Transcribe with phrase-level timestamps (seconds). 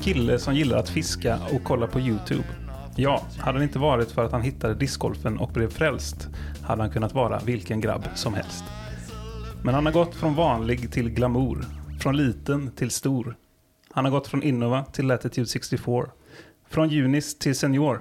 [0.00, 2.44] kille som gillar att fiska och kolla på YouTube.
[2.96, 6.28] Ja, hade det inte varit för att han hittade discgolfen och blev frälst
[6.62, 8.64] hade han kunnat vara vilken grabb som helst.
[9.64, 11.64] Men han har gått från vanlig till glamour,
[12.00, 13.36] från liten till stor.
[13.92, 16.06] Han har gått från Innova till Latitude 64,
[16.68, 18.00] från junis till senior.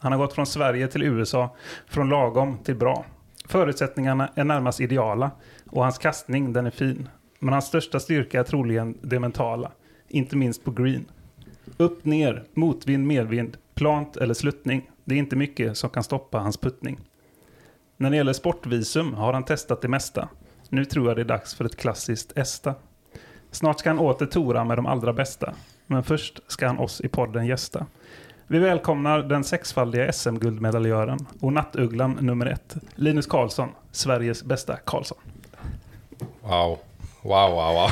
[0.00, 3.04] Han har gått från Sverige till USA, från lagom till bra.
[3.46, 5.30] Förutsättningarna är närmast ideala
[5.70, 7.08] och hans kastning den är fin.
[7.38, 9.70] Men hans största styrka är troligen det mentala,
[10.08, 11.04] inte minst på green.
[11.76, 14.90] Upp, ner, motvind, medvind, plant eller sluttning.
[15.04, 17.00] Det är inte mycket som kan stoppa hans puttning.
[17.96, 20.28] När det gäller sportvisum har han testat det mesta.
[20.68, 22.74] Nu tror jag det är dags för ett klassiskt ESTA.
[23.50, 25.54] Snart ska han åter tora med de allra bästa.
[25.86, 27.86] Men först ska han oss i podden gästa.
[28.46, 35.18] Vi välkomnar den sexfaldiga SM-guldmedaljören och nattugglan nummer ett, Linus Karlsson, Sveriges bästa Karlsson.
[36.40, 36.78] Wow.
[37.22, 37.90] Wow, wow, wow.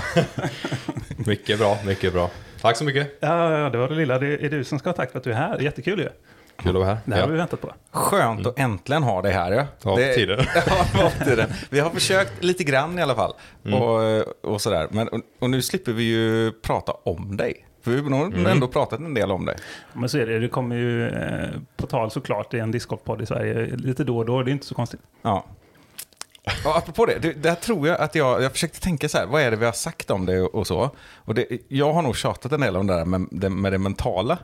[1.26, 2.30] mycket bra, mycket bra.
[2.62, 3.18] Tack så mycket.
[3.20, 4.18] Ja, ja, det var det lilla.
[4.18, 5.58] Det är du som ska ha tack för att du är här.
[5.58, 6.08] Jättekul ju.
[6.56, 6.98] Kul att vara här.
[7.04, 7.72] Det här har vi väntat på.
[7.90, 9.66] Skönt att äntligen ha dig här.
[9.82, 9.96] Ja.
[9.96, 10.38] Det tiden.
[10.54, 11.48] Ja, det var på tiden.
[11.70, 13.32] Vi har försökt lite grann i alla fall.
[13.62, 14.88] Och, och sådär.
[14.90, 17.66] Men, och, och nu slipper vi ju prata om dig.
[17.82, 19.56] För vi har nog ändå pratat en del om dig.
[19.92, 20.38] Men så är det.
[20.38, 24.26] Det kommer ju eh, på tal såklart i en discgolfpodd i Sverige lite då och
[24.26, 24.42] då.
[24.42, 25.00] Det är inte så konstigt.
[25.22, 25.44] Ja.
[26.64, 29.42] Och apropå det, det, där tror jag att jag, jag försökte tänka så här, vad
[29.42, 30.90] är det vi har sagt om det och, och så.
[31.16, 33.78] Och det, jag har nog tjatat en del om det där med, det, med det
[33.78, 34.38] mentala.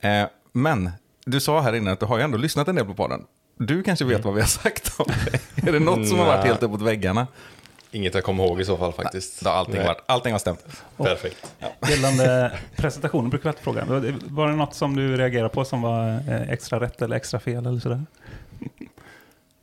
[0.00, 0.90] Eh, men
[1.24, 3.24] du sa här innan att du har ju ändå lyssnat en del på podden.
[3.58, 5.06] Du kanske vet vad vi har sagt om
[5.54, 5.68] det?
[5.68, 6.48] Är det något som har varit Nej.
[6.48, 7.26] helt uppåt väggarna?
[7.90, 9.40] Inget jag kommer ihåg i så fall faktiskt.
[9.40, 9.86] Då har allting, Nej.
[9.86, 10.64] varit, allting har stämt.
[10.96, 11.52] Perfekt.
[11.88, 13.84] Gällande presentationen brukar vi alltid fråga.
[13.84, 17.16] Var det- Var det något som du reagerade på som var eh, extra rätt eller
[17.16, 18.02] extra fel eller sådär?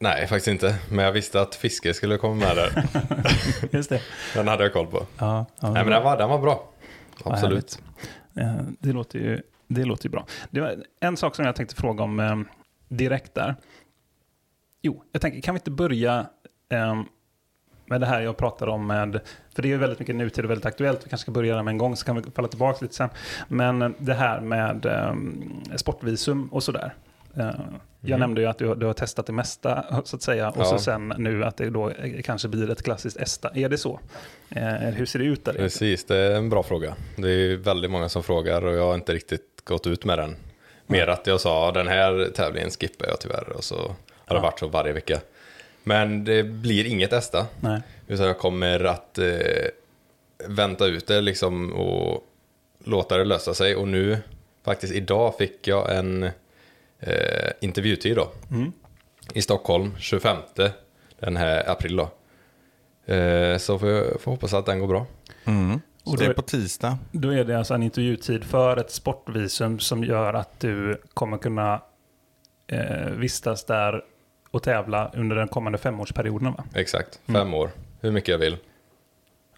[0.03, 0.75] Nej, faktiskt inte.
[0.89, 2.83] Men jag visste att fiske skulle komma med där.
[3.71, 4.01] Just det.
[4.35, 5.05] Den hade jag koll på.
[5.17, 6.69] Ja, ja, Nej, men den var, den var bra.
[7.23, 7.79] Absolut.
[8.39, 10.25] Eh, Det låter ju, det låter ju bra.
[10.49, 12.35] Det var en sak som jag tänkte fråga om eh,
[12.89, 13.55] direkt där.
[14.81, 16.25] Jo, jag tänker, kan vi inte börja
[16.69, 17.01] eh,
[17.85, 19.19] med det här jag pratade om med,
[19.55, 21.63] för det är ju väldigt mycket nutid och väldigt aktuellt, vi kanske ska börja där
[21.63, 23.09] med en gång, så kan vi falla tillbaka lite sen.
[23.47, 25.13] Men det här med eh,
[25.75, 26.93] sportvisum och sådär.
[27.37, 27.49] Eh,
[28.05, 30.67] Jag nämnde ju att du, har- du har testat det mesta, så att säga, och
[30.67, 30.79] så Ja.
[30.79, 31.91] sen nu att det då
[32.23, 33.51] kanske blir ett klassiskt ESTA.
[33.55, 33.99] Är det så?
[34.49, 35.53] Eh, hur ser det ut där?
[35.53, 36.95] Precis, det är en bra fråga.
[37.15, 40.35] Det är väldigt många som frågar och jag har inte riktigt gått ut med den.
[40.87, 43.95] Mer att jag sa den här tävlingen skippar jag tyvärr och så
[44.25, 45.19] har det varit så varje vecka.
[45.83, 47.45] Men det blir inget ESTA.
[47.59, 47.81] Nej.
[48.07, 49.27] Utan jag kommer att eh,
[50.47, 52.23] vänta ut det liksom och
[52.83, 53.75] låta det lösa sig.
[53.75, 54.17] Och nu,
[54.65, 56.29] faktiskt idag, fick jag en
[57.07, 58.31] eh, intervjutid då.
[59.33, 60.37] I Stockholm, 25
[61.19, 62.09] den här april då.
[63.13, 65.05] Eh, så får jag får hoppas att den går bra.
[65.45, 65.81] Mm.
[66.03, 66.97] Och Så det är på tisdag.
[67.11, 71.81] Då är det alltså en intervjutid för ett sportvisum som gör att du kommer kunna
[72.67, 74.03] eh, vistas där
[74.51, 76.53] och tävla under den kommande femårsperioden.
[76.53, 76.63] Va?
[76.73, 77.69] Exakt, fem år.
[78.01, 78.57] Hur mycket jag vill.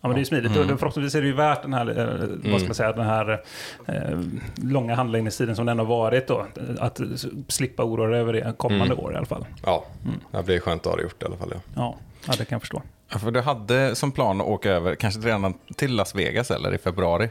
[0.05, 0.57] Ja, men det är ju smidigt.
[0.57, 3.43] Och förhoppningsvis är det ju värt den här, eh, vad ska man säga, den här
[3.87, 4.19] eh,
[4.55, 6.27] långa handläggningstiden som den har varit.
[6.27, 6.45] Då,
[6.79, 7.01] att
[7.47, 9.45] slippa oroa dig över det kommande år i alla fall.
[9.65, 9.85] Ja,
[10.31, 11.49] det blir skönt att ha det gjort i alla fall.
[11.53, 11.59] Ja.
[11.75, 11.95] Ja,
[12.27, 12.81] ja det kan jag förstå.
[13.11, 16.73] Ja, för du hade som plan att åka över, kanske redan till Las Vegas eller
[16.73, 17.29] i februari?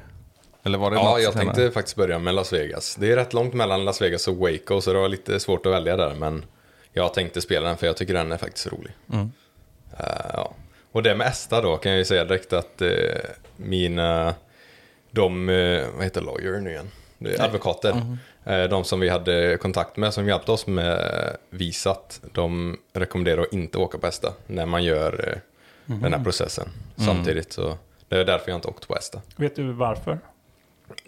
[0.62, 1.54] Eller var det Ja, jag senare?
[1.54, 2.96] tänkte faktiskt börja med Las Vegas.
[2.96, 5.72] Det är rätt långt mellan Las Vegas och Waco, så det var lite svårt att
[5.72, 6.14] välja där.
[6.14, 6.44] Men
[6.92, 8.92] jag tänkte spela den, för jag tycker den är faktiskt rolig.
[9.12, 9.30] Mm.
[9.98, 10.54] Eh, ja.
[10.94, 12.90] Och det med Esta då, kan jag ju säga direkt att eh,
[13.56, 14.34] mina,
[15.10, 16.90] de, eh, vad heter lawyer nu igen?
[17.38, 17.90] Advokater.
[17.90, 18.18] Mm.
[18.44, 23.52] Eh, de som vi hade kontakt med, som hjälpte oss med visat, de rekommenderar att
[23.52, 25.38] inte åka på Esta när man gör eh,
[25.86, 26.12] den Mm.
[26.12, 27.52] här processen samtidigt.
[27.52, 29.20] Så det är därför jag inte åkt på Esta.
[29.36, 30.18] Vet du varför?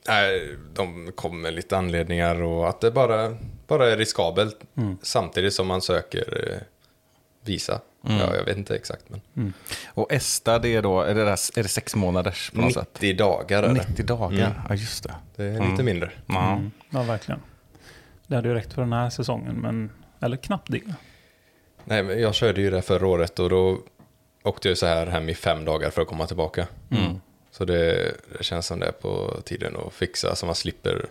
[0.08, 3.36] Nej, de kom med lite anledningar och att det bara,
[3.66, 4.60] bara är riskabelt
[5.02, 6.58] samtidigt som man söker eh,
[8.08, 8.26] visa.
[8.26, 9.52] Ja, jag vet inte exakt, men
[9.86, 12.88] Och ESTA, det är då, är det, där, är det sex månaders på något sätt?
[12.94, 13.88] 90 dagar är det.
[13.88, 15.14] 90 dagar, ja just det.
[15.36, 16.10] Det är lite mindre.
[16.26, 16.52] Ja.
[16.52, 16.70] Mm.
[16.90, 17.40] Ja, verkligen.
[18.26, 19.90] Det hade ju räckt för den här säsongen, men...
[20.20, 20.80] Eller knappt det.
[21.84, 23.78] Nej, men jag körde ju det förra året och då
[24.42, 26.66] åkte jag så här hem i fem dagar för att komma tillbaka.
[27.50, 31.06] Så det, det känns som det är på tiden att fixa så man slipper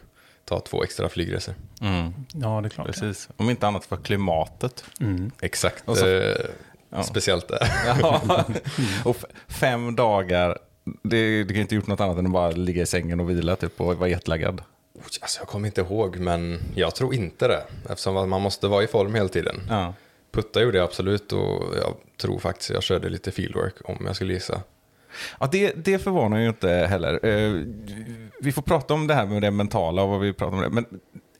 [0.45, 1.56] ta två extra flygresor.
[1.81, 2.13] Mm.
[2.33, 2.88] Ja, det är klart.
[2.88, 3.30] Precis.
[3.38, 4.83] Om inte annat för klimatet.
[5.01, 5.31] Mm.
[5.42, 5.89] Exakt.
[5.89, 6.36] Och så- eh,
[6.89, 7.03] Ja.
[7.03, 7.67] Speciellt det.
[8.01, 8.21] Ja.
[9.05, 9.17] och
[9.47, 10.57] fem dagar,
[11.03, 13.55] det, du kan inte gjort något annat än att bara ligga i sängen och vila
[13.55, 14.61] typ, och vara jetlaggad.
[15.21, 17.63] alltså jag kommer inte ihåg, men jag tror inte det.
[17.89, 19.61] Eftersom man måste vara i form hela tiden.
[19.69, 19.93] Ja.
[20.31, 24.33] Putta gjorde jag absolut och jag tror faktiskt jag körde lite fieldwork om jag skulle
[24.33, 24.61] gissa.
[25.39, 27.25] Ja, det, det förvånar ju inte heller.
[27.25, 27.61] Eh,
[28.41, 30.69] vi får prata om det här med det mentala och vad vi pratar om det.
[30.69, 30.85] Men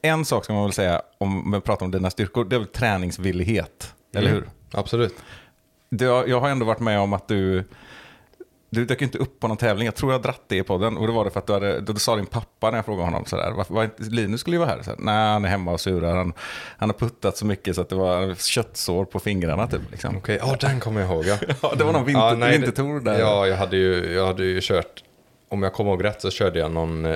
[0.02, 2.68] en sak ska man väl säga om man pratar om dina styrkor, det är väl
[2.68, 3.94] träningsvillighet.
[4.16, 4.44] Eller Mm.
[4.44, 4.50] hur?
[4.76, 5.16] Absolut.
[6.02, 7.64] Har- jag har ändå varit med om att du,
[8.70, 9.86] du dök inte upp på någon tävling.
[9.86, 10.98] Jag tror jag dratt det i podden.
[10.98, 13.06] Och det var det för att du, hade, då sa din pappa när jag frågade
[13.06, 13.52] honom sådär.
[13.52, 14.82] Varför, var Linus skulle ju vara här.
[14.84, 16.16] Så här, Nej, han är hemma och surar.
[16.16, 16.34] Han,
[16.78, 19.82] han har puttat så mycket så att det var köttsår på fingrarna typ.
[19.92, 20.18] Liksom.
[20.18, 21.26] Okej, ja den kommer jag ihåg.
[21.26, 21.38] Ja.
[21.62, 23.20] Ja, det var någon vinter, Ja, nej, vintertour där.
[23.20, 25.04] Ja, jag hade, ju, jag hade ju kört,
[25.50, 27.16] om jag kommer ihåg rätt så körde jag någon eh,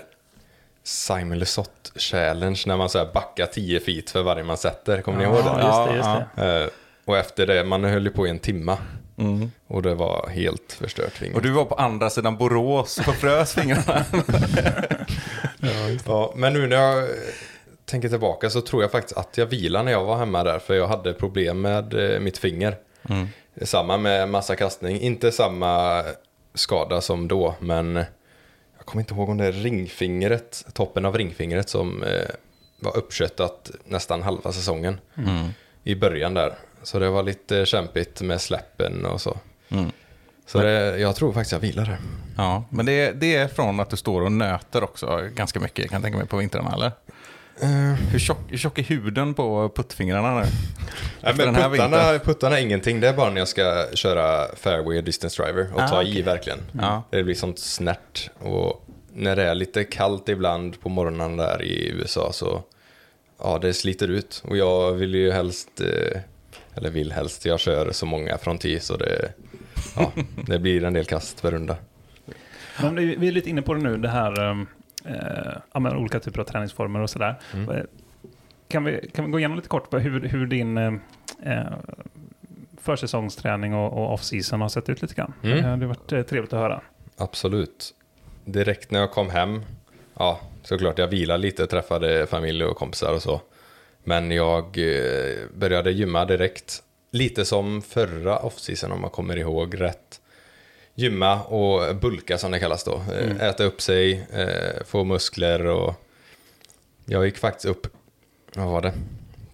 [0.83, 5.01] Simon Lesoth challenge när man så här backar 10 feet för varje man sätter.
[5.01, 5.65] Kommer ni ihåg Ja, det?
[5.65, 5.95] just det.
[5.95, 6.69] Just det.
[7.09, 8.77] Och efter det, man höll ju på i en timma.
[9.67, 11.21] Och det var helt förstört.
[11.21, 11.35] Mm.
[11.35, 14.05] Och du var på andra sidan Borås och frös fingrarna.
[16.05, 17.09] Ja, men nu när jag eh,
[17.85, 20.59] tänker tillbaka så tror jag faktiskt att jag vilade när jag var hemma där.
[20.59, 22.77] För jag hade problem med eh, mitt finger.
[23.61, 24.99] Samma med massa kastning.
[24.99, 26.03] Inte samma
[26.53, 27.95] skada som då, men
[28.77, 32.29] jag kommer inte ihåg om det är ringfingret, toppen av ringfingret som eh,
[32.79, 34.99] var uppköttat nästan halva säsongen.
[35.83, 36.55] I början där.
[36.83, 39.37] Så det var lite kämpigt med släppen och så.
[40.45, 41.97] Så det, jag tror faktiskt jag vilade.
[42.37, 45.95] ja, men det, det är från att du står och nöter också ganska mycket, kan
[45.95, 46.91] jag tänka mig, på vintrarna, eller?
[48.11, 50.41] Hur, tjock, hur tjock är huden på puttfingrarna nu?
[51.21, 51.91] Nej, men den här vintern?
[51.91, 55.73] puttarna, puttarna är ingenting, det är bara när jag ska köra fairway och distance driver
[55.73, 56.21] och Ah, ta i okej.
[56.21, 56.59] verkligen.
[56.71, 57.03] Ja.
[57.09, 61.89] Det blir sånt snärt och när det är lite kallt ibland på morgonen där i
[61.89, 62.63] USA så
[63.43, 66.19] ja, det sliter ut och jag vill ju helst, eh,
[66.79, 69.33] eller vill helst, jag kör så många från tee så det,
[69.95, 70.11] ja,
[70.47, 71.75] det blir en del kast per runda.
[72.81, 74.67] Men vi är lite inne på det nu, det här um,
[75.05, 77.35] eh, men olika typer av träningsformer och sådär.
[77.53, 77.69] Mm.
[77.69, 77.83] Eh,
[78.67, 80.93] Kan, vi, kan vi gå igenom lite kort på hur, hur din eh,
[81.43, 81.73] eh,
[82.81, 85.33] försäsongsträning och, och off-season har sett ut lite grann?
[85.43, 85.57] Mm.
[85.57, 86.81] Eh, Det har varit trevligt att höra.
[87.17, 87.93] Absolut.
[88.45, 89.61] Direkt när jag kom hem,
[90.13, 93.41] ja, såklart jag vilade lite, träffade familj och kompisar och så.
[94.03, 96.83] Men jag eh, började gymma direkt.
[97.11, 100.21] Lite som förra off-season om man kommer ihåg rätt.
[100.95, 103.01] Gymma och bulka som det kallas då.
[103.13, 105.93] Eh, Äta upp sig, eh, få muskler och
[107.05, 107.87] jag gick faktiskt upp,
[108.55, 108.93] vad var det?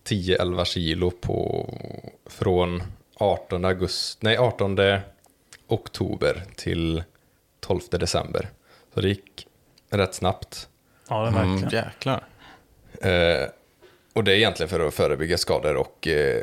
[0.03, 1.69] 10-11 kilo på,
[2.25, 2.83] från
[3.15, 4.77] 18 augusti, nej 18
[5.67, 7.03] oktober till
[7.59, 8.49] 12 december.
[8.93, 9.47] Så det gick
[9.89, 10.69] rätt snabbt.
[11.09, 11.85] Ja, det Mm, verkligen.
[11.85, 12.23] jäklar.
[13.01, 13.47] Eh,
[14.15, 16.41] och det är egentligen för att förebygga skador och eh,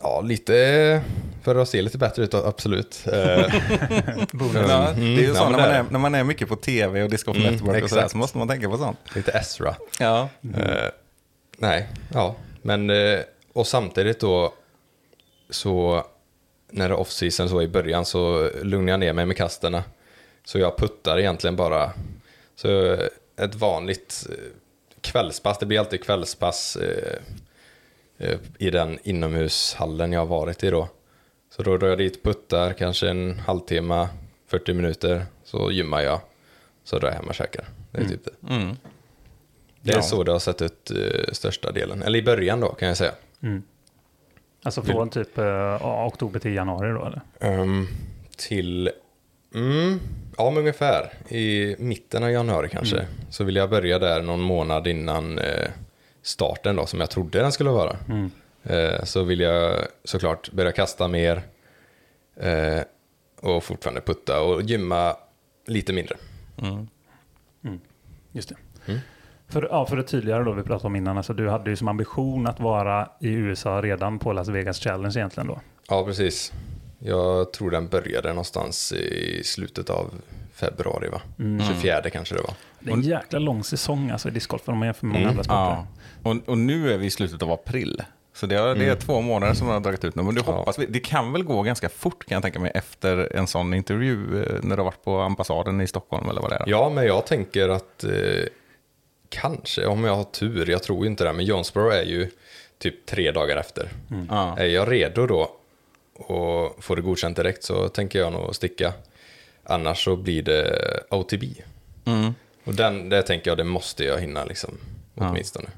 [0.00, 1.02] ja, lite
[1.42, 3.04] för att se lite bättre ut, absolut.
[3.06, 3.14] Eh,
[4.54, 6.48] Ja, det är ju ja, så men när, man är är, när man är mycket
[6.48, 8.98] på tv och Disc Golf Mm, Network och sådär, så måste man tänka på sånt.
[9.14, 9.74] lite Ezra.
[10.00, 10.28] Ja.
[10.56, 10.90] Eh,
[11.58, 12.90] nej, ja, men
[13.52, 14.54] och samtidigt då
[15.50, 16.04] så
[16.70, 19.84] när det är off-season så i början så lugnar jag ner mig med kasterna.
[20.44, 21.92] Så jag puttar egentligen bara.
[22.56, 22.96] Så
[23.36, 24.26] ett vanligt
[25.04, 27.18] kvällspass, det blir alltid kvällspass eh,
[28.18, 30.88] eh, i den inomhushallen jag har varit i då.
[31.56, 34.08] Så då drar jag dit, puttar kanske en halvtimme,
[34.46, 36.20] 40 minuter, så gymmar jag.
[36.84, 37.64] Så drar jag hem och käkar.
[37.90, 38.54] Det är typ det.
[38.54, 38.76] Mm.
[39.80, 40.02] Det är Ja.
[40.02, 42.02] så det har sett ut eh, största delen.
[42.02, 43.12] Eller i början då kan jag säga.
[44.62, 47.20] Alltså från typ eh, oktober till januari då eller?
[47.40, 47.86] Ehm,
[48.36, 48.90] till,
[49.54, 50.00] mm,
[50.36, 53.06] ja men ungefär i mitten av januari kanske.
[53.30, 55.68] Så vill jag börja där någon månad innan eh,
[56.22, 57.96] starten då som jag trodde den skulle vara.
[58.62, 61.42] Eh, så vill jag såklart börja kasta mer.
[62.36, 62.80] Eh,
[63.40, 65.16] och fortfarande putta och gymma
[65.66, 66.16] lite mindre.
[68.32, 68.56] Just det.
[68.86, 69.00] Mm.
[69.48, 71.88] För, ja, för det tydligare då vi pratade om innan, alltså du hade ju som
[71.88, 75.60] ambition att vara i USA redan på Las Vegas Challenge egentligen då.
[75.88, 76.52] Ja precis.
[76.98, 80.14] Jag tror den började någonstans i slutet av
[80.54, 81.20] februari va?
[81.68, 82.54] 24 kanske det var.
[82.80, 85.30] Det är en jäkla lång säsong alltså i discgolfen om man jämför med många Mm.
[85.30, 85.60] andra sporter.
[85.60, 85.86] Ja.
[86.30, 88.02] Och, och nu är vi i slutet av april.
[88.34, 90.22] Så det, är- det är två månader som har dragit ut nu.
[90.22, 90.52] Men du Mm.
[90.52, 90.58] Ja.
[90.58, 93.74] hoppas, vi- det kan väl gå ganska fort kan jag tänka mig efter en sån
[93.74, 96.64] intervju eh, när du har varit på ambassaden i Stockholm eller vad det är.
[96.66, 98.10] Ja, men jag tänker att eh,
[99.28, 102.30] kanske, om jag har tur, jag tror inte det, men Jonesboro är ju
[102.78, 103.88] typ tre dagar efter.
[104.30, 104.58] Ja.
[104.58, 105.50] Är jag redo då
[106.14, 108.92] och får det godkänt direkt så tänker jag nog sticka.
[109.64, 111.44] Annars så blir det OTB.
[112.04, 112.34] Mm.
[112.64, 114.78] Och den, det tänker jag, det måste jag hinna liksom,
[115.14, 115.68] åtminstone.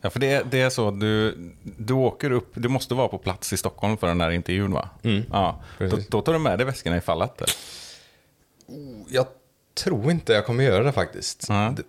[0.00, 3.52] Ja, för det, det är så, du, du åker upp, du måste vara på plats
[3.52, 4.88] i Stockholm för den här intervjun va?
[5.02, 5.22] Mm.
[5.32, 5.62] Ja.
[5.78, 7.40] Då, då tar du med dig väskorna i fallet.
[7.40, 7.54] eller?
[9.08, 9.26] Jag
[9.74, 11.48] tror inte jag kommer göra det faktiskt.
[11.48, 11.82] Det,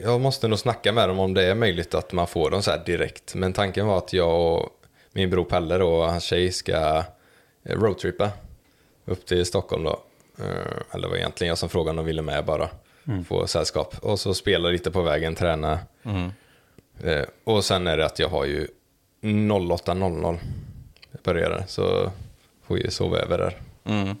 [0.00, 2.70] Jag måste nog snacka med dem om det är möjligt att man får dem så
[2.70, 3.34] här direkt.
[3.34, 4.73] Men tanken var att jag och
[5.14, 7.04] min bror Pelle då, och hans tjej ska
[7.64, 8.30] eh, roadtrippa
[9.04, 10.00] upp till Stockholm då.
[10.38, 10.44] Eh,
[10.94, 12.68] Eller det var egentligen jag som frågade om de ville med bara.
[13.28, 13.94] Få sällskap.
[14.02, 15.78] Och så spela lite på vägen, träna.
[17.04, 18.66] Eh, Och sen är det att jag har ju
[19.22, 20.38] 08.00
[21.24, 21.64] börjar.
[21.68, 22.10] Så
[22.66, 23.58] får vi sova över där.
[23.84, 24.16] Mm.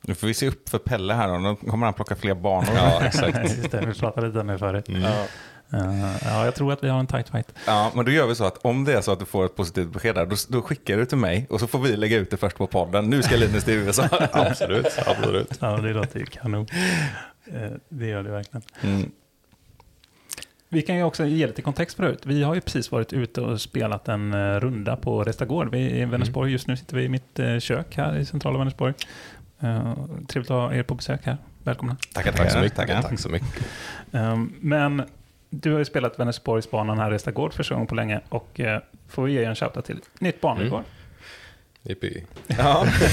[0.00, 1.38] Nu får vi se upp för Pelle här då.
[1.38, 2.70] Nu kommer han plocka fler banor.
[2.74, 3.38] Ja, exakt.
[3.38, 4.84] Just det, vi pratade lite om det förut.
[4.88, 5.24] Ja.
[5.70, 7.52] Ja, jag tror att vi har en tight fight.
[7.66, 9.56] Ja, men då gör vi så att om det är så att du får ett
[9.56, 12.30] positivt besked där, då, då skickar du till mig och så får vi lägga ut
[12.30, 13.10] det först på podden.
[13.10, 14.08] Nu ska Linus till USA.
[14.32, 15.58] absolut, absolut.
[15.60, 16.66] Ja, det låter ju kanon.
[17.46, 18.62] Eh, Det gör det verkligen.
[18.80, 19.10] Mm.
[20.68, 22.20] Vi kan ju också ge lite kontext förut.
[22.26, 25.74] Vi har ju precis varit ute och spelat en eh, runda på Restagård.
[25.74, 26.52] I Vänersborg.
[26.52, 28.94] Just nu sitter vi i mitt eh, kök här i centrala Vänersborg.
[30.28, 31.36] Trevligt att ha er på besök här.
[31.62, 31.96] Välkomna.
[32.12, 32.76] Tackar, Tack så mycket.
[32.76, 33.02] tackar.
[33.02, 33.48] Tack så mycket.
[34.10, 35.02] Um, Men
[35.50, 39.22] du har ju spelat Vänersborgsbanan här i Restagård första gången på länge och eh, får
[39.22, 40.84] vi ge en shoutout till nytt banrekord.
[41.82, 42.24] Yippee.
[42.46, 42.86] Ja.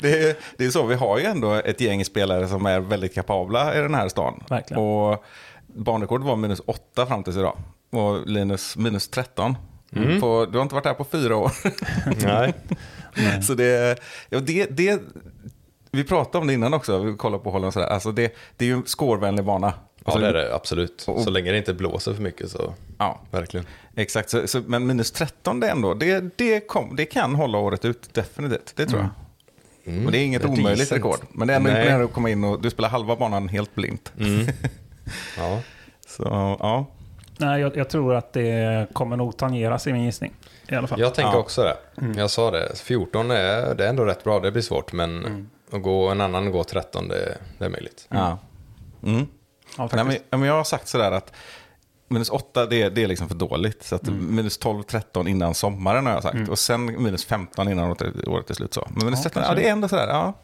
[0.00, 3.14] det, är, det är så, vi har ju ändå ett gäng spelare som är väldigt
[3.14, 4.44] kapabla i den här stan.
[4.48, 4.82] Verkligen.
[4.82, 5.24] Och
[5.66, 7.58] banrekord var minus 8 fram tills idag.
[7.90, 9.56] Och Linus minus 13.
[9.92, 10.20] Mm.
[10.20, 11.52] På, du har inte varit här på fyra år.
[12.24, 12.54] Nej.
[13.42, 15.02] Så det, ja, det, det,
[15.90, 17.86] vi pratade om det innan också, vi kollade på hållen och sådär.
[17.86, 19.72] Alltså det, det är ju en scorevänlig bana.
[20.08, 21.04] Ja, Alltså, det är det absolut.
[21.08, 23.66] Och- Så länge det inte blåser för mycket så Ja, verkligen.
[23.96, 24.30] exakt.
[24.30, 28.14] Så, så, men minus 13 det ändå, det, det, kom, det kan hålla året ut
[28.14, 28.72] definitivt.
[28.76, 29.10] Det tror jag.
[29.94, 30.06] Mm.
[30.06, 30.98] Och det är inget Det är omöjligt decent.
[30.98, 31.18] rekord.
[31.32, 34.12] Men det är ändå imponerande att komma in och du spelar halva banan helt blint.
[34.20, 34.46] Mm.
[35.36, 35.60] Ja.
[36.06, 36.22] Så
[36.60, 36.86] ja,
[37.40, 40.32] Nej, jag, jag tror att det kommer nog tangeras i min gissning.
[40.68, 41.00] I alla fall.
[41.00, 41.38] Jag tänker Ja.
[41.38, 41.76] också det.
[42.20, 44.92] Jag sa det, 14 är, det är ändå rätt bra, det blir svårt.
[44.92, 45.48] Men Mm.
[45.72, 48.06] att gå, en annan går 13, det, det är möjligt.
[48.10, 48.38] ja.
[49.78, 49.88] Mm.
[49.92, 51.32] Ja, Nej, men, ja, men jag har sagt sådär att
[52.08, 53.82] minus 8 det, det är liksom för dåligt.
[53.84, 54.36] Så att Mm.
[54.36, 56.48] minus 12-13 innan sommaren har jag sagt.
[56.48, 57.90] Och sen minus 15 innan
[58.26, 58.74] året, är slut.
[58.74, 58.88] Så.
[58.90, 60.08] Men minus Ja, 13, ja, det är ändå sådär.
[60.08, 60.34] Ja.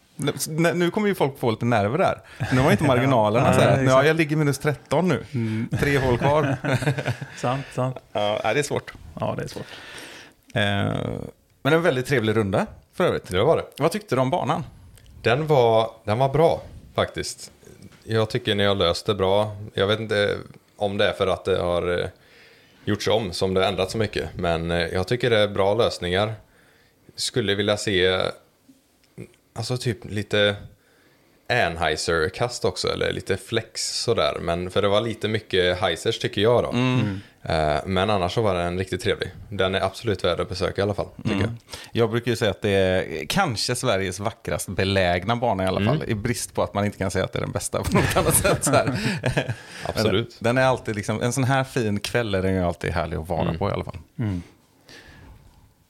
[0.74, 2.20] Nu, kommer ju folk få lite nerver där.
[2.52, 3.46] Nu har inte marginalerna.
[3.52, 3.82] Ja, så här.
[3.82, 5.24] Ja, jag ligger minus 13 nu.
[5.32, 5.68] Mm.
[5.80, 6.56] Tre hål kvar.
[7.36, 7.96] Sant, sant.
[8.12, 8.92] ja, det är svårt.
[9.20, 9.66] Ja, det är svårt.
[10.54, 10.62] Eh,
[11.62, 13.28] men en väldigt trevlig runda för övrigt.
[13.28, 13.64] Det var det.
[13.78, 14.64] Vad tyckte du om banan?
[15.22, 16.62] Den var, den var bra
[16.94, 17.50] faktiskt.
[18.04, 19.56] Jag tycker ni har löst det bra.
[19.74, 20.38] Jag vet inte
[20.76, 22.08] om det är för att det har eh,
[22.84, 24.28] gjorts om som det har ändrat så mycket.
[24.36, 26.34] Men eh, jag tycker det är bra lösningar.
[27.16, 28.20] Skulle vilja se
[29.52, 30.56] alltså typ lite
[31.48, 34.38] Anheuser-kast också, eller lite flex sådär.
[34.40, 36.68] Men för det var lite mycket Heisers tycker jag då.
[37.48, 39.30] Eh, Men annars så var den riktigt trevlig.
[39.48, 41.50] Den är absolut värd att besöka i alla fall, tycker jag.
[41.92, 46.04] Jag brukar ju säga att det är kanske Sveriges vackrast belägna bana i alla fall.
[46.06, 48.16] I brist på att man inte kan säga att det är den bästa på något
[48.16, 48.64] annat sätt.
[48.64, 48.98] Så här.
[49.86, 50.36] Absolut.
[50.38, 53.28] Den är alltid liksom, en sån här fin kväll är den ju alltid härlig att
[53.28, 53.98] vara på i alla fall.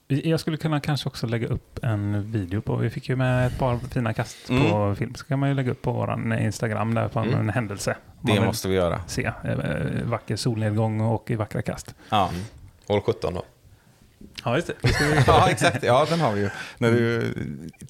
[0.09, 3.59] Jag skulle kunna kanske också lägga upp en video på, vi fick ju med ett
[3.59, 7.09] par fina kast på film, så kan man ju lägga upp på vår Instagram där
[7.09, 7.97] på en, en händelse.
[8.21, 9.01] Man Det måste vi göra.
[9.07, 9.55] se eh,
[10.05, 11.95] vacker solnedgång och i vackra kast.
[12.09, 12.31] Ja.
[12.87, 13.45] Håll 17 då.
[14.45, 14.75] Ja, just det.
[15.27, 15.85] ja, exakt.
[15.85, 16.51] Ja, den har vi ju.
[16.79, 17.35] När du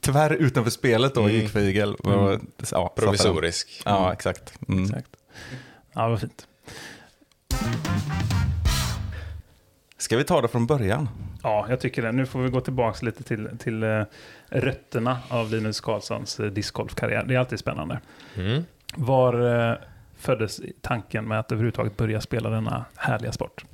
[0.00, 1.94] tyvärr utanför spelet då gick för igel.
[1.94, 2.40] Och,
[2.71, 2.92] Ja.
[2.97, 3.83] Provisorisk.
[3.85, 4.59] Ja, exakt.
[4.68, 4.85] Mm.
[4.85, 5.09] Exakt.
[5.92, 6.47] Ja, vad fint.
[9.99, 11.09] Ska vi ta det från början?
[11.45, 12.13] Ja, jag tycker det.
[12.13, 14.03] Nu får vi gå tillbaka lite till, till eh,
[14.49, 17.25] rötterna av Linus Karlssons eh, discgolfkarriär.
[17.25, 18.01] Det är alltid spännande.
[18.37, 18.65] Mm.
[18.95, 19.77] Var eh,
[20.17, 23.65] föddes tanken med att överhuvudtaget börja spela denna härliga sport?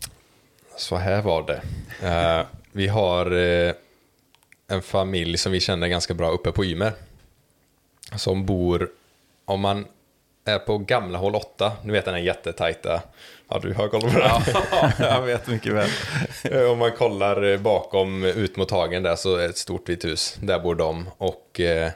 [0.76, 1.62] Så här var det.
[2.08, 3.72] Eh, vi har eh,
[4.68, 6.92] en familj som vi känner ganska bra uppe på Ymer.
[8.16, 8.88] Som bor,
[9.44, 9.86] om man
[10.44, 13.02] är på gamla hål 8, du vet den här jättetajta,
[13.48, 14.32] ja du har koll på det.
[14.98, 15.90] jag vet mycket väl.
[16.44, 19.56] Eh, Om man kollar eh, bakom eh, ut mot hagen där så är det ett
[19.58, 20.36] stort vitt hus.
[20.42, 21.90] Där bor de och eh,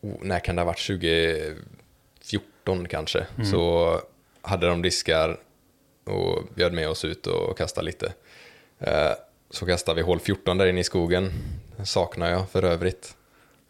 [0.00, 0.86] oh, när kan det ha varit?
[0.86, 3.26] 2014 kanske.
[3.50, 4.00] Så
[4.42, 5.36] hade de diskar
[6.06, 8.12] och bjöd med oss ut och kastade lite.
[8.80, 9.10] Eh,
[9.50, 11.32] så kastade vi hål 14 där inne i skogen.
[11.76, 13.14] Den saknar jag för övrigt.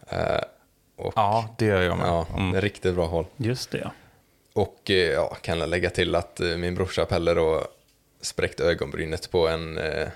[0.08, 0.40] Eh,
[0.96, 2.06] och, Ja, det gör jag med.
[2.08, 3.26] ja, är riktigt bra hål.
[3.36, 3.90] Just det.
[4.52, 7.62] Och eh, ja, kan jag lägga till att eh, min brorsa Pelle då
[8.20, 10.08] spräckte ögonbrynet på en, eh,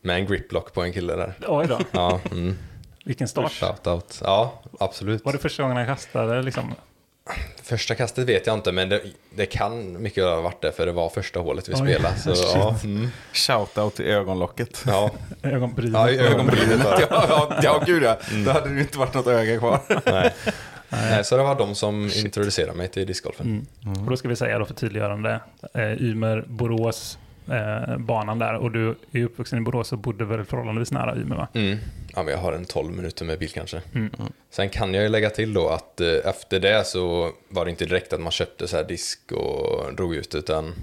[0.00, 1.34] med en griplock på en kille där.
[1.48, 2.56] Oj då, Ja, mm.
[3.04, 3.52] vilken start.
[3.52, 4.20] Shoutout.
[4.24, 5.24] Ja, absolut.
[5.24, 6.42] Var det första gången han kastade?
[6.42, 6.74] Liksom?
[7.62, 9.00] Första kastet vet jag inte, men det,
[9.34, 12.16] det kan mycket ha varit det, för det var första hålet vi Oj, spelade.
[12.16, 13.08] Så, ja, mm.
[13.32, 14.84] Shoutout till ögonlocket.
[14.86, 15.10] ja.
[15.42, 15.92] Ögonbrynet?
[15.92, 18.18] ja, ögonbrynet ja, ja, ja, gud ja.
[18.44, 19.80] Då hade det ju inte varit något öga kvar.
[20.06, 20.34] Nej.
[20.88, 23.66] Nej, så det var de som introducerade mig till discgolfen.
[23.84, 25.40] Och då ska vi säga då för tydliggörande,
[25.74, 27.18] eh, Ymer, Borås,
[27.50, 28.54] eh, banan där.
[28.54, 31.48] Och du är uppvuxen i Borås och bodde väl förhållandevis nära Ymer va?
[31.54, 31.78] Mm.
[32.14, 33.82] Ja, men jag har en 12 minuter med bil kanske.
[33.94, 34.10] Mm.
[34.50, 37.84] Sen kan jag ju lägga till då att eh, efter det så var det inte
[37.84, 40.74] direkt att man köpte så här disk och drog ut, utan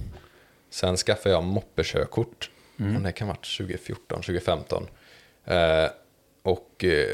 [0.70, 2.50] sen skaffade jag moppekörkort.
[2.80, 4.88] Och det kan ha varit 2014, 2015.
[5.46, 5.86] Eh,
[6.44, 7.14] och eh,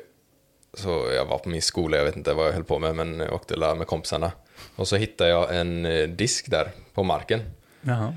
[0.74, 3.20] så jag var på min skola, jag vet inte vad jag höll på med, men
[3.20, 4.32] jag åkte med kompisarna.
[4.76, 7.42] Och så hittade jag en eh, disk där på marken.
[7.82, 8.16] Jaha.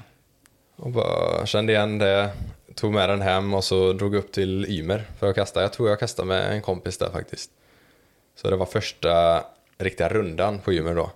[0.77, 2.31] Och bara kände igen det,
[2.75, 5.63] tog med den hem och så drog upp till Ymer för att kasta.
[5.63, 7.51] Jag tror jag kastade med en kompis där faktiskt.
[8.37, 9.45] Så det var första
[9.79, 11.11] riktiga rundan på Ymer då.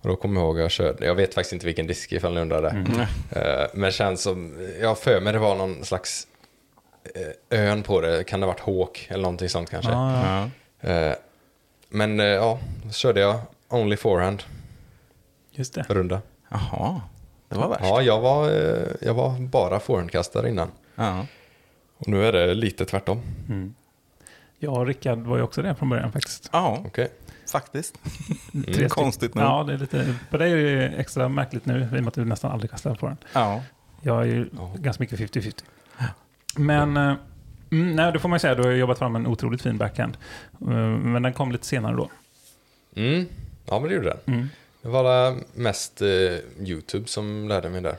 [0.00, 2.34] Och då kommer jag ihåg att jag körde, jag vet faktiskt inte vilken disk ifall
[2.34, 3.06] ni undrar det.
[3.40, 6.26] Eh, Men känns som, jag för mig det var någon slags
[7.50, 9.90] eh, ön på det, kan det ha varit Hawk eller någonting sånt kanske.
[9.92, 10.48] Ja,
[10.80, 10.90] ja.
[10.90, 11.14] Eh,
[11.88, 14.42] Men ja, så körde jag only forehand
[15.50, 15.84] Just det.
[15.88, 16.20] runda.
[16.48, 17.00] Jaha,
[17.50, 17.80] det var värst.
[17.84, 20.68] Ja, jag var, eh, jag var bara forehandkastare innan.
[20.94, 21.26] Ja.
[21.96, 23.20] Och nu är det lite tvärtom.
[24.58, 26.48] Jag och Rickard var ju också det från början faktiskt.
[26.52, 27.08] ja, Okej.
[27.52, 27.98] faktiskt.
[28.62, 28.88] Stycken.
[28.88, 29.44] Konstigt nog.
[29.44, 32.14] Ja, det är lite, för dig är det extra märkligt nu, i och med att
[32.14, 33.16] du nästan aldrig kastar på den.
[33.32, 33.62] Ja.
[34.02, 34.72] Jag är ju Ja.
[34.78, 35.62] ganska mycket 50-50.
[36.56, 37.14] Men, eh,
[37.70, 40.16] mm, nej, det får man ju säga, du har jobbat fram en otroligt fin backhand.
[40.60, 42.10] Eh, Men den kom lite senare då.
[42.96, 43.26] Mm.
[43.66, 44.48] Ja, men det gjorde den.
[44.82, 44.92] Mm.
[44.92, 46.08] Det var mest eh,
[46.58, 47.96] YouTube som lärde mig där.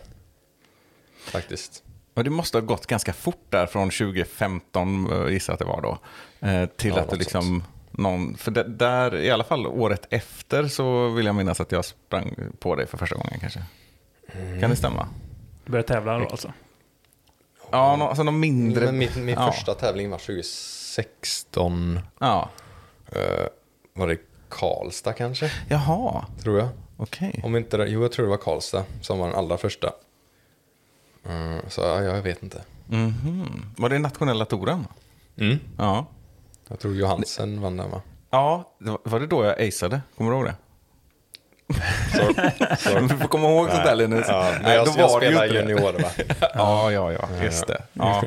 [1.20, 1.84] Faktiskt.
[2.14, 5.66] Och det måste ha gått ganska fort där från 2015, eh, gissar jag att det
[5.66, 5.98] var då,
[6.48, 10.68] eh, till Ja, att det liksom någon, för det, där, i alla fall året efter
[10.68, 13.64] så vill jag minnas att jag sprang på dig för första gången kanske.
[14.60, 15.08] Kan det stämma?
[15.66, 16.54] Du började tävla då alltså?
[17.72, 18.86] Ja, nå, alltså någon mindre...
[18.86, 19.52] Men min, min ja.
[19.52, 22.00] första tävling var 2016.
[22.20, 22.50] Ja.
[23.12, 23.46] Eh,
[23.94, 24.18] var det
[24.52, 25.52] Karlstad kanske?
[25.70, 26.70] Jaha, Tror jag.
[26.98, 27.42] okej.
[27.44, 29.94] Om inte det, jo, jag tror det var Karlstad som var den allra första.
[31.30, 32.62] Mm, så ja, jag vet inte.
[32.88, 33.66] Mhm.
[33.78, 34.88] Var det nationella touren?
[35.38, 35.60] Mm.
[35.78, 36.06] Ja.
[36.70, 38.02] Jag tror Johansen vann den va?
[38.30, 38.64] Ja,
[39.04, 40.02] var, det då jag aceade?
[40.18, 40.56] Kommer du ihåg det?
[42.18, 42.34] Så,
[42.90, 44.26] så, Du får komma ihåg sånt där Linus.
[44.30, 45.54] ja, Nej, jag, då jag var ju spelar det.
[45.54, 46.10] junior va?
[46.54, 47.82] Ja, ja, ja, just det.
[47.94, 48.24] Ja.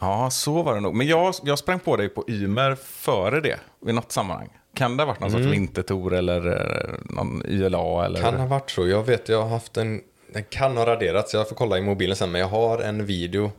[0.00, 0.94] ja, så var det nog.
[0.94, 4.48] Men jag, jag sprang på dig på Ymer före det, i något sammanhang.
[4.74, 8.04] Kan det ha varit någon sorts vintertour eller eh, någon YLA?
[8.04, 8.20] Eller?
[8.20, 8.88] Kan ha varit så.
[8.88, 10.00] Jag vet, jag har haft en...
[10.32, 12.30] Den kan ha raderats, jag får kolla i mobilen sen.
[12.30, 13.52] Men jag har en video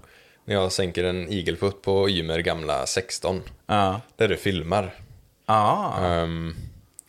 [0.45, 3.41] när jag sänker en igelputt på Ymer gamla 16.
[3.67, 4.01] Ja.
[4.15, 4.93] Där du filmar.
[5.45, 5.93] Ja.
[6.01, 6.55] Ehm,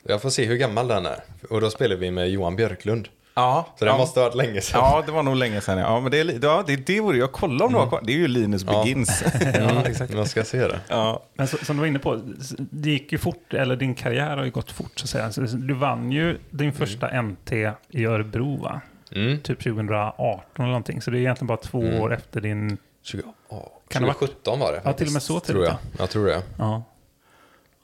[0.03, 1.25] jag får se hur gammal den är.
[1.51, 3.09] Och då spelar vi med Johan Björklund.
[3.35, 3.67] Ja.
[3.79, 3.99] Så det ja.
[3.99, 4.81] måste ha varit länge sedan.
[4.81, 5.79] Ja, det var nog länge sedan.
[5.79, 8.01] Ja, men det, är, ja, det, det vore jag kolla om du har kvar.
[8.05, 8.83] Det är ju Linus Ja.
[8.85, 9.23] Begins.
[9.55, 10.15] ja exakt.
[10.15, 10.81] Man ska se det.
[10.89, 11.23] ja.
[11.35, 12.21] Men så, som du var inne på,
[12.59, 15.47] det gick ju fort, eller din karriär har ju gått fort så att säga.
[15.57, 17.53] Du vann ju din första MT
[17.89, 18.81] i Örebro va?
[19.15, 19.41] Mm.
[19.41, 21.03] Typ 2018 eller någonting.
[21.03, 22.01] Så det är egentligen bara två Mm.
[22.01, 22.77] år efter din...
[23.05, 24.81] 20, oh, Kan det ha varit- 2017 var det.
[24.85, 25.79] Ja, till och med så faktiskt, tror jag.
[25.83, 26.43] tidigt, Jag tror det.
[26.59, 26.83] Ja.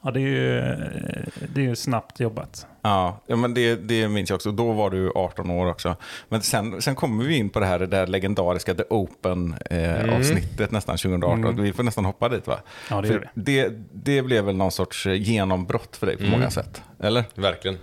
[0.03, 0.61] Ja, det är ju,
[1.53, 2.67] det är ju snabbt jobbat.
[2.81, 4.51] Ja, ja, men det, det minns jag också.
[4.51, 5.95] Då var du 18 år också.
[6.29, 10.97] Men sen, sen kommer vi in på det här, det där legendariska The Open-avsnittet nästan
[10.97, 11.61] 2018.
[11.61, 12.59] Vi får nästan hoppa dit va?
[12.89, 13.41] Ja, det För gör vi.
[13.43, 16.81] det, det blev väl någon sorts eh, genombrott för dig på många sätt?
[16.99, 17.23] Eller?
[17.35, 17.77] Verkligen.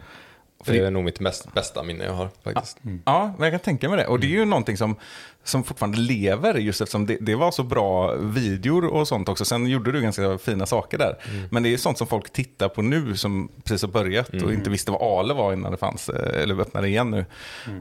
[0.65, 2.79] För Det är nog mitt mest, bästa minne jag har faktiskt.
[3.05, 4.07] Ja, men jag kan tänka mig det.
[4.07, 4.97] Och det är ju någonting som,
[5.45, 9.45] som fortfarande lever just eftersom det, det var så bra videor och sånt också.
[9.45, 11.17] Sen gjorde du ganska fina saker där.
[11.51, 14.71] Men det är sånt som folk tittar på nu som precis har börjat och inte
[14.71, 17.25] visste vad Ale var innan det fanns, eh, eller öppnade igen nu.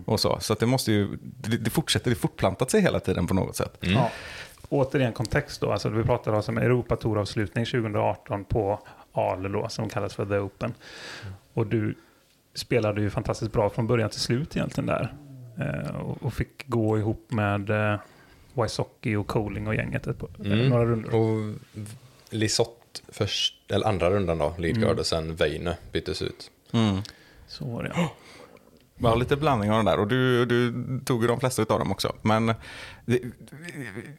[0.06, 3.28] Och så så att det måste ju, det, det fortsätter, det fortplantat sig hela tiden
[3.28, 3.78] på något sätt.
[3.80, 4.12] Ja.
[4.70, 8.80] Återigen kontext då, alltså vi pratade alltså om Europatouravslutning 2018 på
[9.12, 10.74] Ale då, som kallas för The Open.
[11.54, 11.96] Och du
[12.56, 15.14] spelade ju fantastiskt bra från början till slut egentligen där.
[15.60, 18.00] Eh, och, och fick gå ihop med eh,
[18.54, 20.70] Wysocki och Coling och gänget ett, par- Mm.
[20.70, 21.16] några rundor.
[21.16, 21.54] Och
[22.30, 25.00] Lisotte först, eller andra rundan då, leadguard Mm.
[25.00, 26.52] och sen Veine byttes ut.
[27.48, 27.96] Så var det.
[28.98, 30.00] Ja, lite blandning av de där.
[30.00, 30.74] Och du, du
[31.06, 32.16] tog ju de flesta av dem också.
[32.22, 32.54] Men
[33.06, 33.20] det,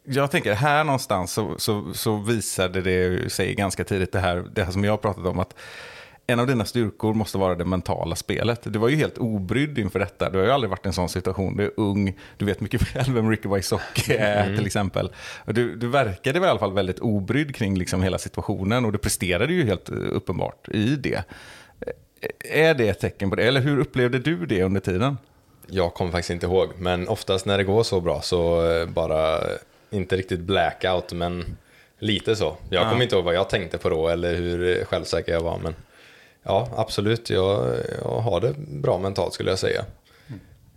[0.03, 4.63] jag tänker, här någonstans så, så, så visade det sig ganska tidigt det här, det
[4.63, 5.39] här som jag har pratat om.
[5.39, 5.55] att
[6.27, 8.61] en av dina styrkor måste vara det mentala spelet.
[8.63, 10.29] Du var ju helt obrydd inför detta.
[10.29, 11.57] Du har ju aldrig varit i en sån situation.
[11.57, 15.11] Du är ung, du vet mycket väl vem Ricky Wysocki är till exempel.
[15.45, 19.53] Du, du verkade i alla fall väldigt obrydd kring liksom hela situationen och du presterade
[19.53, 21.23] ju helt eh, uppenbart i det.
[22.39, 23.43] Är det ett tecken på det?
[23.43, 25.17] Eller hur upplevde du det under tiden?
[25.67, 29.37] Jag kommer faktiskt inte ihåg, men oftast när det går så bra så eh, bara,
[29.37, 29.57] eh,
[29.89, 31.57] inte riktigt blackout, men
[31.99, 32.57] lite så.
[32.69, 35.59] Jag kommer inte ihåg vad jag tänkte på då eller hur eh, självsäker jag var,
[35.59, 35.75] men
[36.47, 37.29] Ja, absolut.
[37.29, 39.85] Jag, jag har det bra mentalt skulle jag säga.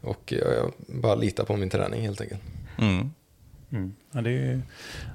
[0.02, 2.40] Och jag, jag bara litar på min träning helt enkelt.
[2.78, 3.10] Mm.
[3.72, 3.92] Mm.
[4.12, 4.60] Ja, det är, ju-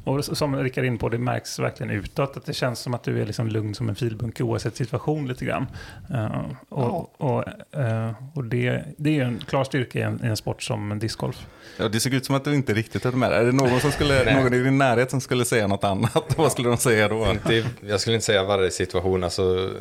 [0.03, 3.21] och som Rickard in på, det märks verkligen utåt att det känns som att du
[3.21, 5.65] är liksom lugn som en filbunke oavsett situation lite grann.
[6.13, 7.43] Eh, och och,
[7.79, 10.99] eh, och det, det är ju en klar styrka i en, i en sport som
[10.99, 11.47] discgolf.
[11.79, 13.37] Ja, det såg ut som att du inte riktigt hade med det.
[13.37, 16.33] Är det någon, som skulle, någon i din närhet som skulle säga något annat?
[16.37, 17.31] Vad skulle de säga då?
[17.31, 19.71] Inte, jag skulle inte säga varje situation, alltså,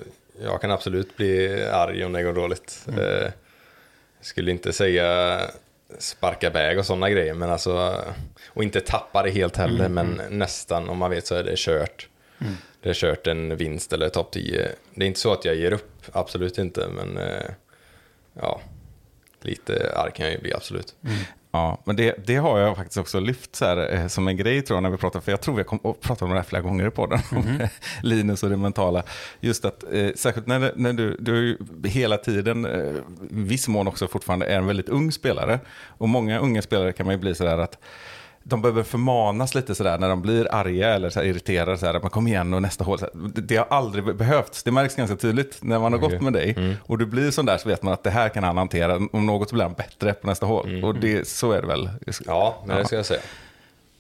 [0.43, 2.87] jag kan absolut bli arg om det går dåligt.
[2.99, 3.31] Eh,
[4.19, 5.41] jag skulle inte säga
[5.99, 8.05] sparka iväg och sådana grejer, men alltså,
[8.49, 12.09] och inte tappa det helt heller, men nästan om man vet så är det kört.
[12.83, 14.69] Det är kört en vinst eller topp 10.
[14.95, 17.51] Det är inte så att jag ger upp, absolut inte, men eh,
[18.41, 18.61] ja,
[19.41, 20.95] lite arg kan jag ju bli absolut.
[21.55, 24.63] Ja, men det, det har jag faktiskt också lyft så här, eh, som en grej
[24.63, 26.63] tror jag när vi pratar, för jag tror vi har pratat om det här flera
[26.63, 27.69] gånger i podden, om
[28.03, 29.03] Linus och det mentala.
[29.41, 32.95] Just att, eh, särskilt när, när du, du hela tiden, eh,
[33.31, 35.61] viss mån också fortfarande är en väldigt ung spelare.
[35.89, 37.79] Och många unga spelare kan man ju bli sådär att
[38.47, 41.79] de behöver förmanas lite sådär när de blir arga eller så irriterade.
[41.79, 42.99] Så här, att man kommer igen och nästa hål.
[43.15, 44.63] Det, det har aldrig behövts.
[44.63, 46.11] Det märks ganska tydligt när man har Okej.
[46.11, 46.77] gått med dig.
[46.83, 49.01] Och du blir sån där så vet man att det här kan han hantera.
[49.13, 50.85] Om något så blir han bättre på nästa hål.
[50.85, 51.91] Och det, så är det väl.
[52.27, 53.21] Ja, det ska jag säga.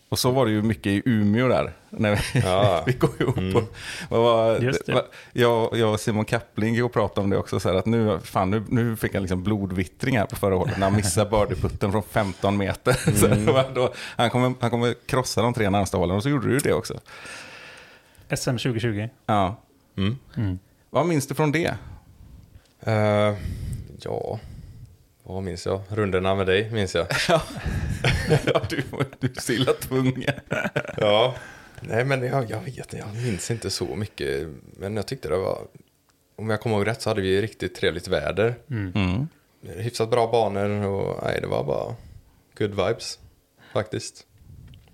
[0.08, 1.72] Och så var det ju mycket i Umeå där.
[1.90, 2.82] När vi, Ja.
[2.86, 3.74] vi går ihop och,
[4.08, 5.04] vad var, Just det.
[5.32, 7.60] jag, jag och Simon Kappling gick och pratade om det också.
[7.60, 10.78] Så här, att nu, fan, nu, nu fick han liksom blodvittring här på förra året
[10.78, 12.92] när han missade birdieputten från 15 meter.
[13.16, 16.28] Så det var då, han, kommer, han kommer krossa de tre närmsta hålen och så
[16.28, 17.00] gjorde du det också.
[18.36, 19.08] SM 2020.
[19.26, 19.56] Ja.
[19.96, 20.58] Mm.
[20.90, 21.74] Vad minns du från det?
[22.80, 23.34] Eh,
[24.00, 24.38] ja,
[25.26, 25.80] vad minns jag?
[25.88, 27.06] Rundorna med dig minns jag.
[27.28, 27.42] ja,
[28.70, 28.82] du,
[29.20, 30.30] du är så illa tvungen.
[30.96, 31.34] ja,
[31.80, 34.48] nej men jag, jag vet inte, jag minns inte så mycket.
[34.78, 35.58] Men jag tyckte det var,
[36.36, 38.54] om jag kommer ihåg rätt så hade vi riktigt trevligt väder.
[38.70, 39.28] Mm.
[39.62, 41.94] Hyfsat bra banor och nej, det var bara
[42.58, 43.18] good vibes
[43.72, 44.26] faktiskt.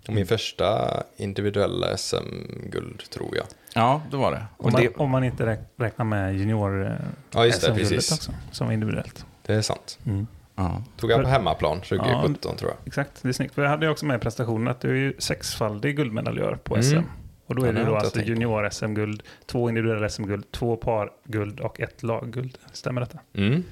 [0.08, 3.46] Och min första individuella SM-guld tror jag.
[3.74, 4.46] Ja, det var det.
[4.56, 6.92] Om man, det om man inte räk- räknar med junior eh,
[7.30, 9.26] Ja, också, som individuellt.
[9.50, 9.98] Det är sant.
[10.06, 10.26] Mm.
[10.56, 10.82] ja.
[10.96, 12.86] Tog jag på hemmaplan 2017 tror jag.
[12.86, 13.54] Exakt, det är snyggt.
[13.54, 16.74] För jag hade ju också med i prestationen att du är ju sexfaldig guldmedaljör på
[16.74, 16.84] Mm.
[16.86, 16.98] SM.
[17.46, 21.80] Och då är Ja, det det då alltså junior-SM-guld, två individuella SM-guld, två par-guld och
[21.80, 22.58] ett lagguld.
[22.72, 23.18] Stämmer detta?
[23.34, 23.64] Mm.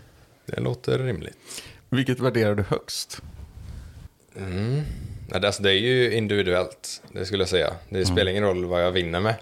[0.46, 1.36] Det låter rimligt.
[1.88, 3.22] Vilket värderar du högst?
[4.36, 4.82] Mm.
[5.32, 7.72] Ja, det, alltså, det är ju individuellt, det skulle jag säga.
[7.88, 9.34] Det spelar ingen roll vad jag vinner med.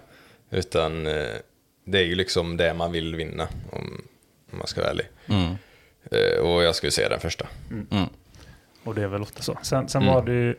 [0.51, 1.27] Utan eh,
[1.85, 4.05] det är ju liksom det man vill vinna, om,
[4.53, 5.07] om man ska vara ärlig.
[5.27, 5.55] Mm.
[6.11, 7.47] Eh, och jag skulle säga den första.
[7.71, 8.07] Mm.
[8.85, 9.59] Och det är väl ofta så.
[9.62, 10.14] Sen, sen Mm.
[10.14, 10.55] var det ju,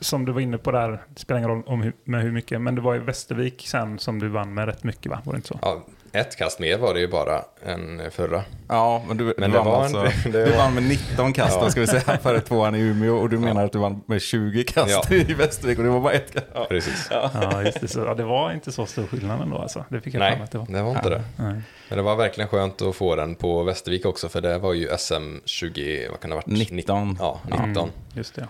[0.00, 2.60] som du var inne på där, det spelar ingen roll om hur, med hur mycket,
[2.60, 5.20] men det var ju Västervik sen som du vann med rätt mycket va?
[5.24, 5.58] Var det inte så?
[5.62, 8.42] Ja, ett kast mer var det ju bara än förra.
[8.68, 11.32] Ja, men du, Men du, vann, var en- alltså, det du var- vann med 19
[11.32, 13.16] kast då, ska vi säga, före tvåan i Umeå.
[13.16, 15.16] Och du menar att du vann med 20 kast Ja.
[15.16, 16.46] i Västervik och det var bara ett kast.
[16.54, 16.66] Ja.
[16.68, 17.08] Precis.
[17.10, 17.88] Ja, just det.
[17.88, 19.84] Så, ja, det var inte så stor skillnad ändå alltså.
[19.88, 20.66] Det fick jag Nej, fram att det var.
[20.66, 21.22] det var inte det.
[21.36, 21.60] Nej.
[21.88, 24.88] Men det var verkligen skönt att få den på Västervik också, för det var ju
[24.98, 26.70] SM 20, vad kan det ha varit?
[26.70, 27.16] 19.
[27.20, 27.66] Ja, 19.
[27.68, 28.48] Mm, just det.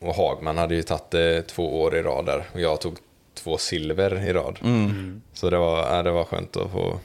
[0.00, 2.96] Och Hagman hade ju tagit det två år i rad där och jag tog
[3.44, 4.58] två silver i rad.
[4.62, 5.22] Mm.
[5.32, 6.98] Så det var, ja, det var skönt att få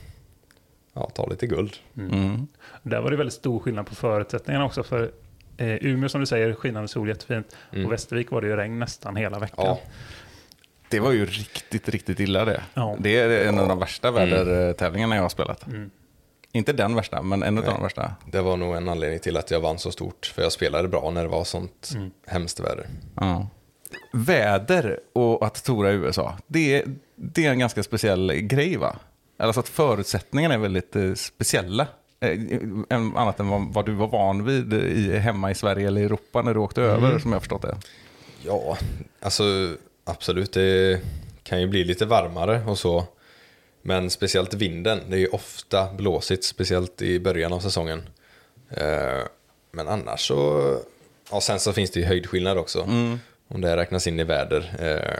[0.93, 1.73] ja, ta lite guld.
[1.97, 2.47] Mm.
[2.83, 4.83] Där var det väldigt stor skillnad på förutsättningarna också.
[4.83, 5.11] För
[5.57, 7.55] eh, Umeå som du säger, skinande sol jättefint.
[7.73, 7.85] Mm.
[7.85, 9.65] Och Västervik var det ju regn nästan hela veckan.
[9.65, 9.79] Ja,
[10.89, 12.63] Det var ju riktigt, riktigt illa det.
[12.73, 12.95] Ja.
[12.99, 15.67] Det är en av de värsta vädertävlingarna jag har spelat.
[15.67, 15.89] Mm.
[16.51, 18.11] Inte den värsta, men en av de värsta.
[18.25, 20.25] det var nog en anledning till att jag vann så stort.
[20.35, 22.11] För jag spelade bra när det var sånt Mm.
[22.27, 22.87] hemskt väder.
[23.15, 23.47] Ja.
[24.11, 26.83] Väder och att tora i USA, det är,
[27.15, 28.95] det är en ganska speciell grej va?
[29.37, 31.87] Alltså att förutsättningarna är väldigt eh, speciella.
[32.19, 32.29] Eh,
[32.89, 36.41] en- annat än vad, vad du var van vid i, hemma i Sverige eller Europa
[36.41, 37.77] när du åkte över, som jag förstått det.
[38.45, 38.77] Ja,
[39.21, 39.43] alltså
[40.05, 40.53] absolut.
[40.53, 41.01] Det
[41.43, 43.03] kan ju bli lite varmare och så.
[43.81, 44.99] Men speciellt vinden.
[45.09, 48.03] Det är ju ofta blåsigt, speciellt i början av säsongen.
[48.69, 49.23] Eh,
[49.71, 50.77] Men annars så...
[51.31, 52.87] Ja, sen så finns det ju höjdskillnad också.
[53.49, 54.71] Om det räknas in i väder.
[54.79, 55.19] Eh,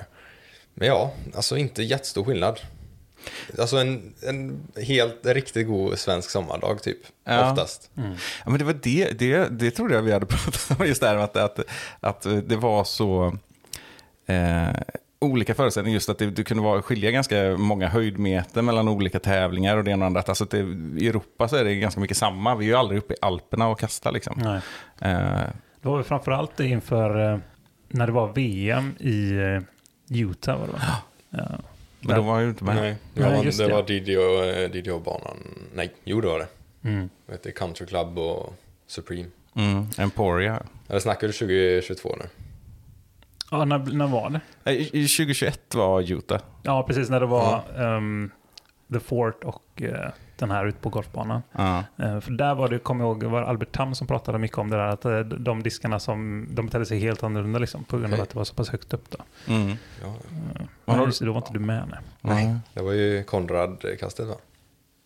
[0.73, 2.59] Men ja, alltså inte jättestor skillnad.
[3.59, 6.97] Alltså en, en helt riktigt god svensk sommardag typ.
[7.23, 7.51] Ja.
[7.51, 7.91] Oftast.
[7.95, 8.03] Ja,
[8.45, 11.15] men det var det, det, det trodde jag vi hade pratat om, just det här
[11.15, 11.59] med att, att,
[11.99, 13.37] att det var så
[14.25, 14.69] eh,
[15.21, 15.93] olika förutsättningar.
[15.93, 19.91] Just att det, det kunde vara, skilja ganska många höjdmeter mellan olika tävlingar och det
[19.91, 20.21] ena och andra.
[20.27, 20.57] Alltså att det,
[20.97, 22.55] I Europa så är det ganska mycket samma.
[22.55, 24.33] Vi är ju aldrig uppe i Alperna och kastar liksom.
[24.43, 24.61] Nej.
[25.11, 25.39] Eh,
[25.81, 27.39] Det var väl framförallt inför eh,
[27.89, 29.61] när det var VM i eh,
[30.21, 30.59] Utah.
[30.59, 30.79] Var det, va?
[31.29, 31.59] ja.
[32.01, 32.75] Men då var han ju inte med.
[32.75, 33.73] Nej, det Nej, var, just det det.
[33.73, 35.37] var DDO, eh, DDO-banan.
[35.73, 36.47] Nej, jo det var det.
[36.89, 37.09] Mm.
[37.43, 37.51] Det?
[37.51, 38.53] Country Club och
[38.87, 39.29] Supreme.
[39.55, 40.63] Mm, Emporia.
[40.87, 42.25] Eller snackar du 2022 nu?
[43.51, 44.41] Ja, när, när var det?
[44.71, 46.41] Eh, I, i 2021 var Utah.
[46.63, 48.31] Ja, precis när det var ehm,
[48.93, 51.41] The Fort och eh, den här ute på golfbanan.
[51.51, 51.83] Ja.
[51.97, 54.69] Eh, för där var det, kommer jag ihåg, var Albert Tam som pratade mycket om
[54.69, 58.05] det där, att eh, de diskarna som, de betedde sig helt annorlunda liksom, på grund
[58.05, 58.23] av Okej.
[58.23, 59.17] att det var så pass högt upp då.
[59.53, 59.75] Mm.
[60.01, 61.83] Ja, Eh, Men du- just det, då var inte du med.
[62.21, 62.45] Nej.
[62.45, 62.55] Nej.
[62.73, 64.35] det var ju Konrad-kastet va?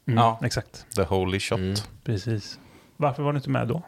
[0.07, 0.39] Mm, Ja.
[0.43, 1.59] Exakt, The Holy Shot.
[1.59, 1.75] Mm.
[2.03, 2.59] precis.
[2.97, 3.81] Varför var du inte med då?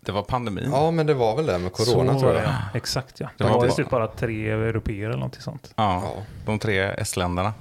[0.00, 0.68] Det var pandemin.
[0.72, 2.44] Ja, men det var väl det med corona så tror jag.
[2.44, 2.54] ja.
[2.74, 3.30] Exakt ja.
[3.38, 5.72] Det Det var var typ bara tre europeer eller något sånt.
[5.76, 6.22] Ja, Ja.
[6.46, 7.54] de tre estländarna.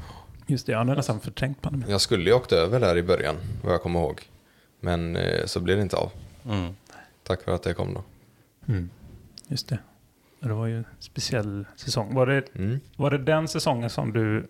[0.48, 1.90] Just det, jag hade nästan förträngt pandemin.
[1.90, 4.22] Jag skulle ju åkt över där i början, vad jag kommer ihåg.
[4.80, 6.12] Men eh, så blev det inte av.
[6.46, 6.76] Mm.
[7.24, 8.04] Tack för att det kom då.
[8.74, 8.90] Mm.
[9.48, 9.78] Just det.
[10.40, 12.14] Det var ju en speciell säsong.
[12.16, 12.80] Var det, Mm.
[12.96, 14.48] var det den säsongen som du,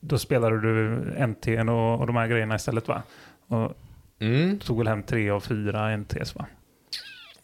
[0.00, 3.02] då spelade du NT och, och de här grejerna istället va?
[3.46, 3.72] Och
[4.18, 4.58] Mm.
[4.58, 6.46] tog väl hem tre av fyra NTs va?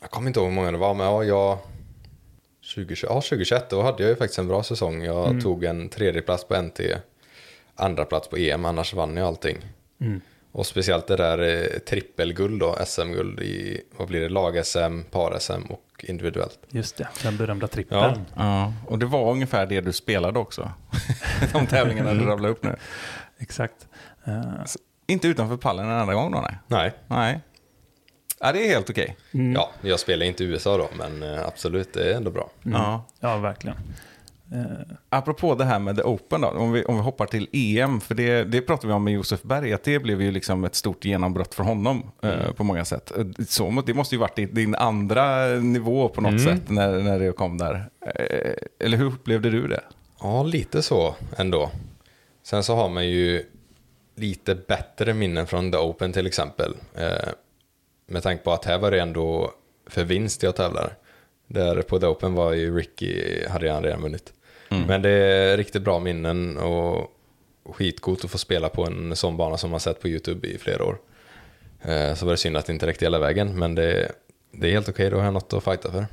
[0.00, 1.58] Jag kommer inte ihåg hur många det var, men ja, jag...
[2.74, 5.02] 2020, ja, 2021, då hade jag ju faktiskt en bra säsong.
[5.02, 5.40] Jag Mm.
[5.42, 6.80] tog en tredje plats på NT,
[7.76, 9.58] andra plats på EM, annars vann jag allting.
[10.00, 10.20] Mm.
[10.52, 16.04] Och speciellt det där eh, trippelguld då, SM-guld i, vad blir det, lag-SM, par-SM och
[16.08, 16.58] individuellt.
[16.68, 18.24] Just det, den berömda trippeln.
[18.36, 20.70] Ja, och det var ungefär det du spelade också.
[21.52, 22.76] De tävlingarna du rabblade upp nu.
[23.38, 23.88] Exakt.
[24.24, 24.42] Eh,
[25.06, 26.58] Inte utanför pallen en andra gång då, nej.
[26.66, 27.40] Nej, Nej.
[28.40, 29.16] Ja, det är helt okej.
[29.32, 29.52] mm.
[29.52, 32.50] ja, jag spelar inte i USA då, men eh, absolut, det är ändå bra.
[32.64, 32.80] Mm.
[32.80, 33.06] Ja.
[33.20, 33.76] ja, verkligen.
[34.52, 38.00] Eh, Apropå det här med The Open då, om vi, om vi hoppar till EM,
[38.00, 40.74] för det, det pratade vi om med Josef Berg, att det blev ju liksom ett
[40.74, 43.12] stort genombrott för honom eh, på många sätt.
[43.18, 47.32] Eh, Så, det måste ju varit din, andra nivå på något sätt när, när det
[47.32, 47.90] kom där.
[48.06, 49.80] Eh, eller hur upplevde du det?
[50.20, 51.70] Ja, lite så ändå.
[52.42, 53.44] Sen så har man ju
[54.16, 56.74] lite bättre minnen från The Open till exempel.
[56.94, 57.28] Eh,
[58.06, 59.52] med tanke på att här var det ändå
[59.86, 60.92] för vinst jag tävlar.
[61.46, 64.32] Där på The Open var ju Ricky, hade han redan vunnit.
[64.88, 67.12] Men det är riktigt bra minnen och
[67.74, 70.84] skitcoolt att få spela på en sån bana som man sett på YouTube i flera
[70.84, 70.98] år.
[71.82, 74.12] Eh, så var det synd att det inte räckte hela vägen, men det,
[74.52, 76.06] det är helt okej, då har jag något att fighta för.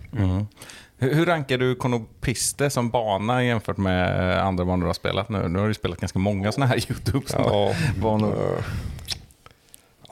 [0.98, 5.48] Hur, hur rankar du Konopiste som bana jämfört med andra banor du har spelat nu?
[5.48, 8.34] Nu har du spelat ganska många sådana här YouTube-banor.
[8.58, 8.63] Eh,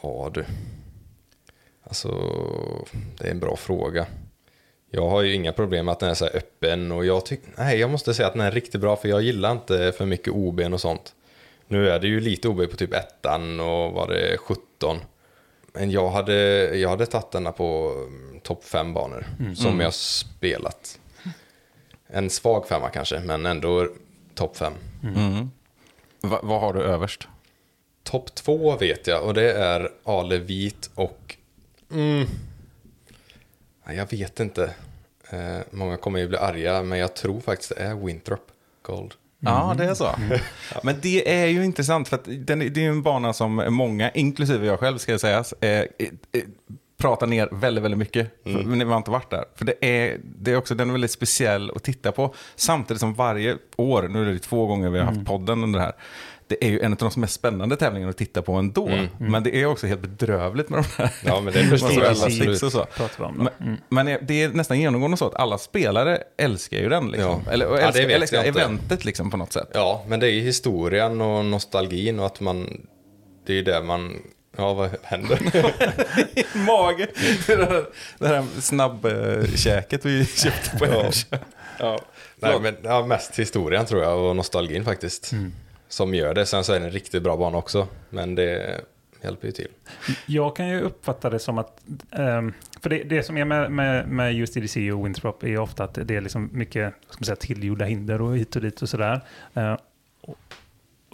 [0.04, 0.46] Ja du.
[1.84, 2.10] Alltså,
[3.18, 4.06] det är en bra fråga.
[4.90, 7.50] Jag har ju inga problem med att den är så här öppen och jag tycker,
[7.58, 10.34] nej jag måste säga att den är riktigt bra för jag gillar inte för mycket
[10.34, 11.14] OB och sånt.
[11.68, 15.00] Nu är det ju lite OB på typ ettan och var det 17.
[15.74, 16.34] Men jag hade,
[16.78, 21.00] jag hade tagit denna på mm, topp fem banor som jag spelat.
[22.08, 23.88] En svag femma kanske, men ändå
[24.36, 24.74] topp fem.
[25.04, 25.52] Mm.
[26.22, 27.28] Va, vad har du överst?
[28.04, 31.36] Topp två vet jag och det är Ale Vit och...
[31.92, 32.28] Mm,
[33.96, 34.74] jag vet inte.
[35.30, 39.14] Eh, många kommer ju bli arga men jag tror faktiskt det är Winthrop Gold.
[39.40, 40.10] Ja, det är så.
[40.84, 44.12] Men det är ju intressant för att den, det är ju en bana som många,
[44.12, 45.86] inklusive jag själv ska jag säga, eh, eh,
[46.32, 46.42] eh,
[46.98, 48.44] pratar ner väldigt, väldigt mycket.
[48.44, 49.46] För, men vi har inte varit där.
[49.56, 52.34] För det är, det är också, den är väldigt speciell att titta på.
[52.56, 55.86] Samtidigt som varje år, nu är det två gånger vi har haft podden under det
[55.86, 55.96] här,
[56.48, 58.90] det är ju en av de mest spännande tävlingarna att titta på ändå.
[59.18, 61.12] Men det är också helt bedrövligt med de här.
[61.26, 62.64] Ja, men det förstår jag absolut.
[62.64, 62.88] och så.
[63.18, 63.32] då.
[63.32, 67.12] Men, men det är nästan genomgående så att alla spelare älskar ju den.
[67.12, 67.44] Liksom.
[67.46, 67.52] Ja.
[67.52, 69.70] Eller Ja, det älskar, vet älskar eventet liksom, på något sätt.
[69.74, 72.88] Ja, men det är ju historien och nostalgin och att man...
[73.46, 74.16] Det är ju det man...
[74.58, 75.40] Ja, vad händer?
[76.66, 77.08] Mage.
[77.48, 77.86] Det där,
[78.20, 81.46] det här snabbkäket vi köpte på Hemköp.
[81.80, 82.00] Ja.
[82.36, 85.32] Nej, men ja, mest historien tror jag och nostalgin faktiskt.
[85.90, 86.46] Som gör det.
[86.46, 87.88] Sen så är det en riktigt bra bana också.
[88.10, 88.82] Men det
[89.24, 89.68] hjälper ju till.
[90.26, 94.08] Jag kan ju uppfatta det som att, ehm, för det, det som är med, med,
[94.08, 97.26] med just EDC och Winthrop är ju ofta att det är liksom mycket ska man
[97.26, 99.22] säga, tillgjorda hinder och hit och dit och sådär.
[99.54, 99.76] Eh,
[100.22, 100.38] och,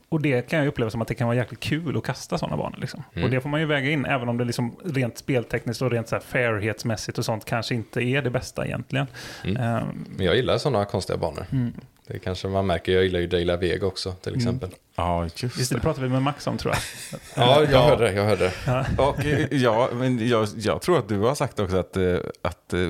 [0.09, 2.57] och det kan jag uppleva som att det kan vara jäkligt kul att kasta sådana
[2.57, 2.77] banor.
[2.77, 3.03] Liksom.
[3.13, 3.25] Mm.
[3.25, 6.07] Och det får man ju väga in, även om det liksom rent speltekniskt och rent
[6.07, 9.07] så fairhetsmässigt och sånt kanske inte är det bästa egentligen.
[9.43, 9.57] Mm.
[9.57, 11.45] Ehm, Men jag gillar sådana konstiga banor.
[11.51, 11.73] mm.
[12.08, 12.92] Det kanske man märker.
[12.92, 14.70] Jag gillar ju De La Vega också till exempel.
[14.96, 16.82] Ja, just Just det, det pratade vi med Max om tror jag.
[17.36, 17.82] Ja, jag Ja.
[17.89, 18.13] hörde det.
[18.13, 18.54] Jag hörde.
[18.68, 18.86] Ja.
[18.98, 19.16] Och,
[19.52, 22.88] ja, men jag, jag tror att du har sagt också att, eh, att eh,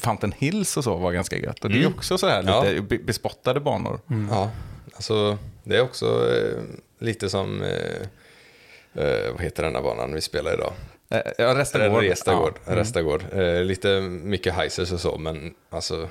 [0.00, 1.64] Fountain Hills och så var ganska gött.
[1.64, 1.94] Och det är Mm.
[1.94, 2.64] också så här Ja.
[2.64, 4.00] lite be- bespottade banor.
[4.30, 4.50] Ja,
[4.94, 6.62] alltså det är också eh,
[6.98, 7.62] lite som...
[7.62, 10.72] Eh, eh, vad heter den här banan vi spelar idag?
[11.10, 12.02] Eh, Ja, Restagård.
[12.04, 12.54] Restagård.
[12.64, 12.66] Ja.
[12.72, 12.78] Mm.
[12.78, 13.24] Restagård.
[13.32, 16.08] Eh, lite mycket heisers och så, men alltså,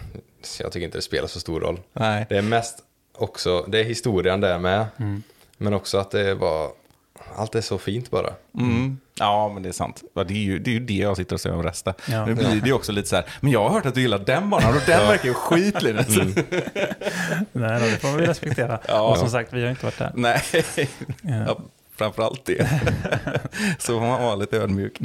[0.59, 1.79] jag tycker inte det spelar så stor roll.
[1.93, 2.25] Nej.
[2.29, 2.77] Det är mest
[3.17, 4.85] också, det är historien där med.
[5.57, 6.71] Men också att det var,
[7.35, 8.33] allt är så fint bara.
[8.59, 8.97] Mm.
[9.19, 10.03] Ja, men det är sant.
[10.13, 11.93] Det är ju det, är ju det jag sitter och säger om resten.
[12.09, 12.25] Ja.
[12.25, 14.19] Nu blir det ju också lite så här, men jag har hört att du gillar
[14.19, 16.07] den banan och den verkar ju skit Linus.
[17.51, 18.79] Nej, då, det får vi respektera.
[18.87, 19.01] Ja.
[19.01, 20.11] och som sagt, vi har inte varit där.
[20.15, 20.41] Nej,
[21.21, 21.57] ja,
[21.97, 22.69] framförallt det.
[23.79, 24.99] Så får man vara lite ödmjuk.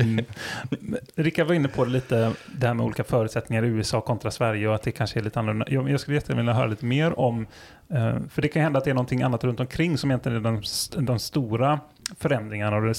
[1.14, 4.68] Rickard var inne på det lite, det här med olika förutsättningar i USA kontra Sverige
[4.68, 5.66] och att det kanske är lite annorlunda.
[5.68, 7.46] Jag, jag skulle jättegärna vilja höra lite mer om,
[7.88, 10.62] eh, för det kan hända att det är någonting annat runt omkring som egentligen är
[10.96, 11.80] de, de stora
[12.18, 12.96] förändringarna och,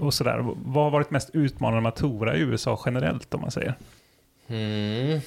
[0.00, 0.54] och sådär.
[0.56, 3.74] Vad har varit mest utmanande med att toura i USA generellt om man säger?
[4.48, 5.20] Mm.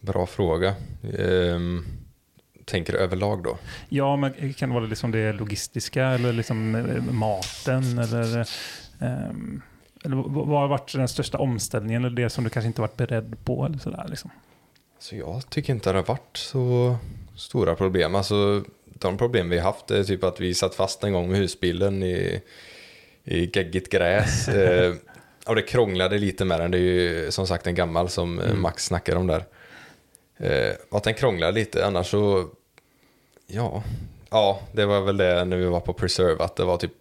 [0.00, 0.74] Bra fråga.
[1.18, 1.84] Ehm,
[2.66, 3.58] tänker överlag då?
[3.88, 8.48] Ja, men kan det vara liksom det logistiska eller liksom eh, maten eller
[9.00, 9.62] ehm,
[10.04, 13.36] eller vad har varit den största omställningen eller det som du kanske inte varit beredd
[13.44, 13.64] på?
[13.64, 14.30] Eller sådär, liksom?
[14.98, 16.96] Så jag tycker inte det har varit så
[17.36, 18.14] stora problem.
[18.14, 22.02] Alltså, de problem vi haft är typ att vi satt fast en gång med husbilen
[22.02, 22.42] i,
[23.24, 24.48] i geggigt gräs.
[24.48, 24.94] eh,
[25.46, 26.70] och det krånglade lite med den.
[26.70, 29.44] Det är ju som sagt en gammal som eh, Max snackar om där.
[30.36, 32.48] Eh, att den krånglar lite, annars så...
[33.46, 33.82] Ja,
[34.30, 36.92] ja, det var väl det när vi var på Preserve, att det var typ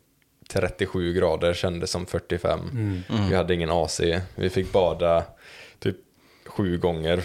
[0.50, 2.60] 37 grader, kändes som 45.
[3.30, 4.02] Vi hade ingen AC,
[4.36, 5.24] vi fick bada
[5.80, 5.98] typ
[6.45, 7.24] sju gånger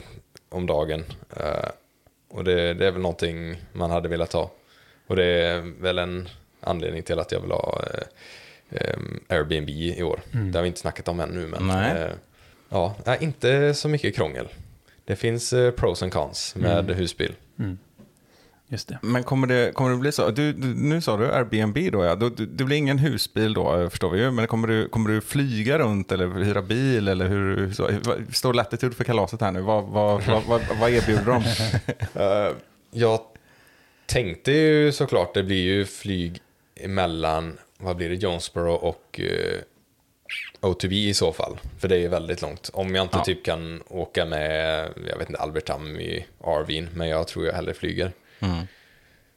[0.49, 1.05] om dagen.
[1.37, 1.68] Eh,
[2.31, 4.51] och det, det är väl någonting man hade velat ha.
[5.07, 6.29] Och det är väl en
[6.61, 7.83] anledning till att jag vill ha
[8.70, 10.20] eh, Airbnb i år.
[10.53, 12.11] Det har vi inte snackat om ännu, men eh,
[12.68, 14.49] ja, inte så mycket krångel.
[15.11, 17.35] Det finns eh, pros and cons med husbil.
[18.68, 18.99] Just det.
[19.03, 20.31] Men kommer det, kommer det bli så?
[20.31, 22.14] Du, du, nu sa du Airbnb då ja.
[22.14, 24.31] Du, du, det blir ingen husbil då förstår vi ju.
[24.31, 27.73] Men kommer du, kommer du flyga runt eller hyra bil eller hur?
[27.73, 27.90] så,
[28.33, 29.61] står Latitude för kalaset här nu?
[29.61, 31.44] Vad, vad, vad, vad, vad erbjuder de?
[32.20, 32.53] Eh,
[32.90, 33.20] jag
[34.07, 36.38] tänkte ju såklart, det blir ju flyg
[36.77, 39.59] emellan, vad blir det, Jonesboro och uh,
[40.61, 41.59] OTB i så fall.
[41.79, 42.71] För det är ju väldigt långt.
[42.73, 43.25] Om jag inte Ja.
[43.25, 47.75] typ kan åka med, jag vet inte, Albertam i RVn, men jag tror jag hellre
[47.75, 48.12] flyger.
[48.40, 48.66] Mm.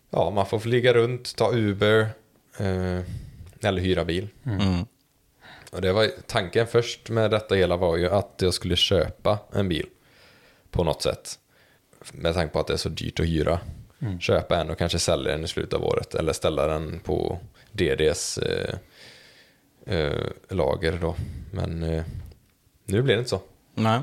[0.10, 2.00] Ja, man får flyga runt, ta Uber,
[2.58, 3.00] eh,
[3.64, 4.28] eller hyra bil.
[4.46, 4.86] Mm.
[5.72, 9.70] Och det var tanken först med detta hela var ju att jag skulle köpa en
[9.70, 9.86] bil
[10.72, 11.40] på något sätt.
[12.12, 13.60] Med tanke på att det är så dyrt att hyra.
[14.20, 17.40] Köpa en och kanske sälja den i slutet av året eller ställa den på
[17.72, 18.76] DDs eh,
[19.86, 20.12] eh,
[20.50, 21.16] lager då.
[21.52, 22.04] Men eh,
[22.86, 23.42] nu blir det inte så.
[23.76, 24.00] Nej.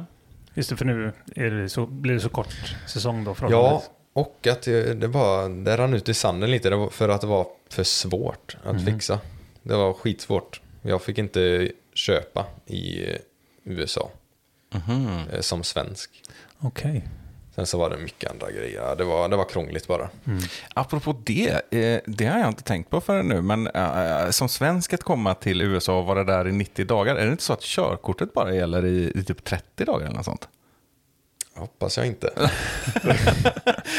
[0.55, 3.37] Just det, för nu är det så, blir det så kort säsong då.
[3.51, 7.09] Ja, och att det, det, var, det rann ut i sanden lite det var för
[7.09, 9.21] att det var för svårt att fixa.
[9.63, 10.61] Det var skitsvårt.
[10.83, 13.17] Jag fick inte köpa i eh,
[13.65, 14.11] USA
[14.75, 15.09] Mhm.
[15.33, 16.23] eh, som svensk.
[16.59, 17.09] Okej.
[17.61, 18.97] Sen så var det mycket andra grejer.
[18.97, 20.09] Det var, det var krångligt bara.
[20.27, 20.43] Mm.
[20.75, 24.49] Apropå det, eh, det har jag inte tänkt på förrän nu, men eh, eh, som
[24.49, 27.53] svensk att komma till USA och vara där i 90 dagar, är det inte så
[27.53, 30.49] att körkortet bara gäller i, i typ 30 dagar eller något sånt?
[31.57, 32.31] Hoppas jag inte.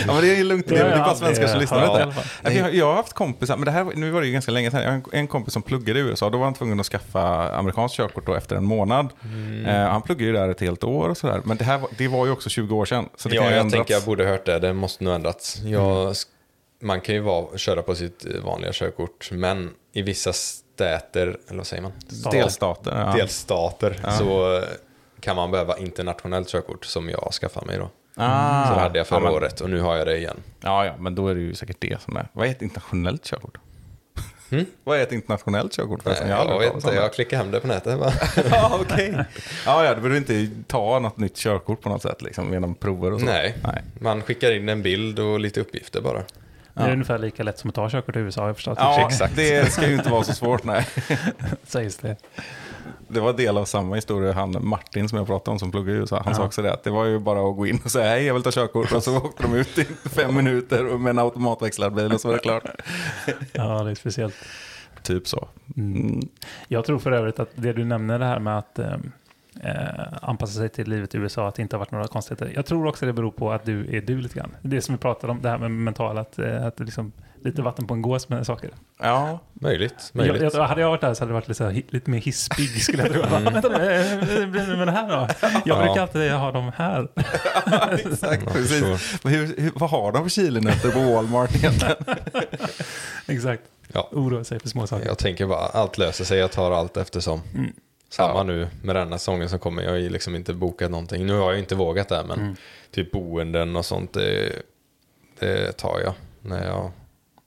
[0.07, 1.79] Ja, men det är lugnt, det är Det är jag bara svenskar som lyssnar.
[1.79, 2.03] hört vet i du.
[2.03, 2.23] alla fall.
[2.43, 4.51] Ja, vi har- Jag har haft kompisar, men det här, nu var det ju ganska
[4.51, 4.81] länge sedan.
[4.83, 7.97] Jag har en, kompis som pluggade i USA, då var han tvungen att skaffa amerikanskt
[7.97, 9.09] körkort då efter en månad.
[9.23, 9.65] Mm.
[9.65, 11.41] Eh, han pluggade ju där ett helt år och sådär.
[11.45, 13.09] Men det, här, var- det var ju också 20 år sedan.
[13.15, 14.59] Så det ja, kan ju jag tänker jag borde hört det.
[14.59, 15.57] Det måste nog ändrats.
[15.63, 16.15] Jag,
[16.81, 21.67] Man kan ju vara, köra på sitt vanliga körkort, men i vissa stäter, eller vad
[21.67, 21.91] säger man?
[22.31, 22.91] Delstater.
[23.05, 23.13] Ja.
[23.17, 24.61] Delstater, så
[25.21, 27.89] kan man behöva internationellt körkort som jag skaffade mig då.
[28.15, 30.37] Ah, Så det hade jag förra ja, året och nu har jag det igen.
[30.61, 32.27] Ja, ja, men då är det ju säkert det som är.
[32.33, 33.57] Vad är ett internationellt körkort?
[34.83, 36.29] Vad är ett internationellt körkort förresten?
[36.29, 37.99] Jag aldrig vet inte, jag klickar hem det på nätet.
[37.99, 38.11] bara.
[38.51, 39.25] Ja, okej.
[39.65, 43.13] Ja, ja, du behöver inte ta något nytt körkort på något sätt, liksom, genom prover
[43.13, 43.25] och så.
[43.25, 43.81] Nej, Nej.
[43.99, 46.21] man skickar in en bild och lite uppgifter bara.
[46.73, 48.77] Det är ungefär lika lätt som att ta körkort i USA, jag förstått.
[48.81, 49.35] Ja, Exakt.
[49.35, 50.87] det ska ju inte vara så svårt, nej.
[51.63, 52.15] Sägs det.
[53.07, 55.97] Det var del av samma historia, han Martin som jag pratade om som pluggar i
[55.97, 56.21] USA.
[56.25, 58.23] Han sa också det, att det var ju bara att gå in och säga hej,
[58.23, 58.91] jag vill ta körkort.
[58.91, 62.35] Och så åkte de ut i fem minuter med en automatväxlad bil och så var
[62.35, 62.63] det klart.
[63.51, 64.35] Ja, det är speciellt.
[65.03, 65.47] Typ så.
[65.77, 66.21] Mm.
[66.67, 68.93] Jag tror för övrigt att det du nämner det här med att eh,
[69.63, 72.51] eh, anpassa sig till livet i USA, att det inte har varit några konstigheter.
[72.55, 74.55] Jag tror också det beror på att du är du lite grann.
[74.61, 77.11] Det som vi pratade om, det här med mental, att, eh, att liksom,
[77.43, 78.69] lite vatten på en gås med saker.
[78.99, 80.53] Ja, Möjligt, Jag, möjligt.
[80.53, 82.83] jag, hade jag varit där så hade det varit lite, så här, lite mer hispig
[82.83, 83.21] skulle jag tro.
[83.51, 85.27] Vänta nu, eh, hur blir det med det här då?
[85.41, 85.83] Jag Ja.
[85.85, 87.07] brukar alltid ha dem här.
[87.93, 88.43] exakt.
[88.43, 88.83] Jag Precis.
[88.85, 89.29] förstår.
[89.29, 91.95] Hur, hur, vad har de för chilinötter på Walmart egentligen?
[93.27, 93.63] Exakt.
[93.93, 94.09] Ja.
[94.11, 95.05] Oroa sig för små saker.
[95.05, 97.41] Jag tänker bara, allt löser sig, jag tar allt eftersom.
[97.55, 97.73] Mm.
[98.09, 98.43] Samma Ja.
[98.43, 101.25] nu med denna säsongen som kommer, jag har ju liksom inte bokat någonting.
[101.25, 102.55] Nu har jag inte vågat det, men Mm.
[102.91, 104.51] typ boenden och sånt, det,
[105.39, 106.91] det tar jag när jag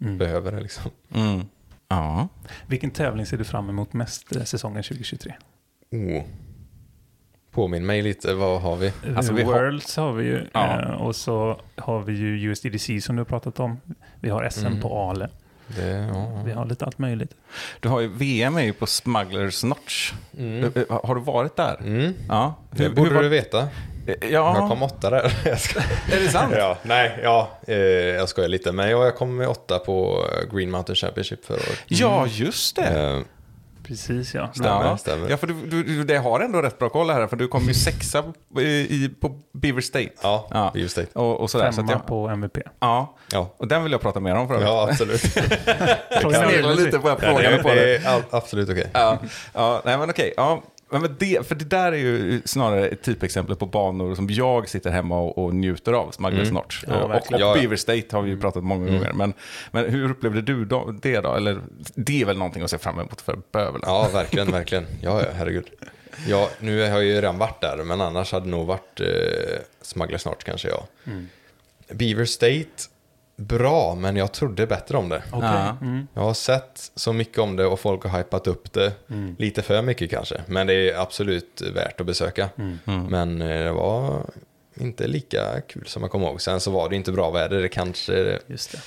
[0.05, 0.61] behöver det.
[0.61, 0.91] Liksom.
[1.15, 1.41] Mm.
[1.89, 2.29] Ja.
[2.67, 5.33] Vilken tävling ser du fram emot mest eh, säsongen 2023?
[5.91, 6.23] Oh.
[7.51, 8.93] Påminn mig lite, vad har vi?
[9.17, 10.47] Alltså, vi har- Worlds har vi ju.
[10.53, 10.81] Ja.
[10.83, 13.81] eh, Och så har vi ju USDDC som du har pratat om.
[14.21, 14.81] Vi har SM Mm.
[14.81, 15.29] på Ale.
[15.77, 17.35] Det, ja, Vi har lite allt möjligt.
[17.81, 20.13] Du har ju VM är ju på Smugglers Notch.
[20.39, 20.65] Mm.
[20.65, 21.77] Eh, eh, Har du varit där?
[21.81, 22.15] Mm.
[22.29, 22.55] Ja.
[22.71, 23.69] Det borde var- du veta.
[24.07, 25.19] Ja, Jag kom åtta där.
[26.13, 26.55] Är det sant?
[26.59, 28.73] ja, nej, ja, eh, jag skojar lite.
[28.73, 31.79] Men ja, jag kom med åtta på Green Mountain Championship förra året.
[31.87, 32.83] Ja, just det.
[32.83, 33.21] Eh,
[33.87, 34.51] Precis ja.
[34.55, 34.97] Stämmer, ja.
[34.97, 35.31] stämmer.
[35.31, 37.63] Ja, för du, du, du det har ändå rätt bra koll här, för du kom
[37.65, 38.23] ju sexa
[38.55, 40.09] på- i, på Beaver State.
[40.23, 40.71] ja, Ja.
[40.75, 41.19] Beaver State.
[41.19, 41.71] Och, och sådär.
[41.71, 42.59] Så Femma att jag, på MVP.
[42.81, 43.55] ja, Ja.
[43.57, 44.69] och den vill jag prata mer om för övrigt.
[44.69, 45.25] ja, absolut.
[46.11, 47.75] Är Snegla lite på Ja, frågan det, på det.
[47.75, 48.91] det är all, absolut okej.
[48.93, 49.19] Ja,
[49.55, 50.35] ja, nej men okej.
[50.37, 50.63] Ja.
[51.01, 54.91] Men det, för det där är ju snarare ett typexempel på banor som jag sitter
[54.91, 56.55] hemma och, och njuter av, Smugglers Mm.
[56.55, 56.85] Notch.
[56.87, 57.27] Ja, och, och.
[57.31, 57.55] Ja, ja.
[57.55, 59.13] Beaver State har vi ju pratat många gånger.
[59.13, 59.35] Men,
[59.71, 61.35] men hur upplevde du då, det då?
[61.35, 61.61] Eller,
[61.95, 63.81] det är väl någonting att se fram emot för bövelen?
[63.83, 64.87] Ja, verkligen, verkligen.
[65.03, 65.67] Ja, ja, herregud.
[66.29, 69.07] Ja, nu har jag ju redan varit där, men annars hade det nog varit eh,
[69.83, 70.87] Smuggler snart kanske, ja.
[71.89, 72.83] Beaver State,
[73.37, 75.23] bra, men jag trodde bättre om det.
[75.33, 75.77] Ja.
[75.81, 76.07] Mm.
[76.15, 78.93] Jag har sett så mycket om det och folk har hypat upp det.
[79.39, 82.49] Lite för mycket kanske, men det är absolut värt att besöka.
[82.85, 84.23] Men eh, det var
[84.75, 86.41] inte lika kul som jag kommer ihåg.
[86.41, 88.79] Sen så var det inte bra väder, det kanske Just det.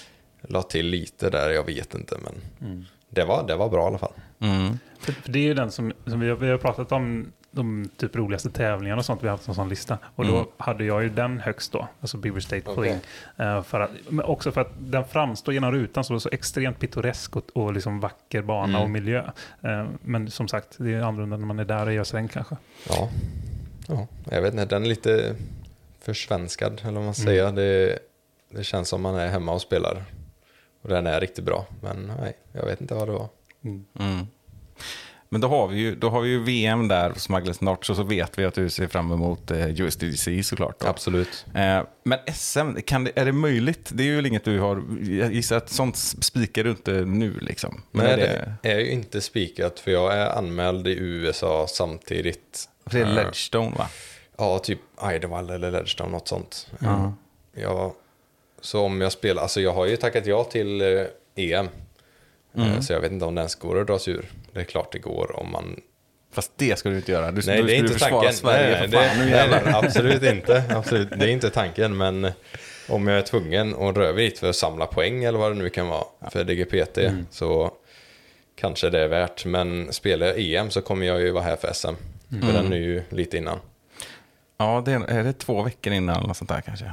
[0.41, 2.15] la till lite där, jag vet inte.
[2.23, 4.13] Men det, var, det var bra i alla fall.
[4.39, 4.79] Mm.
[4.99, 7.89] För, för det är ju den som, som vi, har, vi har pratat om, de
[7.97, 9.97] typ roligaste tävlingarna och sånt vi har haft en sån lista.
[10.15, 12.83] Och då hade jag ju den högst då, alltså Beaver State Okej.
[13.35, 13.47] Fling.
[13.47, 17.35] Eh, för att, men också för att den framstår genom rutan så, så extremt pittoresk
[17.35, 18.81] och, och liksom vacker bana Mm.
[18.81, 19.23] och miljö.
[19.61, 22.57] Eh, men som sagt, det är annorlunda när man är där och gör sväng kanske.
[22.89, 23.09] Ja.
[23.87, 25.35] ja, jag vet inte, den är lite
[26.01, 27.51] försvenskad, eller vad man säger.
[27.51, 27.99] Det,
[28.49, 30.03] det känns som man är hemma och spelar.
[30.81, 33.29] Och den är riktigt bra, men nej, jag vet inte vad det var.
[35.29, 35.41] Mm.
[35.41, 38.03] Men då har, vi ju, då har vi VM där på Smugglers Notch och så
[38.03, 40.79] vet vi att du ser fram emot eh, USDC såklart.
[40.79, 40.87] Då.
[40.87, 41.45] Absolut.
[41.55, 43.89] Eh, men SM, kan det, är det möjligt?
[43.93, 47.81] Det är ju inget du har, jag gissar att sånt spikar du inte nu liksom.
[47.91, 51.65] Men Nej, är det, det är ju inte spikat, för jag är anmäld i USA
[51.69, 52.69] samtidigt.
[52.85, 53.87] för det är Eh, Ledgestone va?
[54.37, 54.79] Ja, typ
[55.15, 56.67] Idevall eller Ledgestone, något sånt.
[56.79, 57.13] Ja.
[57.55, 57.95] Ja,
[58.61, 61.05] så om jag spelar, alltså jag har ju tackat ja till eh,
[61.35, 61.67] EM.
[62.57, 64.25] Eh, Så jag vet inte om den ens går att dras ur.
[64.57, 65.79] Det är klart det går om man...
[66.33, 67.31] Fast det ska du inte göra.
[67.31, 68.33] Du, Nej, du det är inte tanken.
[68.33, 69.17] Sverige nej, för fan.
[69.27, 70.63] det, nej, absolut inte.
[70.69, 72.31] Absolut, det är inte tanken, men
[72.89, 75.55] om jag är tvungen och dra över dit för att samla poäng eller vad det
[75.55, 76.97] nu kan vara för DGPT
[77.31, 77.71] så
[78.55, 79.45] kanske det är värt.
[79.45, 81.87] Men spelar jag EM så kommer jag ju vara här för SM.
[82.29, 83.59] För den är ju lite innan.
[84.57, 86.91] Ja, det är, är det två veckor innan eller sånt där kanske?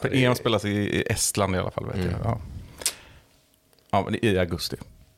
[0.00, 2.08] För EM spelas i, i Estland i alla fall vet Mm.
[2.10, 2.20] jag.
[2.24, 2.40] Ja.
[3.90, 4.76] ja, men i augusti.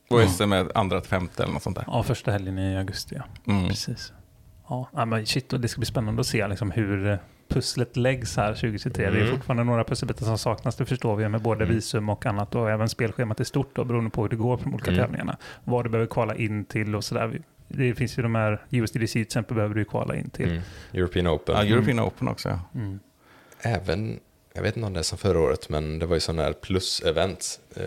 [0.09, 1.85] Och SM är andra till femte eller något sånt där.
[1.87, 3.53] Ja, första helgen i augusti ja.
[3.53, 3.69] Mm.
[3.69, 4.13] Precis.
[4.69, 8.55] Ja, men shit, och det ska bli spännande att se liksom hur pusslet läggs här
[8.55, 9.11] 2023.
[9.11, 9.35] Det är Mm.
[9.35, 11.75] fortfarande några pusselbitar som saknas, det förstår vi, med både Mm.
[11.77, 14.65] visum och annat och även spelschemat är stort då, beroende på hur det går på
[14.65, 15.03] de olika Mm.
[15.05, 15.37] tävlingarna.
[15.65, 17.43] Vad du behöver kvala in till och sådär.
[17.69, 20.49] Det finns ju de här, USDDC till exempel behöver du kvala in till.
[20.51, 20.63] Mm.
[20.93, 21.55] European Open.
[21.57, 22.49] Ja, European Open också.
[22.49, 22.61] Ja.
[22.75, 23.01] Mm.
[23.61, 24.21] Även,
[24.55, 26.53] jag vet inte om det är som förra året, men det var ju sådana här
[26.53, 27.61] plus-event.
[27.77, 27.83] Eh,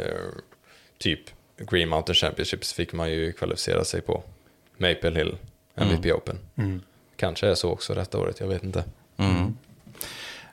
[0.97, 1.19] typ
[1.69, 4.23] Green Mountain Championships fick man ju kvalificera sig på.
[4.77, 5.37] Maple Hill,
[5.75, 6.39] MVP Open.
[6.57, 6.81] Mm.
[7.15, 8.83] Kanske är så också detta året, jag vet inte.
[9.17, 9.57] Mm.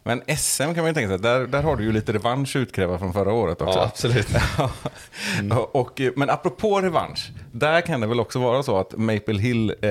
[0.02, 2.98] Men SM kan man ju tänka sig, där, där har du ju lite revansch utkräva
[2.98, 3.78] från förra året också.
[3.78, 4.28] Ja, absolut.
[5.50, 9.38] Ja, och, eh, men apropå revansch, där kan det väl också vara så att Maple
[9.38, 9.90] Hill, eh,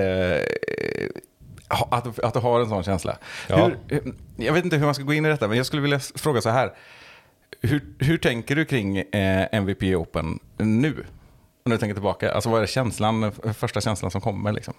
[1.78, 3.18] ha- att, att du har en sån känsla.
[3.48, 3.56] Ja.
[3.66, 5.82] Hur, eh, jag vet inte hur man ska gå in i detta, men jag skulle
[5.82, 6.74] vilja fråga så här.
[7.62, 11.06] Hur, hur tänker du kring eh, MVP Open nu?
[11.66, 14.74] När du tänker tillbaka, alltså vad är känslan, första känslan som kommer liksom?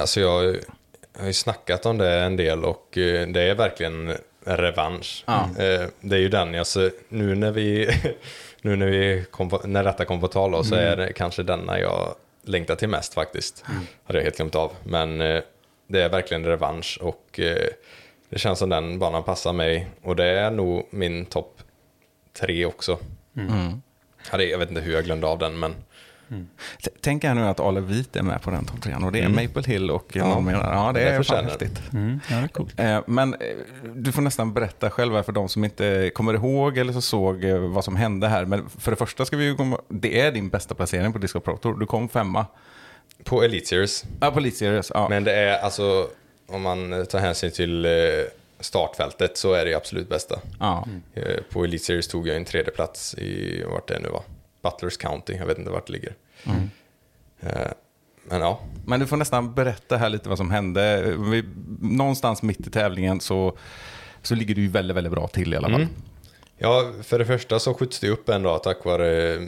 [0.00, 4.08] Alltså jag, jag har ju snackat om det en del och eh, det är verkligen
[4.44, 5.24] en revansch.
[5.26, 5.40] Ja.
[5.58, 7.90] Eh, Det är ju den, alltså, nu när vi,
[8.62, 10.86] nu när, vi på, när detta kom på tal då, så Mm.
[10.92, 13.64] är det kanske denna jag längtar till mest faktiskt.
[14.04, 14.72] Hade jag helt glömt av.
[14.84, 17.40] Men det är verkligen revansch och
[18.30, 19.88] det känns som den banan passar mig.
[20.02, 21.62] Och det är nog min topp
[22.40, 22.98] tre också.
[23.36, 23.82] Mm.
[24.30, 25.74] Ja, det, jag vet inte hur jag glömde av den, men
[26.84, 29.26] T- Tänk här nu att Ale Vit är med på den topp och det är
[29.26, 29.44] Mm.
[29.46, 30.28] Maple Hill och Ja.
[30.28, 30.52] någon mer.
[30.54, 31.80] Ja, det Det är fan häftigt.
[31.92, 32.20] Mm.
[32.30, 32.80] Ja, det är coolt.
[32.80, 33.38] Eh, Men eh,
[33.94, 37.44] du får nästan berätta själv här för de som inte kommer ihåg eller så såg
[37.44, 38.44] eh, vad som hände här.
[38.44, 41.40] Men för det första ska vi ju komma, det är din bästa placering på Disco
[41.40, 41.78] Pro Tour.
[41.80, 42.46] Du kom femma.
[43.24, 44.90] på Elite Series Ja, på Elite Series.
[44.94, 45.08] Ja.
[45.08, 46.08] Men det är alltså,
[46.48, 47.90] om man tar hänsyn till eh,
[48.60, 50.40] startfältet så är det absolut bästa.
[50.60, 50.86] Ja.
[51.14, 54.22] Eh, På Elite Series tog jag en tredje plats i vart det nu var.
[54.62, 56.14] Butlers County, jag vet inte vart det ligger.
[57.40, 57.50] Eh,
[58.24, 61.14] Men ja, Men du får nästan berätta här lite vad som hände.
[61.18, 61.44] Vi,
[61.80, 63.58] någonstans mitt i tävlingen så,
[64.22, 65.86] så ligger du ju väldigt, väldigt bra till i alla fall.
[66.58, 69.40] ja för det första så skjuts det upp en dag tack vare eh,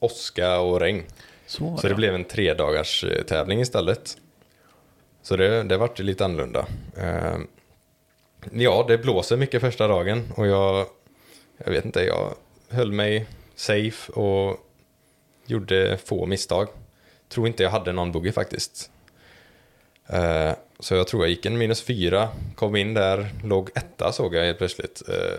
[0.00, 1.02] åska och regn.
[1.46, 4.16] Så, Så det blev en tre dagars eh, tävling istället.
[5.22, 6.66] Så det, det vart lite annorlunda.
[8.52, 10.86] Ja, det blåser mycket första dagen och jag,
[11.64, 12.34] jag vet inte, jag
[12.70, 14.56] höll mig safe och
[15.46, 16.68] gjorde få misstag.
[17.28, 18.90] Tror inte jag hade någon boogie faktiskt.
[20.12, 24.34] Uh, Så jag tror jag gick en minus fyra, kom in där, låg etta såg
[24.34, 25.02] jag helt plötsligt.
[25.08, 25.38] Uh,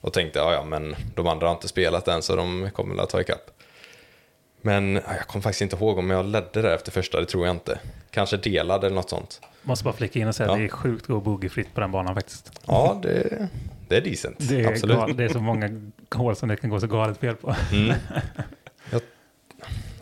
[0.00, 3.04] Och tänkte, ja ja men de andra har inte spelat än så de kommer väl
[3.04, 3.50] att ta ikapp.
[4.60, 7.46] Men uh, jag kommer faktiskt inte ihåg om jag ledde där efter första, det tror
[7.46, 7.78] jag inte.
[8.10, 9.40] Kanske delad eller något sånt.
[9.64, 10.52] Måste bara flika in och säga Ja.
[10.52, 12.60] att det är sjukt att gå boogiefritt på den banan faktiskt.
[12.66, 13.48] Ja, det,
[13.88, 14.48] det är decent.
[14.48, 14.96] Det är, Absolut.
[14.96, 15.70] gal, det är så många
[16.14, 17.54] hål som det kan gå så galet fel på.
[17.72, 17.94] Mm.
[18.90, 19.00] Jag,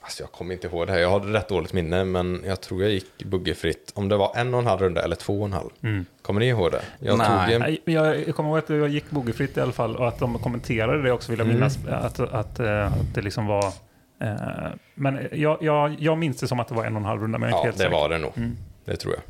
[0.01, 2.83] alltså jag kommer inte ihåg det här, jag har rätt dåligt minne, men jag tror
[2.83, 3.93] jag gick buggyfritt.
[3.95, 5.69] Om det var en och en halv runda eller två och en halv.
[5.83, 6.05] Mm.
[6.23, 6.83] Kommer ni ihåg det?
[6.99, 7.55] Jag Nej.
[7.59, 10.19] tog en, Jag, jag kommer ihåg att jag gick boogiefritt i alla fall och att
[10.19, 11.57] de kommenterade det också vill jag Mm.
[11.57, 11.79] minnas.
[11.89, 13.67] Att, att, eh, att det liksom var...
[14.21, 14.35] eh,
[14.95, 17.39] Men jag, jag, jag minns det som att det var en och en halv runda,
[17.39, 17.97] men jag är ja, helt det säker.
[17.97, 18.33] var det nog.
[18.37, 18.57] Mm.
[18.85, 19.23] Det tror jag.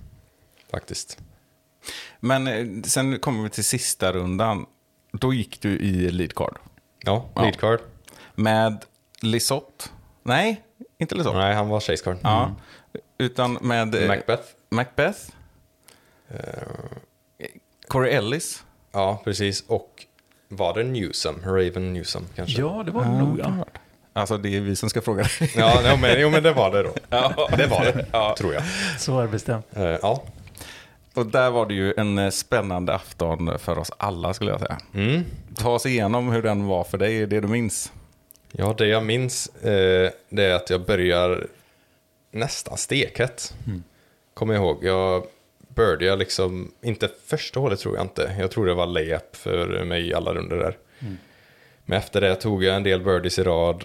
[0.72, 1.18] Faktiskt.
[2.20, 4.66] Men eh, sen kommer vi till sista rundan.
[5.12, 6.56] Då gick du i lead card.
[7.04, 7.42] Ja, Ja.
[7.42, 7.80] lead card.
[8.34, 8.84] Med
[9.20, 9.84] Lisotte.
[10.22, 10.62] Nej,
[10.98, 11.38] inte Lisotte.
[11.38, 12.16] Nej, han var chase card.
[12.22, 12.54] Ja.
[13.18, 14.42] Utan med eh, Macbeth.
[14.70, 15.18] Macbeth.
[17.88, 18.64] Corey Ellis.
[18.92, 19.64] Ja, precis.
[19.66, 20.06] Och
[20.48, 21.40] var det Newsom?
[21.44, 22.60] Raven Newsom kanske?
[22.60, 23.64] Ja, det var det nog ja.
[24.12, 25.24] Alltså det är vi som ska fråga.
[25.56, 26.94] Ja, men, jo, men det var det då.
[27.56, 28.62] Det var det, tror jag.
[28.98, 29.66] Så är det bestämt.
[29.72, 30.22] Eh, Ja.
[31.14, 34.78] Och där var det ju en eh, spännande afton för oss alla skulle jag säga.
[34.94, 35.22] Mm.
[35.56, 37.92] Ta oss igenom hur den var för dig, det du minns.
[38.52, 41.46] Ja, det jag minns eh, det är att jag börjar
[42.30, 43.54] nästan stekhett.
[44.34, 44.84] Kommer jag ihåg.
[44.84, 45.26] Jag
[45.68, 48.36] började liksom, inte första hålet tror jag inte.
[48.38, 50.76] Jag tror det var layup för mig i alla runder där.
[51.84, 53.84] Men efter det tog jag en del birdies i rad.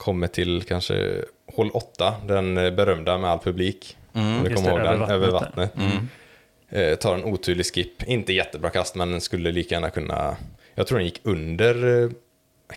[0.00, 1.24] Kommer till kanske
[1.54, 3.96] hål 8, den eh, berömda med all publik.
[4.12, 5.70] Om du kommer ihåg över den, över vattnet.
[5.76, 6.02] vattnet.
[6.68, 10.36] Eh, tar en otydlig skip, inte jättebra kast men den skulle lika gärna kunna,
[10.74, 12.10] jag tror den gick under, eh,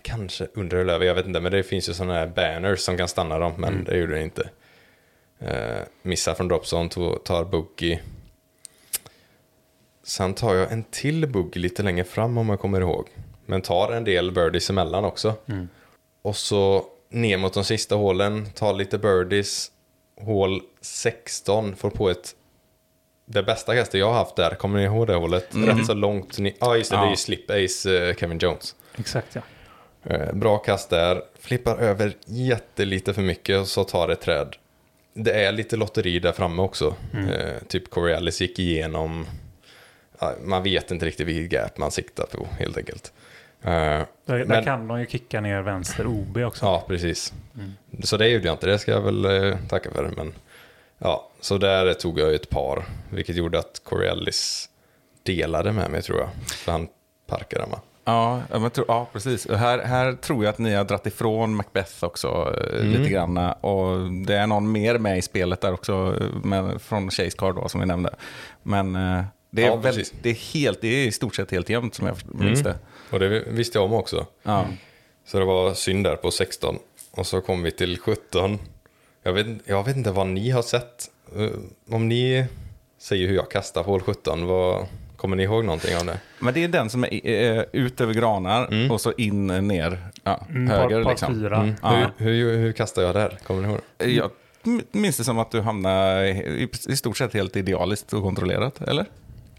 [0.02, 2.96] kanske under eller över, jag vet inte, men det finns ju sådana här banners som
[2.96, 4.48] kan stanna dem, men det gjorde den inte.
[5.38, 6.88] Eh, missar från dropzone,
[7.24, 8.00] tar boogie.
[10.02, 13.08] Sen tar jag en till boogie lite längre fram om jag kommer ihåg.
[13.46, 15.34] Men tar en del birdies emellan också.
[16.22, 16.84] Och så
[17.14, 19.70] ner mot de sista hålen, tar lite birdies.
[20.20, 22.34] Hål 16, får på ett...
[23.26, 25.48] Det bästa kastet jag har haft där, kommer ni ihåg det hålet?
[25.50, 26.52] Rätt så långt ner.
[26.60, 28.74] Ja, just det, det är ju slip ace eh, Kevin Jones.
[28.98, 29.42] Exakt ja.
[30.04, 34.56] Eh, Bra kast där, flippar över jättelite för mycket och så tar det träd.
[35.14, 36.94] Det är lite lotteri där framme också.
[37.12, 39.26] Eh, typ Coriolis gick igenom.
[40.44, 43.12] Man vet inte riktigt vilket gap man siktar på helt enkelt.
[43.64, 43.70] Eh,
[44.26, 46.64] Där, där Men- kan de ju kicka ner vänster OB också.
[46.66, 47.32] Ja, precis.
[48.02, 50.10] Så det gjorde jag inte, det ska jag väl eh, tacka för.
[50.16, 50.32] Men,
[50.98, 54.68] ja, så där tog jag ett par, vilket gjorde att Coriolis
[55.22, 56.28] delade med mig tror jag.
[56.56, 56.88] För han
[57.26, 57.80] parkade den va?
[58.04, 59.48] Ja, ja, men, tro- ja precis.
[59.50, 63.36] Här, här tror jag att ni har dratt ifrån Macbeth också eh, lite grann.
[63.38, 67.68] Och det är någon mer med i spelet där också, med, från Chase Card då,
[67.68, 68.14] som vi nämnde.
[68.62, 68.92] Men
[69.50, 70.14] det är, Ja, väl, precis.
[70.22, 72.74] det, är helt, det är i stort sett helt jämnt som jag minns det.
[73.10, 74.26] Och det visste jag om också.
[74.42, 74.66] Ja.
[75.26, 76.78] Så det var synd där på 16.
[77.10, 78.58] Och så kom vi till 17.
[79.22, 81.10] Jag vet, jag vet inte vad ni har sett.
[81.36, 82.46] Eh, Om ni
[82.98, 84.86] säger hur jag kastar på hål 17, vad,
[85.16, 86.20] kommer ni ihåg någonting av det?
[86.38, 87.26] Men det är den som är
[87.58, 91.34] eh, ut över granar och så in, eh, ner, ja, Mm, höger par, par liksom.
[91.34, 91.56] fyra.
[91.56, 91.74] Mm.
[91.82, 92.10] Ja.
[92.16, 93.38] Hur, hur, hur kastar jag där?
[93.46, 93.80] Kommer ni ihåg?
[93.98, 94.30] Jag
[94.92, 99.06] minns det som att du hamnade i, i stort sett helt idealiskt och kontrollerat, eller?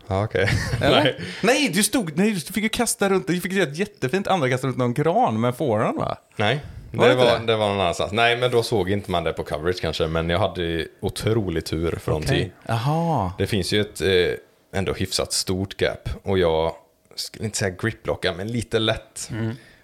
[0.07, 0.49] Ja, okej.
[0.81, 1.03] Eller?
[1.03, 1.15] Nej.
[1.43, 4.49] nej, du stod, nej, du fick ju kasta runt, du fick göra ett jättefint andra
[4.49, 6.17] kast runt någon gran med forehand va?
[6.35, 6.59] Nej,
[6.91, 7.45] Var det var, det?
[7.45, 8.11] det var någon annanstans.
[8.11, 11.95] Nej, men då såg inte man det på coverage kanske, men jag hade otrolig tur
[12.01, 12.27] från Okej.
[12.27, 12.49] tee.
[12.67, 13.31] Jaha.
[13.37, 16.75] Det finns ju ett eh, ändå hyfsat stort gap och jag
[17.15, 19.29] skulle inte säga gripblocka, men lite lätt.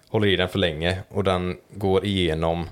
[0.10, 2.70] Håller i den för länge och den går igenom.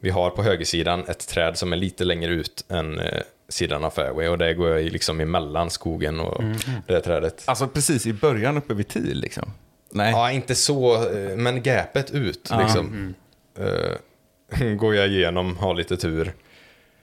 [0.00, 3.20] Vi har på högersidan ett träd som är lite längre ut än eh,
[3.52, 6.42] sidan av fairway och där går jag i liksom emellan skogen och
[6.86, 7.42] det trädet.
[7.44, 9.52] Alltså precis i början uppe vid tee liksom?
[9.90, 10.10] Nej.
[10.10, 13.14] Ja, inte så, eh, men gapet ut liksom.
[13.58, 16.32] Eh, går jag igenom, har lite tur.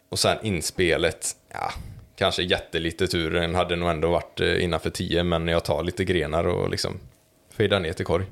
[0.09, 1.71] Och sen inspelet, ja,
[2.15, 3.31] kanske jättelite tur.
[3.31, 6.99] Den hade nog ändå varit eh, innanför 10, men jag tar lite grenar och liksom
[7.53, 8.25] fejdar ner till korg.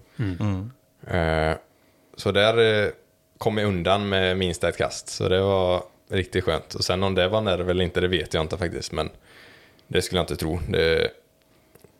[1.08, 1.58] Eh,
[2.18, 2.92] så där
[3.38, 6.74] kom jag undan med minst ett kast, så det var riktigt skönt.
[6.74, 9.10] Och sen om det var nerv eller inte, det vet jag inte faktiskt, men
[9.88, 10.60] det skulle jag inte tro.
[10.70, 11.12] Det,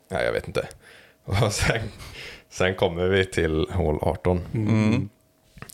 [0.08, 0.68] nej, jag vet inte.
[1.24, 1.80] Och sen,
[2.48, 5.10] sen kommer vi till hål 18.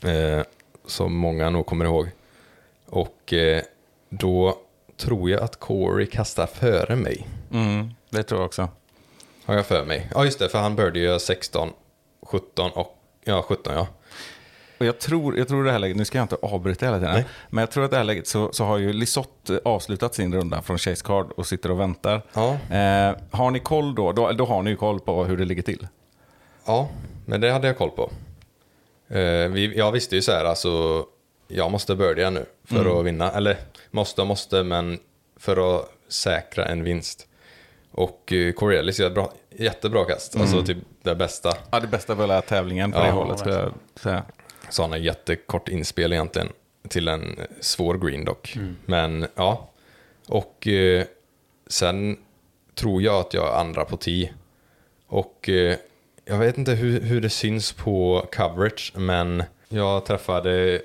[0.03, 0.43] Eh,
[0.85, 2.09] som många nog kommer ihåg.
[2.85, 3.63] Och eh,
[4.09, 4.57] då
[4.97, 7.27] tror jag att Corey kastar före mig.
[7.53, 8.69] Mm, det tror jag också.
[9.45, 10.09] Har jag för mig.
[10.13, 11.69] Ja, just det, för han började ju 16,
[12.21, 12.97] 17 och...
[13.23, 13.87] Ja, 17 ja.
[14.77, 17.13] Och jag tror, jag tror det här läget, nu ska jag inte avbryta hela tiden,
[17.13, 17.25] Nej.
[17.49, 20.61] men jag tror att det här läget så, så har ju Lisotte avslutat sin runda
[20.61, 22.21] från Chase Card och sitter och väntar.
[22.33, 22.49] Ja.
[22.75, 24.11] Eh, har ni koll då?
[24.11, 24.31] då?
[24.31, 25.87] Då har ni ju koll på hur det ligger till.
[26.65, 26.89] Ja,
[27.25, 28.11] men det hade jag koll på.
[29.07, 31.05] Eh, vi, jag visste ju så här, alltså,
[31.47, 33.31] jag måste börja nu för att vinna.
[33.31, 33.57] Eller
[33.91, 34.99] måste och måste, men
[35.39, 37.27] för att säkra en vinst.
[37.91, 41.53] Och eh, Corellis gör bra, jättebra kast, alltså typ det bästa.
[41.71, 44.23] Ja, det bästa var hela tävlingen på Ja, det hållet skulle jag säga.
[44.69, 46.49] Så han har jättekort inspel egentligen
[46.89, 48.57] till en svår green dock.
[48.85, 49.69] Men ja,
[50.27, 51.05] och eh,
[51.67, 52.17] sen
[52.75, 54.33] tror jag att jag andra på 10.
[55.07, 55.77] Och eh,
[56.25, 60.81] jag vet inte hur, hur det syns på coverage, men jag träffade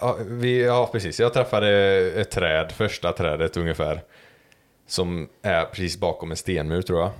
[0.00, 1.20] Ja, vi, ja, precis.
[1.20, 1.68] Jag träffade
[2.20, 4.02] ett träd, första trädet ungefär.
[4.86, 7.10] Som är precis bakom en stenmur tror jag.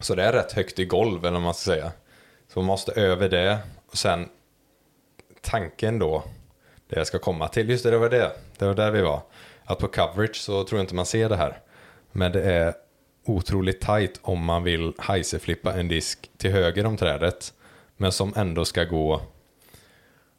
[0.00, 1.92] Så det är rätt högt i golv, eller vad man ska säga.
[2.52, 3.58] Så man måste över det.
[3.94, 4.28] Och sen
[5.40, 6.24] tanken då,
[6.88, 8.32] det jag ska komma till, just det, det var det.
[8.58, 9.22] Det var där vi var.
[9.64, 11.58] Att på coverage så tror jag inte man ser det här.
[12.12, 12.74] Men det är
[13.24, 17.52] otroligt tight om man vill heiserflippa en disk till höger om trädet.
[17.96, 19.20] Men som ändå ska gå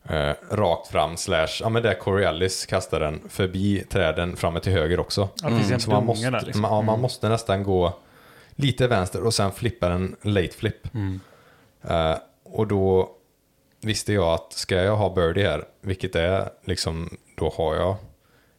[0.10, 5.00] eh, rakt fram slash, ja men där Coriolis kastar den förbi träden framme till höger
[5.00, 5.30] också.
[5.44, 6.62] Ja, en Så man måste, där, liksom.
[6.62, 8.00] man, ja, man måste nästan gå
[8.56, 10.88] lite vänster och sen flippa en late flip.
[11.82, 13.15] Eh, och då
[13.86, 17.96] visste jag att ska jag ha birdie här, vilket är liksom, då har jag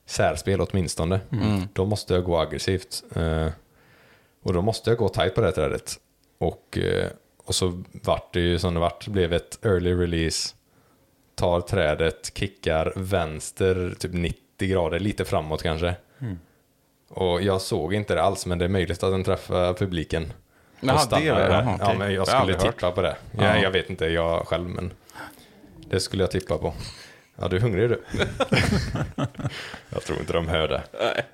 [0.07, 1.21] särspel åtminstone.
[1.73, 3.03] Då måste jag gå aggressivt.
[3.17, 3.49] Eh,
[4.43, 5.99] och då måste jag gå tight på det här trädet.
[6.39, 7.07] Och, eh,
[7.45, 10.55] och så vart det ju som det vart, det blev ett early release.
[11.35, 15.95] Tar trädet, kickar vänster typ 90 grader, lite framåt kanske.
[17.09, 20.33] Och jag såg inte det alls, men det är möjligt att den träffar publiken.
[20.81, 21.77] Jaha, Och stannar det är det.
[21.81, 23.17] Ja, men jag skulle tippa på det.
[23.39, 23.45] Ja.
[23.45, 24.93] Jag, jag vet inte jag själv, men
[25.91, 26.75] det skulle jag tippa på.
[27.37, 28.03] Ja, du är hungrig du.
[29.91, 30.83] jag tror inte de hör det.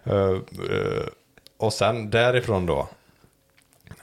[0.04, 0.38] Eh, eh,
[1.56, 2.88] och sen därifrån då,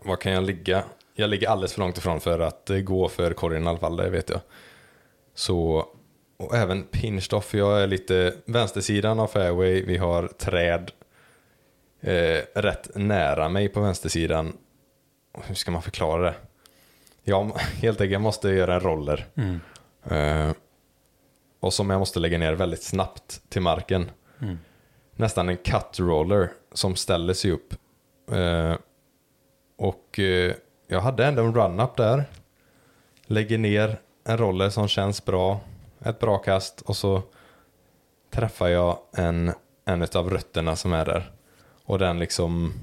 [0.02, 0.84] vad kan jag ligga?
[1.14, 3.98] Jag ligger alldeles för långt ifrån för att eh, gå för korgen i alla fall,
[3.98, 4.40] det vet jag.
[5.36, 5.88] Så,
[6.38, 10.92] och även pinched off, jag är lite vänstersidan av fairway, vi har träd
[12.02, 14.58] eh, rätt nära mig på vänstersidan.
[15.44, 16.36] Hur ska man förklara det?
[17.24, 19.28] Jag helt enkelt måste göra en roller.
[20.10, 20.52] Eh,
[21.60, 24.12] och som jag måste lägga ner väldigt snabbt till marken.
[25.16, 27.74] Nästan en cut roller som ställer sig upp.
[28.32, 28.76] Eh,
[29.78, 30.54] och eh,
[30.88, 32.26] jag hade ändå en run-up där.
[33.26, 35.60] Lägger ner en roller som känns bra.
[36.00, 37.22] Ett bra kast och så
[38.32, 39.52] träffar jag en,
[39.86, 41.32] en av rötterna som är där.
[41.86, 42.74] Och den liksom...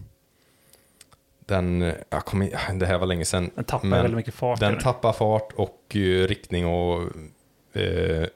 [1.47, 3.51] Den, jag kommer, det här var länge sedan.
[3.55, 4.61] Den tappar men väldigt mycket fart.
[4.61, 7.03] Den tappar fart och eh, riktning och
[7.73, 8.27] eh,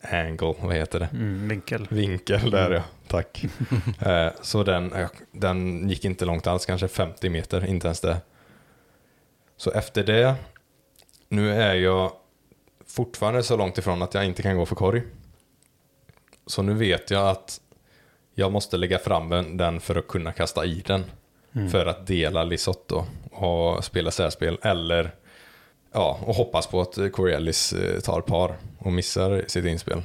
[0.00, 1.08] angle, vad heter det?
[1.12, 1.86] Mm, vinkel.
[1.90, 3.44] Vinkel där ja, tack.
[4.00, 4.92] eh, så den,
[5.32, 8.16] den gick inte långt alls, kanske 50 meter, inte ens det.
[9.56, 10.34] Så efter det,
[11.28, 12.12] nu är jag
[12.86, 15.02] fortfarande så långt ifrån att jag inte kan gå för korg.
[16.46, 17.60] Så nu vet jag att
[18.34, 21.04] jag måste lägga fram den för att kunna kasta i den.
[21.56, 21.68] Mm.
[21.70, 24.58] För att dela Lisotto och spela särspel.
[24.62, 25.14] Eller
[25.92, 30.02] ja, och hoppas på att Corellis eh, tar par och missar sitt inspel.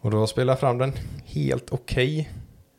[0.00, 0.92] Och då spelar jag fram den
[1.24, 2.30] helt okej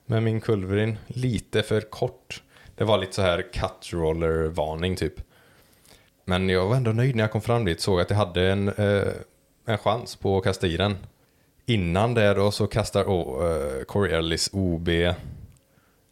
[0.06, 0.98] med min kulverin.
[1.08, 2.44] Lite för kort.
[2.76, 5.14] Det var lite så här cut roller varning typ.
[6.26, 7.82] Men jag var ändå nöjd när jag kom fram dit.
[7.82, 9.08] Såg att jag hade en, eh,
[9.66, 10.98] en chans på att kasta i den.
[11.66, 14.90] Innan det då så kastar oh, eh, Corellis OB.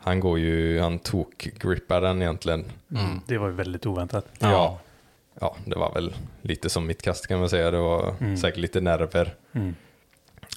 [0.05, 2.65] Han går ju, han tok-grippar den egentligen.
[2.91, 3.21] Mm.
[3.27, 4.25] Det var ju väldigt oväntat.
[4.39, 4.79] Ja.
[5.39, 7.71] ja, det var väl lite som mitt kast kan man säga.
[7.71, 9.35] Det var säkert lite nerver.
[9.51, 9.75] Mm.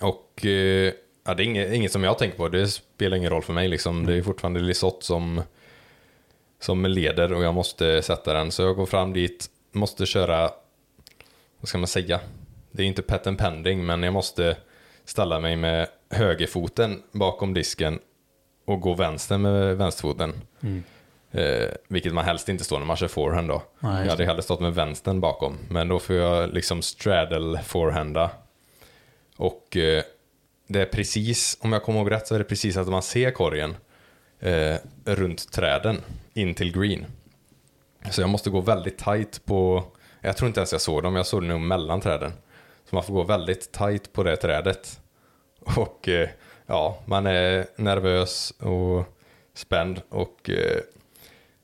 [0.01, 0.93] Och eh,
[1.25, 2.49] ja, det är inget, inget som jag tänker på.
[2.49, 3.69] Det spelar ingen roll för mig.
[3.69, 4.07] Liksom.
[4.07, 5.43] Det är fortfarande Lisotte som,
[6.61, 8.51] som leder och jag måste sätta den.
[8.51, 10.51] Så jag går fram dit, måste köra,
[11.61, 12.21] vad ska man säga?
[12.71, 14.57] Det är inte pet and pending, men jag måste
[15.05, 17.99] ställa mig med högerfoten bakom disken
[18.69, 20.33] och gå vänster med vänsterfoten.
[21.31, 23.62] Eh, vilket man helst inte står när man kör forehand då.
[23.81, 25.59] Nej, jag hade hellre stått med vänstern bakom.
[25.71, 28.31] Men då får jag liksom straddle forehanda.
[29.37, 30.03] Och eh,
[30.66, 33.31] det är precis, om jag kommer ihåg rätt så är det precis att man ser
[33.31, 33.77] korgen
[34.41, 36.01] eh, runt träden
[36.35, 37.07] in till green.
[38.11, 39.85] Så jag måste gå väldigt tight på,
[40.21, 42.33] jag tror inte ens jag såg dem, jag såg dem nog mellan träden.
[42.91, 45.01] Så man får gå väldigt tight på det trädet.
[45.61, 46.29] Och eh,
[46.69, 49.05] ja, man är nervös och
[49.55, 50.81] spänd och eh,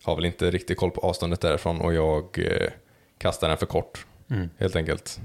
[0.03, 2.71] har väl inte riktigt koll på avståndet därifrån och jag eh,
[3.19, 4.07] kastar den för kort.
[4.59, 5.21] Helt enkelt.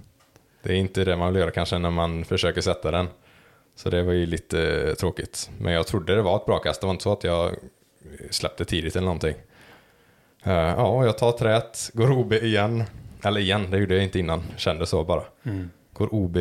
[0.64, 3.08] Det är inte det man vill göra kanske när man försöker sätta den.
[3.76, 5.50] Så det var ju lite eh, tråkigt.
[5.60, 6.82] Men jag trodde det var ett bra kast.
[6.82, 7.56] Det var inte så att jag
[8.30, 9.36] släppte tidigt eller någonting.
[10.44, 12.84] Eh, ja, jag tar trät, går OB igen.
[13.24, 14.44] Eller igen, det gjorde jag inte innan.
[14.58, 15.24] Kände så bara.
[15.94, 16.38] Går OB,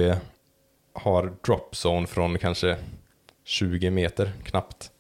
[0.93, 2.77] har drop zone från kanske
[3.49, 4.91] 20 meter knappt.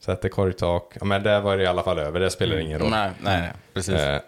[0.00, 0.96] Sätter korgtak.
[1.00, 2.90] Ja, men där var det i alla fall över, det spelar ingen roll.
[2.90, 3.94] Nej, nej, nej, precis.
[3.94, 4.20] Eh,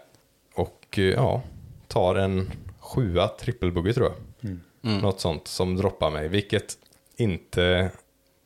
[0.55, 1.41] och eh, ja,
[1.87, 4.49] tar en sjua trippelbuggy tror jag.
[4.83, 4.97] Mm.
[5.01, 6.73] Något sånt som droppar mig, vilket
[7.17, 7.91] inte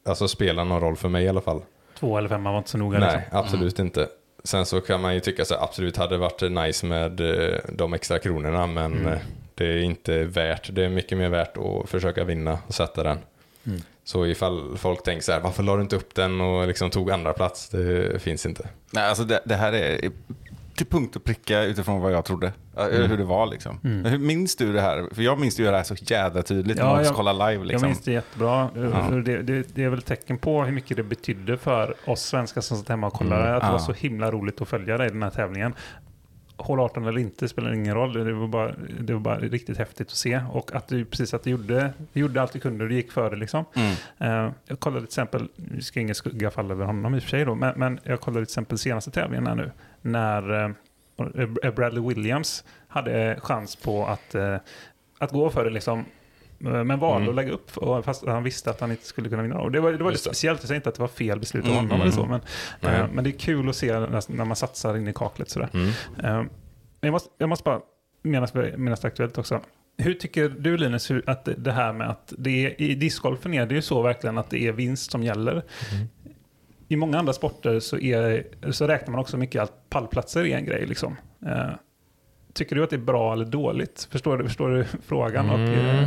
[0.05, 1.61] alltså, spelar någon roll för mig i alla fall.
[1.99, 2.99] Två eller femma var inte så noga.
[2.99, 3.39] Nej, Liksom.
[3.39, 4.09] absolut inte.
[4.43, 7.93] Sen så kan man ju tycka så absolut hade det varit nice med eh, de
[7.93, 9.19] extra kronorna, men eh,
[9.55, 10.69] det är inte värt.
[10.75, 13.17] Det är mycket mer värt att försöka vinna och sätta den.
[14.07, 17.11] Så ifall folk tänker så här, varför la du inte upp den och liksom tog
[17.11, 17.69] andra plats?
[17.69, 18.67] Det finns inte.
[18.91, 20.11] Nej, alltså det, det här är
[20.75, 22.51] till punkt och pricka utifrån vad jag trodde.
[22.75, 23.09] Ja, Mm.
[23.09, 23.79] Hur det var liksom.
[24.05, 25.05] Hur minns du det här?
[25.15, 27.65] För jag minns ju det här så jävla tydligt Ja, när man jag- kollar live.
[27.65, 27.83] Liksom.
[27.87, 28.69] Jag minns det jättebra.
[29.09, 32.61] För Det, det, det är väl tecken på hur mycket det betydde för oss svenskar
[32.61, 33.55] som satt hemma och kollade.
[33.55, 33.71] Att det Ja.
[33.71, 35.73] var så himla roligt att följa dig i den här tävlingen.
[36.57, 38.13] Hål 18 eller inte spelar ingen roll.
[38.13, 40.41] Det var bara, det var bara riktigt häftigt att se.
[40.51, 43.11] Och att du precis att du gjorde, du gjorde allt du kunde och du gick
[43.11, 43.65] före liksom.
[43.75, 43.91] Mm.
[44.17, 47.29] Eh, jag kollade till exempel, nu ska ingen skugga falla över honom i och för
[47.29, 49.71] sig då, men, men jag kollade till exempel senaste tävlingen här nu.
[50.01, 54.57] När eh, Bradley Williams hade chans på att, eh,
[55.17, 56.05] att gå före liksom.
[56.59, 57.29] Men valde Mm.
[57.29, 59.59] att lägga upp och fast han visste att han inte skulle kunna vinna.
[59.59, 61.63] Och det var, det var lite speciellt, jag säger inte att det var fel beslut
[61.65, 62.25] av Mm, honom mm, eller så.
[62.25, 62.41] Men,
[62.93, 65.69] eh, men det är kul att se när, när man satsar in i kaklet sådär.
[65.73, 65.87] Mm.
[66.15, 66.49] Men
[67.01, 67.79] jag, måste, jag måste bara,
[68.21, 69.59] medan det är aktuellt också.
[69.97, 73.65] Hur tycker du Linus hur, att det- här med att det är, i discgolfen är
[73.65, 75.63] det ju så verkligen att det är vinst som gäller.
[76.87, 80.65] I många andra sporter så, är, så räknar man också mycket att pallplatser är en
[80.65, 80.85] grej.
[80.85, 81.15] Liksom.
[81.45, 81.69] Eh,
[82.53, 84.07] tycker du att det är bra eller dåligt?
[84.11, 85.49] Förstår du, förstår du frågan?
[85.49, 86.05] Och, Mm.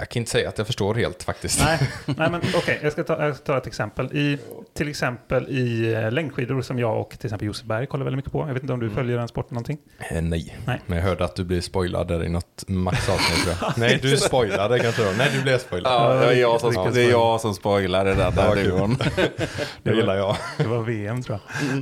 [0.00, 1.60] Jag kan inte säga att jag förstår helt faktiskt.
[1.60, 4.16] Nej, nej men okej, jag, ska ta, jag ska ta ett exempel.
[4.16, 4.38] I,
[4.74, 8.32] till exempel i eh, längdskidor som jag och till exempel Josef Berg kollar väldigt mycket
[8.32, 8.46] på.
[8.46, 9.78] Jag vet inte om du följer den sporten någonting?
[9.98, 10.58] Eh, nej.
[10.66, 10.80] Nej.
[10.86, 13.72] men jag hörde att du blev spoilad där i något max-avsnitt tror jag.
[13.78, 15.10] Nej, du spoilade kanske då.
[15.18, 15.92] Nej, du blev spoilad.
[15.92, 18.96] Ja, det, är jag som, Ja, det är jag som spoilar det där, Ja, duon.
[19.82, 20.36] Det gillar jag.
[20.56, 21.38] Det var VM tror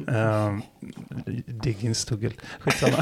[0.06, 0.46] jag.
[0.48, 0.62] Um,
[1.46, 2.34] Diggins tog guld.
[2.60, 2.96] Skitsamma.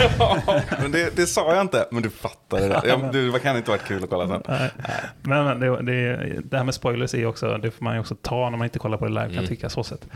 [0.81, 2.89] men det, det sa jag inte, men du fattar det.
[2.89, 4.43] Jag, du, det kan inte varit kul att kolla sen.
[4.49, 4.71] Nej.
[5.23, 8.15] Men, men det, det, det här med spoilers är också, det får man ju också
[8.23, 10.09] ta när man inte kollar på det live kan jag tycka så sett.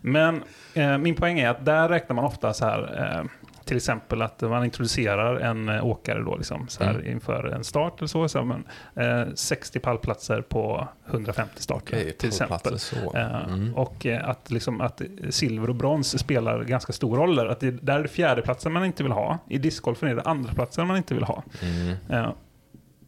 [0.00, 0.42] Men
[0.74, 3.24] eh, min poäng är att där räknar man ofta så här, eh,
[3.64, 7.98] till exempel att man introducerar en eh, åkare då liksom, så här, inför en start
[7.98, 8.28] eller så.
[8.28, 8.64] så men,
[8.94, 12.74] eh, 60 pallplatser på 150 starter Okej, till exempel.
[13.14, 13.74] Eh, Mm.
[13.74, 17.50] Och eh, att, liksom, att silver och brons spelar ganska stor roll.
[17.50, 19.38] Att det, där är det fjärdeplatsen man inte vill ha.
[19.48, 21.42] I discgolfen är det andraplatsen man inte vill ha.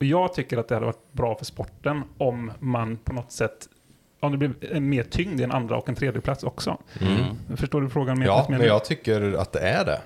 [0.00, 0.18] Mm.
[0.18, 3.68] Och jag tycker att det hade varit bra för sporten om man på något sätt
[4.20, 6.78] om det en mer tyngd i en andra och en tredje plats också.
[7.00, 7.56] Mm.
[7.56, 8.18] Förstår du frågan?
[8.18, 10.00] Mer, Ja, men jag tycker att det är det.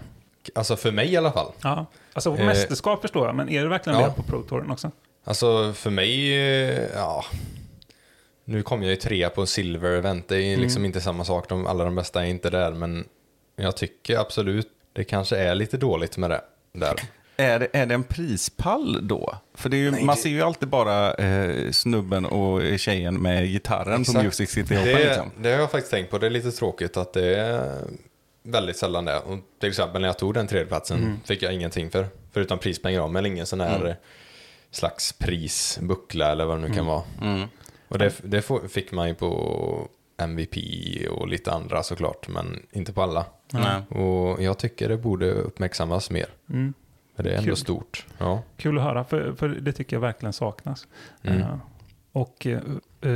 [0.55, 1.53] Alltså för mig i alla fall.
[1.63, 1.87] ja.
[2.13, 4.07] Alltså Eh, mästerskap förstår jag, men är det verkligen ja.
[4.07, 4.91] det på Pro Touren också?
[5.25, 7.25] Alltså för mig, eh, ja.
[8.45, 10.29] Nu kom jag ju trea på silver event.
[10.29, 11.49] Det är liksom inte samma sak.
[11.49, 12.73] De, alla de bästa är inte där.
[12.73, 13.05] Men
[13.57, 16.41] jag tycker absolut det kanske är lite dåligt med det.
[16.73, 16.95] Där.
[17.41, 19.35] Är det, är det en prispall då?
[19.55, 23.23] För det är ju, Nej, man det- ser ju alltid bara eh, snubben och tjejen
[23.23, 24.25] med gitarren på Exakt.
[24.25, 24.85] Music City Open.
[24.85, 25.31] Det, Liksom.
[25.39, 26.19] det har jag faktiskt tänkt på.
[26.19, 27.77] Det är lite tråkigt att det är
[28.43, 29.19] väldigt sällan det.
[29.19, 32.07] Och till exempel när jag tog den tredjeplatsen fick jag ingenting för.
[32.33, 33.95] Förutom prispengar men ingen sån här eh,
[34.71, 37.03] slags prisbuckla eller vad det nu kan vara.
[37.23, 37.49] Mm.
[37.89, 39.89] Och det, det fick man ju på
[40.19, 40.57] MVP
[41.11, 43.25] och lite andra såklart, men inte på alla.
[43.89, 46.27] Och jag tycker det borde uppmärksammas mer.
[46.51, 46.75] Mm.
[47.23, 47.57] Det är ändå Kul.
[47.57, 48.07] stort.
[48.19, 48.43] Ja.
[48.57, 50.87] Kul att höra, för, för det tycker jag verkligen saknas.
[51.23, 51.41] Mm.
[51.41, 51.47] Eh,
[52.13, 52.61] Och eh,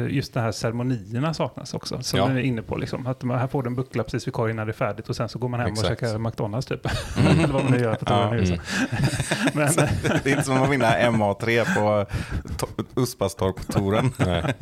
[0.08, 2.02] just de här ceremonierna saknas också.
[2.02, 2.26] Som Ja.
[2.28, 2.76] du är inne på.
[2.76, 3.06] Liksom.
[3.06, 5.16] Att man, här får du en buckla precis vid korgen när det är färdigt och
[5.16, 5.90] sen så går man hem Exakt.
[5.90, 6.86] och käkar McDonalds typ.
[7.18, 8.36] Eller vad man nu gör på Ja.
[8.36, 8.54] USA.
[9.54, 9.72] Men,
[10.24, 12.06] det är inte som att vinna MA3 på
[12.66, 14.12] to- Uspastorp-touren.
[14.26, 14.54] Nej.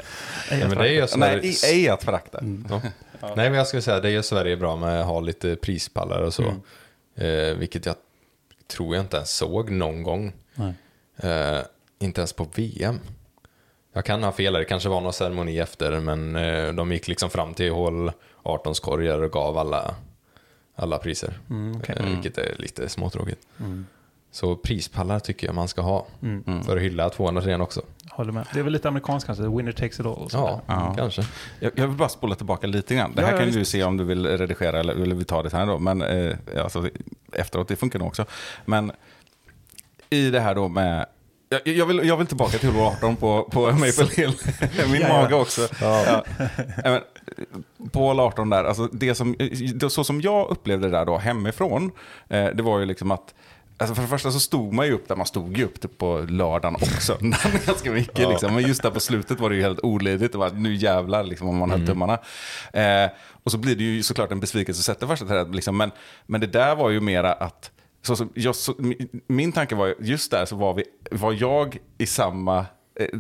[0.61, 1.37] Ja, men det är ju Sverige...
[1.37, 2.39] Nej, i- ej att förakta.
[2.71, 2.81] Ja.
[3.23, 6.21] Nej, men jag skulle säga det är ju Sverige bra med att ha lite prispallar
[6.23, 6.43] och så.
[7.17, 7.95] Eh, vilket jag
[8.67, 10.33] tror jag inte ens såg någon gång.
[11.17, 11.61] Eh,
[11.99, 12.99] inte ens på VM.
[13.93, 17.31] Jag kan ha fel, det kanske var någon ceremoni efter, men eh, de gick liksom
[17.31, 19.95] fram till hål 18 korgar och gav alla,
[20.75, 21.39] alla priser.
[21.51, 21.97] Mm, okej.
[21.99, 23.47] Eh, vilket är lite småtråkigt.
[24.31, 26.07] Så prispallar tycker jag man ska ha.
[26.23, 26.63] Mm.
[26.63, 27.83] För att hylla 203 också.
[28.15, 28.47] Håller med.
[28.53, 30.13] Det är väl lite amerikanskt kanske, winner takes it all.
[30.13, 30.61] och Ja.
[30.67, 30.95] Ja.
[30.99, 31.23] kanske.
[31.61, 33.13] Jag, jag vill bara spola tillbaka lite grann.
[33.15, 33.59] Det Ja, här ja, kan visst.
[33.59, 35.79] du se om du vill redigera eller, eller vi tar det här då.
[35.79, 36.89] Men eh, alltså,
[37.33, 38.25] efteråt, det funkar nog också.
[38.65, 38.93] Men
[40.11, 41.07] i det här då med...
[41.49, 44.33] Jag, jag, vill, jag vill tillbaka till hål 18 på, på Maple Hill.
[44.93, 45.23] Min Ja, ja.
[45.23, 45.69] mage också.
[45.81, 46.25] Ja.
[46.85, 47.01] Men,
[47.91, 49.37] på hål 18 där, alltså det som,
[49.75, 51.91] det, så som jag upplevde det där då hemifrån,
[52.29, 53.35] eh, det var ju liksom att
[53.77, 55.99] Alltså för det första så stod man ju upp där, man stod ju upp typ
[55.99, 57.19] på lördagen också.
[57.67, 58.31] Ganska mycket Ja.
[58.31, 58.55] liksom.
[58.55, 60.33] Men just där på slutet var det ju helt olidligt.
[60.33, 62.19] Det var nu jävlar liksom om man höll tummarna.
[62.73, 63.11] Eh,
[63.43, 65.55] och så blir det ju såklart en besvikelse att sätta första trädet.
[65.55, 65.77] Liksom.
[65.77, 65.91] Men,
[66.27, 67.71] men det där var ju mera att,
[68.03, 71.33] så, som jag, så, min, min tanke var ju, just där så var, vi, var
[71.33, 72.67] jag i samma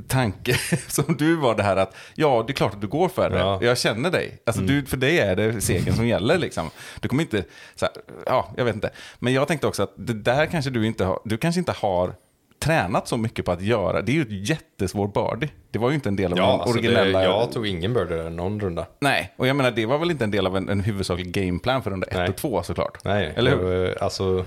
[0.09, 0.55] tanke
[0.89, 3.39] som du var det här att ja, det är klart att du går för det.
[3.39, 3.59] Ja.
[3.63, 4.39] Jag känner dig.
[4.47, 6.39] Alltså, du, för dig är det segern som gäller.
[6.39, 6.71] Liksom.
[7.01, 7.45] Du kommer inte,
[7.81, 7.91] här,
[8.27, 8.91] ja, jag vet inte.
[9.19, 12.15] Men jag tänkte också att det där kanske du inte har, du kanske inte har
[12.59, 14.03] tränat så mycket på att göra.
[14.03, 15.53] Det är ju ett jättesvår birdie.
[15.71, 17.19] Det var ju inte en del av Ja, den alltså originella...
[17.19, 18.87] det, jag tog ingen birdie där någon runda.
[19.01, 21.83] Nej, och jag menar det var väl inte en del av en, en huvudsaklig gameplan
[21.83, 22.29] för runda 1 Nej.
[22.29, 23.05] och 2 såklart.
[23.05, 23.73] Nej, Eller hur?
[23.73, 24.45] jag, eh, alltså,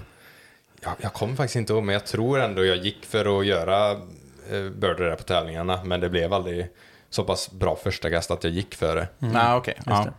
[0.81, 3.95] jag, jag kommer faktiskt inte ihåg, men jag tror ändå jag gick för att göra
[4.51, 6.67] eh, birdie där på tävlingarna, men det blev aldrig
[7.09, 9.07] så pass bra första kast att jag gick för det.
[9.19, 9.77] Nej, okej.
[9.85, 9.91] Ja.
[10.05, 10.13] det.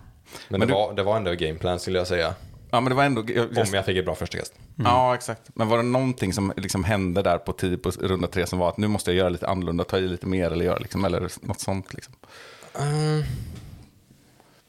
[0.49, 2.35] Men, Men det, du- var, det var ändå gameplan skulle jag säga,
[2.71, 3.25] ja, men det var ändå...
[3.35, 4.55] Jag, om jag fick ett bra första kast.
[4.77, 5.43] Ja, exakt.
[5.55, 8.69] Men var det någonting som liksom hände där på, tio, på runda tre som var
[8.69, 11.29] att nu måste jag göra lite annorlunda, ta i lite mer eller göra liksom, eller
[11.41, 12.15] något sånt liksom?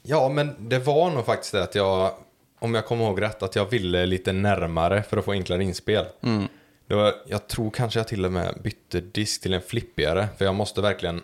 [0.03, 2.11] Ja, men det var nog faktiskt det att jag,
[2.59, 6.05] om jag kommer ihåg rätt, att jag ville lite närmare för att få enklare inspel.
[6.21, 6.47] Det
[6.95, 10.55] var, jag tror kanske jag till och med bytte disk till en flippigare, för jag
[10.55, 11.21] måste verkligen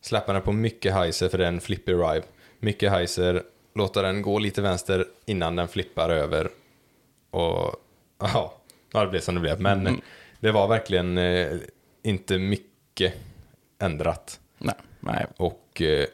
[0.00, 2.22] släppa den på mycket heiser för det är en flippig rive.
[2.58, 3.42] Mycket heiser,
[3.74, 6.50] låta den gå lite vänster innan den flippar över.
[7.30, 7.76] Och
[8.18, 8.60] ja,
[8.92, 9.60] det blev som det blev.
[9.60, 10.00] Men
[10.40, 11.56] det var verkligen eh,
[12.02, 13.14] inte mycket
[13.78, 14.40] ändrat.
[14.58, 14.74] Nej.
[15.00, 15.26] Nej.
[15.36, 16.06] Och eh,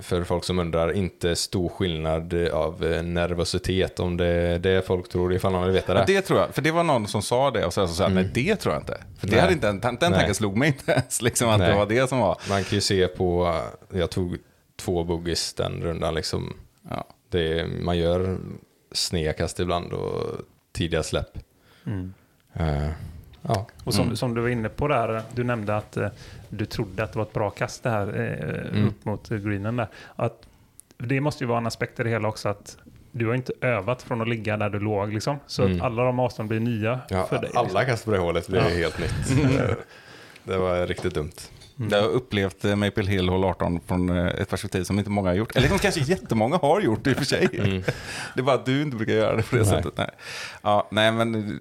[0.00, 5.08] för folk som undrar, inte stor skillnad av eh, nervositet om det är det folk
[5.08, 6.00] tror ifall man vill veta det.
[6.00, 8.12] Ja, det tror jag, för det var någon som sa det och så sa jag,
[8.12, 9.00] nej det tror jag inte.
[9.18, 9.40] För det Nej.
[9.40, 11.70] hade inte, den, den tanken slog mig inte ens, liksom, att Nej.
[11.70, 12.40] det var det som var.
[12.48, 13.54] Man kan ju se på,
[13.92, 14.36] eh, jag tog
[14.76, 16.56] två boogies den rundan liksom.
[16.90, 17.06] Ja.
[17.30, 18.38] Det, man gör
[18.92, 20.22] sneda kast ibland och
[20.72, 21.38] tidiga släpp.
[22.52, 22.88] Eh,
[23.42, 23.66] ja.
[23.84, 26.08] Och som, som du var inne på där, du nämnde att eh,
[26.48, 28.88] du trodde att det var ett bra kast det här eh, Mm.
[28.88, 29.88] upp mot greenen där.
[30.16, 30.42] Att,
[30.98, 32.76] det måste ju vara en aspekt i det hela också att
[33.12, 35.36] du har inte övat från att ligga där du låg liksom.
[35.46, 35.76] Så Mm.
[35.76, 37.50] att alla de avstånd blir nya Ja, för dig.
[37.54, 37.84] alla Liksom.
[37.86, 38.68] kast på det hålet blev Ja.
[38.68, 39.48] helt nytt.
[39.58, 39.76] Det-
[40.44, 41.32] det var riktigt dumt.
[41.90, 45.34] Jag har upplevt eh, Maple Hill Hall 18 från ett perspektiv som inte många har
[45.34, 45.56] gjort.
[45.56, 47.48] Eller som kanske jättemånga har gjort i och för sig.
[48.34, 49.70] Det är bara att du inte brukar göra det på det Nej.
[49.70, 49.96] sättet.
[49.96, 50.10] Nej,
[50.62, 51.60] ja, nej men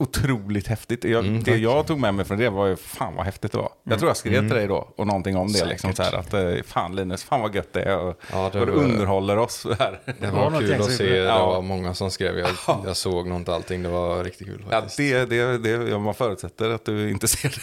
[0.00, 1.04] otroligt häftigt.
[1.04, 3.58] Jag, Mm, det jag tog med mig från det var ju, fan vad häftigt det
[3.58, 3.70] var.
[3.84, 5.64] Jag tror jag skrev till dig då och någonting om det.
[5.64, 7.98] Liksom, så här, att, eh, fan Linus, fan vad gött det är.
[7.98, 10.00] Och, Ja, det och du var- underhåller oss här.
[10.20, 11.16] Det var var kul att se, det det.
[11.16, 11.46] Ja.
[11.46, 12.50] var många som skrev, jag,
[12.84, 16.70] jag såg nog inte allting, det var riktigt kul Ja, det, det, det, man förutsätter
[16.70, 17.54] att du inte ser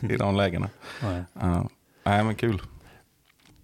[0.00, 0.68] det i de lägena.
[1.02, 1.22] Nej.
[1.40, 1.68] Ja.
[2.04, 2.62] Nej, men kul.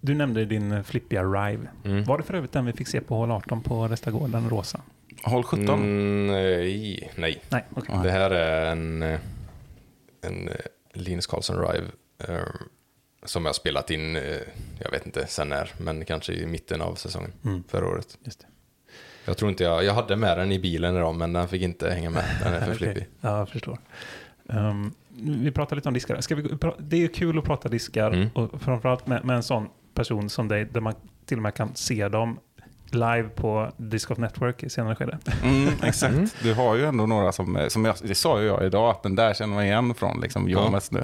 [0.01, 1.67] Du nämnde din flippiga Rive.
[1.85, 2.03] Mm.
[2.03, 4.79] Var det för övrigt den vi fick se på hål 18 på Restagården, rosa?
[5.23, 5.69] Håll 17.
[5.69, 7.41] Mm, nej, nej.
[7.49, 7.95] Nej, okej.
[8.03, 9.19] Det här är en, eh,
[10.21, 10.55] en eh,
[10.93, 11.85] Linus Karlsson Rive
[12.27, 12.43] eh,
[13.25, 14.21] som jag har spelat in, eh,
[14.79, 17.63] jag vet inte sen när, men kanske i mitten av säsongen Mm.
[17.67, 18.17] förra året.
[18.23, 18.45] Just det.
[19.25, 21.89] Jag tror inte jag, jag hade med den i bilen idag, men den fick inte
[21.91, 22.25] hänga med.
[22.43, 23.07] Den är för flippig.
[23.21, 23.77] Ja, jag förstår.
[24.43, 24.93] Um,
[25.41, 26.21] vi pratar lite om diskar.
[26.21, 26.49] Ska vi,
[26.79, 28.29] det är kul att prata diskar Mm.
[28.33, 30.93] och framförallt med, med en sån person som dig där man
[31.25, 32.39] till och med kan se dem
[32.95, 35.17] live på Disc of Network i senare skede.
[35.43, 36.15] Mm, exakt.
[36.43, 39.15] Du har ju ändå några som, som jag, det sa ju jag idag, att den
[39.15, 41.03] där känner man igen från liksom, Jomes nu.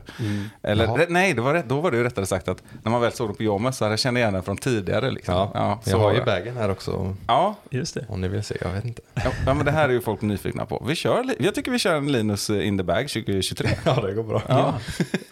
[0.63, 0.97] Eller Jaha.
[0.97, 3.27] re- nej, det var, då var det ju rättare sagt att när man väl såg
[3.29, 5.11] den på Jomes så hade jag kände igen den från tidigare.
[5.11, 5.33] Liksom.
[5.35, 8.05] Ja, Ja, så jag har ju bagen här också Ja, Just det.
[8.09, 8.55] om ni vill se.
[8.61, 9.01] Jag vet inte.
[9.45, 10.83] ja, men det här är ju folk nyfikna på.
[10.87, 13.69] Vi kör, jag tycker vi kör en Linus eh, in the bag 2023.
[13.85, 14.41] Ja, det går bra.
[14.47, 14.73] Ja,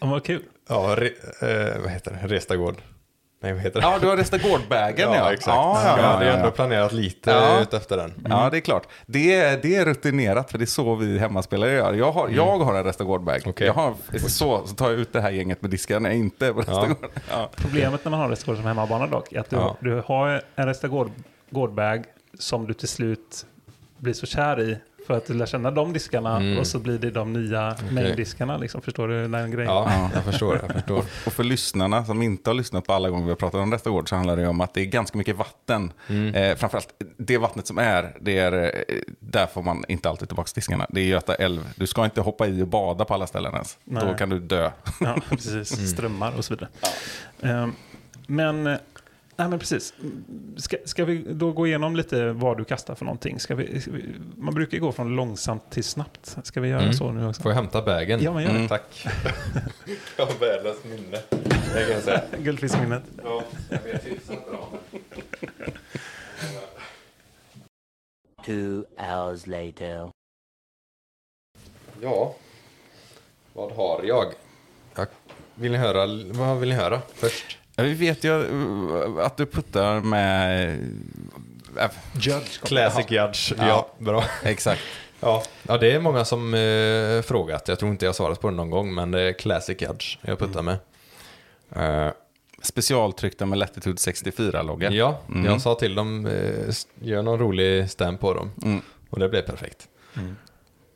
[0.02, 0.42] ja vad kul.
[0.70, 1.06] Ja, re,
[1.42, 2.28] eh, vad heter det?
[2.36, 2.76] Restagård.
[3.44, 3.86] Nej, vad heter det?
[3.88, 5.16] Ja, du har Restagård-bagen ja.
[5.16, 5.48] ja, exakt.
[5.56, 7.62] Ja, ja, jag hade ju ändå planerat lite Ja.
[7.62, 8.14] ut efter den.
[8.30, 8.88] Ja, det är klart.
[9.06, 11.94] Det är, det är rutinerat, för det är så vi hemmaspelare gör.
[11.94, 13.42] Jag har, jag har en Restagård-bag.
[13.46, 13.68] Okej.
[13.68, 13.94] Jag har,
[14.28, 16.60] så, så tar jag ut det här gänget med diskar när jag inte är på
[16.60, 16.98] Restagård.
[17.32, 17.50] Ja.
[17.56, 19.78] Problemet när man har Restagård som hemmabana dock är att du, Ja.
[19.80, 22.04] du har en Restagård-bag
[22.40, 23.46] som du till slut
[23.98, 24.78] blir så kär i
[25.08, 26.58] för att du lär känna de diskarna Mm.
[26.60, 28.58] och så blir det de nya main-diskarna.
[28.58, 28.82] Liksom.
[28.82, 29.72] Förstår du den grejen?
[29.74, 30.60] Ja, jag förstår.
[30.68, 30.98] Jag förstår.
[31.26, 34.10] Och för lyssnarna som inte har lyssnat på alla gånger vi har pratat om Restagård
[34.10, 35.92] så handlar det om att det är ganska mycket vatten.
[36.34, 38.70] Eh, framförallt det vattnet som är, det är eh,
[39.20, 40.86] där får man inte alltid tillbaka diskarna.
[40.90, 41.70] Det är Göta älv.
[41.76, 43.78] Du ska inte hoppa i och bada på alla ställen ens.
[43.84, 44.04] Nej.
[44.06, 44.72] Då kan du dö.
[45.00, 45.90] Ja, precis.
[45.92, 46.70] Strömmar och så vidare.
[47.42, 47.74] Ehm,
[48.28, 48.78] men, eh,
[49.36, 49.94] nej, men precis.
[50.58, 53.40] Ska, ska vi då gå igenom lite vad du kastar för någonting?
[53.40, 54.06] Ska vi, ska vi,
[54.38, 56.38] man brukar gå från långsamt till snabbt.
[56.44, 56.94] Ska vi göra Mm.
[56.94, 57.42] så nu också?
[57.42, 58.24] Får jag hämta bagen?
[58.24, 58.68] Ja, men gör det.
[58.68, 59.06] Tack.
[60.18, 61.18] jag har världens minne.
[61.74, 62.22] Det kan jag säga.
[62.40, 63.04] Guldfiskminnet.
[63.24, 64.70] Ja, jag vet hyfsat bra.
[68.46, 70.10] Two hours later.
[72.02, 72.36] Ja,
[73.54, 74.34] vad har jag?
[74.96, 75.08] jag?
[75.56, 76.06] Vill ni höra?
[76.32, 77.58] Vad vill ni höra först?
[77.76, 78.42] Ja, Vi vet ju
[79.20, 80.70] eh, att du puttar med...
[81.78, 82.60] eh, Judge.
[82.64, 83.54] Classic Judge.
[83.58, 83.68] Ja.
[83.68, 84.24] Ja, bra.
[84.44, 84.82] Exakt.
[85.20, 87.68] Ja, ja, det är många som eh, frågat.
[87.68, 90.40] Jag tror inte jag svarat på det någon gång, men det är Classic Judge jag
[90.40, 90.78] puttar med.
[91.76, 92.12] Eh,
[92.62, 94.92] Specialtryckta med Latitude 64-logga.
[94.92, 98.52] ja, jag sa till dem, eh, gör någon rolig stamp på dem.
[98.64, 98.82] Mm.
[99.10, 99.88] Och det blev perfekt.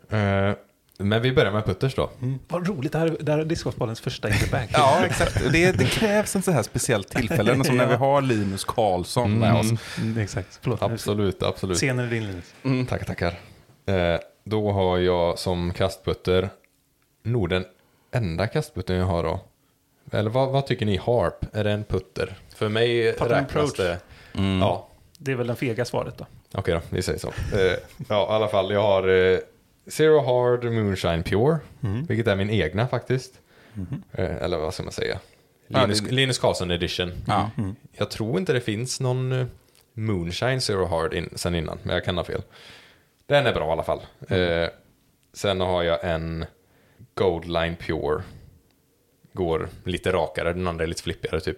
[0.09, 0.51] Eh,
[0.97, 2.09] men vi börjar med putters då.
[2.21, 2.39] Mm.
[2.47, 4.69] Vad roligt, det här, det här är discgolfbollens första interback.
[4.73, 5.51] Ja, exakt.
[5.51, 9.55] Det, det krävs en så här speciellt tillfälle, som när vi har Linus Karlsson med
[9.55, 9.97] oss.
[9.97, 10.81] Mm, exakt, förlåt.
[10.81, 11.77] Absolut, absolut.
[11.77, 12.89] Scenen är din Linus.
[12.89, 13.39] Tackar, tackar.
[13.85, 16.49] Eh, då har jag som kastputter
[17.23, 17.65] nog den
[18.11, 19.39] enda kastputtern jag har då.
[20.11, 21.55] Eller vad, vad tycker ni harp?
[21.55, 22.37] Är det en putter?
[22.55, 23.77] För mig and räknas approach.
[23.77, 23.99] det...
[24.61, 24.87] Ja,
[25.17, 26.25] Det är väl den fega svaret då.
[26.53, 27.27] okej då, vi säger så.
[27.27, 27.73] Eh,
[28.09, 29.39] ja, i alla fall, jag har eh,
[29.89, 31.57] Zero Hard Moonshine Pure,
[32.07, 33.33] vilket är min egna faktiskt.
[34.11, 35.19] Eh, eller vad ska man säga?
[35.67, 37.11] Ja, Linus, det- Linus Karlsson edition.
[37.27, 37.49] Ja.
[37.91, 39.45] Jag tror inte det finns någon eh,
[39.93, 42.41] Moonshine Zero Hard in, sen innan, men jag kan ha fel.
[43.25, 44.01] Den är bra i alla fall.
[44.29, 44.69] Eh,
[45.33, 46.45] sen har jag en
[47.13, 48.23] Goldline Pure.
[49.33, 51.57] Går lite rakare, den andra är lite flippigare typ.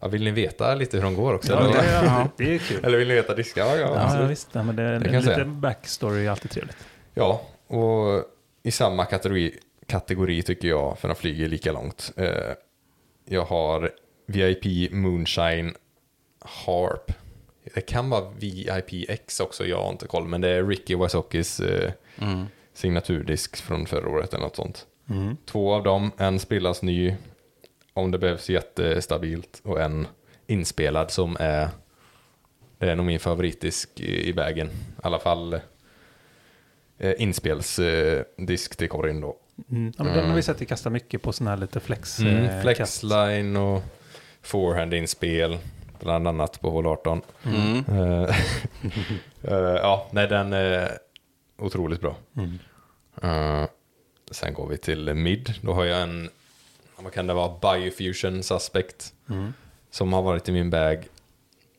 [0.00, 1.52] Ja, vill ni veta lite hur de går också?
[1.52, 1.72] Ja, eller?
[1.72, 2.80] det, är, det är kul.
[2.84, 3.66] eller vill ni veta diskar?
[3.66, 4.48] Ja, ja, Ja, ja, visst.
[4.52, 5.44] Ja, men det, kan jag lite säga.
[5.44, 6.76] backstory är alltid trevligt.
[7.14, 8.24] Ja, och
[8.62, 12.12] i samma kategori, kategori tycker jag, för de flyger lika långt.
[12.16, 12.52] Eh,
[13.24, 13.90] jag har
[14.26, 15.74] VIP Moonshine
[16.40, 17.12] Harp.
[17.74, 21.60] Det kan vara VIP X också, jag har inte koll, men det är Ricky Wasokis
[21.60, 21.92] eh,
[22.72, 24.86] signaturdisk från förra året eller något sånt.
[25.46, 27.14] Två av dem, en sprillas ny,
[27.94, 30.06] om det behövs jättestabilt, och en
[30.46, 31.68] inspelad som är,
[32.78, 34.66] det är nog min favoritdisk i, i vägen.
[34.66, 34.70] I
[35.02, 35.60] alla fall
[37.18, 39.36] inspelsdisk till korgen då.
[39.70, 39.92] Mm.
[39.98, 42.18] Ja, men Den har vi sett i kasta mycket på sådana här lite flex.
[42.18, 43.82] Mm, eh, flexline och
[44.42, 45.58] forehand-inspel,
[46.00, 47.22] bland annat på hål 18.
[47.42, 47.84] Mm.
[47.88, 48.36] Eh,
[49.52, 50.98] eh, ja, nej den är
[51.58, 52.16] otroligt bra.
[53.22, 53.64] Eh,
[54.30, 56.30] sen går vi till mid, då har jag en,
[56.96, 59.12] vad kan det vara, Biofusion Suspect.
[59.90, 61.08] Som har varit i min bag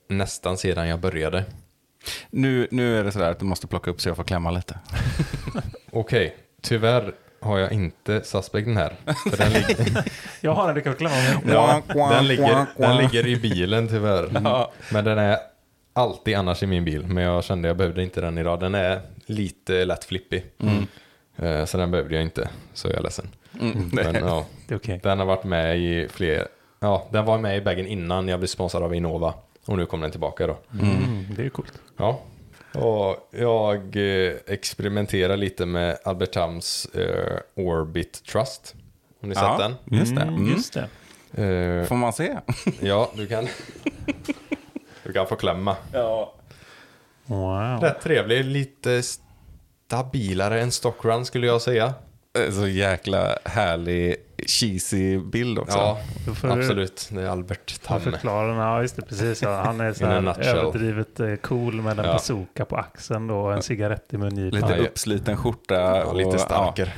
[0.08, 1.46] nästan sedan jag började.
[2.30, 4.80] Nu, nu är det sådär att du måste plocka upp så jag får klämma lite.
[5.92, 8.96] Okej, tyvärr har jag inte Suspecten här.
[9.30, 10.04] För den, ligger,
[10.42, 11.38] Jag har en, du kan klämma mig.
[11.54, 14.30] ja, den, ligger, den ligger i bilen tyvärr.
[14.94, 15.38] Men den är
[15.94, 17.06] alltid annars i min bil.
[17.08, 18.60] Men jag kände jag behövde inte den idag.
[18.60, 20.46] Den är lite lätt flippig.
[21.38, 22.50] Eh, Så den behövde jag inte.
[22.74, 23.28] Så jag är ledsen.
[23.92, 25.00] Men, ja, Det är okej.
[25.04, 26.48] den har varit med i fler...
[26.80, 29.34] Ja, den var med i bagen innan jag blev sponsrad av Innova.
[29.70, 30.58] Och nu kommer den tillbaka då.
[30.82, 31.74] Mm, det är ju coolt.
[31.98, 32.22] Ja.
[32.74, 38.76] Och jag eh, experimenterar lite med Albert Tams eh, Orbit Trust.
[39.22, 40.00] Har ni sett Ja, den?
[40.00, 40.22] just det.
[40.22, 40.50] Mm, Mm.
[40.52, 41.44] Just det.
[41.44, 42.38] Eh, Får man se?
[42.80, 43.48] ja, du kan...
[45.04, 45.76] du kan få klämma.
[47.26, 47.80] Wow.
[47.82, 49.02] Rätt trevlig, lite
[49.88, 51.94] stabilare än Stockrun skulle jag säga.
[52.40, 54.16] Eh, Så jäkla härlig
[54.48, 55.78] cheesy bild också.
[55.78, 57.10] Ja, Då får du- absolut.
[57.12, 58.00] Det är Albert Tamme.
[58.00, 59.42] förklarar, ja just det, precis.
[59.42, 59.62] Ja.
[59.66, 62.14] Han är så här överdrivet eh, cool med en Ja.
[62.14, 64.70] bazooka på axeln då, och en cigarett i mungipan.
[64.70, 65.74] Lite uppsliten skjorta.
[65.76, 66.92] Ja, och, lite starkare.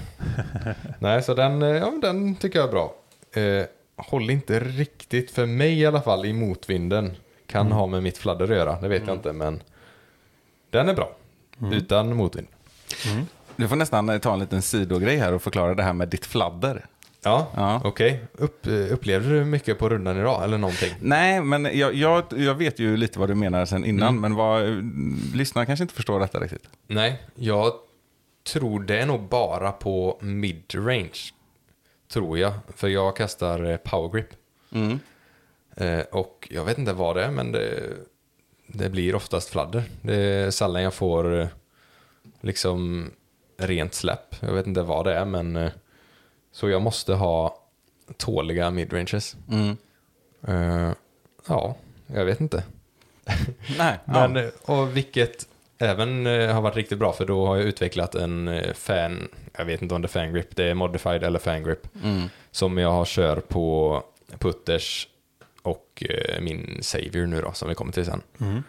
[0.99, 2.93] Nej, så den, eh, ja, den tycker jag är bra.
[3.33, 3.65] Eh,
[3.95, 7.11] håller inte riktigt, för mig i alla fall, i motvinden.
[7.47, 7.77] Kan Mm.
[7.77, 9.63] ha med mitt fladder att göra, det vet jag inte, men
[10.69, 11.11] den är bra.
[11.61, 11.73] Mm.
[11.73, 12.47] Utan motvind.
[13.55, 16.85] Du får nästan ta en liten sidogrej här och förklara det här med ditt fladder.
[17.24, 17.82] Ja, Ja.
[17.84, 18.22] okej.
[18.34, 20.93] Upp, eh, upplevde du mycket på rundan idag, eller någonting?
[21.01, 24.22] Nej, men jag, jag, jag vet ju lite vad du menar sen innan, Mm.
[24.22, 24.78] men vad, eh,
[25.34, 26.69] lyssnarna kanske inte förstår detta riktigt.
[26.88, 27.74] Nej, jag
[28.53, 31.19] tror det är nog bara på mid-range.
[32.13, 34.30] Tror jag, för jag kastar eh, power grip.
[34.72, 34.99] Mm.
[35.76, 37.80] Eh, och jag vet inte vad det är, men det,
[38.67, 39.84] det blir oftast fladder.
[40.01, 41.47] Det är sällan jag får
[42.41, 43.09] liksom
[43.57, 44.36] rent släpp.
[44.39, 45.69] Jag vet inte vad det är, men
[46.52, 47.58] så jag måste ha
[48.18, 49.36] tåliga midranges.
[49.52, 49.78] Mm.
[50.47, 50.91] Eh,
[51.47, 51.76] ja,
[52.08, 52.64] jag vet inte.
[53.78, 54.41] Nej, Men, ja.
[54.41, 55.47] eh, och vilket
[55.78, 59.28] även eh, har varit riktigt bra, för då har jag utvecklat en fan,
[59.58, 62.30] jag vet inte om det är fan grip, det är modified eller fan grip, Mm.
[62.52, 64.04] som jag har kör på
[64.39, 65.08] putters
[65.62, 66.04] och
[66.41, 68.22] min savior nu då, som vi kommer till sen.
[68.39, 68.64] Mm.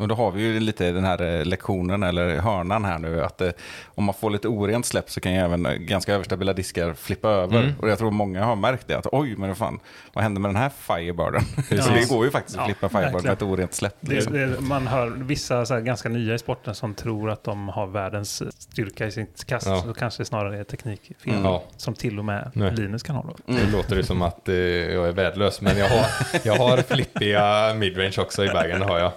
[0.00, 3.40] Och då har vi ju lite den här eh, lektionen, eller hörnan här nu, att
[3.40, 3.50] eh,
[3.94, 7.28] om man får lite orent släpp så kan ju även eh, ganska överstabila diskar flippa
[7.28, 7.58] över.
[7.62, 7.72] Mm.
[7.80, 9.80] Och jag tror många har märkt det, att oj, men vad fan,
[10.12, 11.42] vad hände med den här firebirden?
[11.68, 11.84] så Ja.
[11.94, 13.96] det går ju faktiskt att Ja, flippa firebird med ett orent släpp.
[14.00, 14.32] Det, liksom.
[14.32, 17.86] det, man hör vissa så här, ganska nya i sporten som tror att de har
[17.86, 19.66] världens styrka i sitt kast.
[19.66, 19.82] Ja.
[19.82, 21.16] Så kanske snarare är teknikfel.
[21.24, 21.44] Mm.
[21.44, 21.62] Ja.
[21.76, 22.72] Som till och med Nej.
[22.72, 23.34] Linus kan ha då.
[23.46, 26.06] Nu låter det som att eh, jag är värdelös, men jag har,
[26.42, 29.12] jag har flippiga midrange också i bagen, det har jag.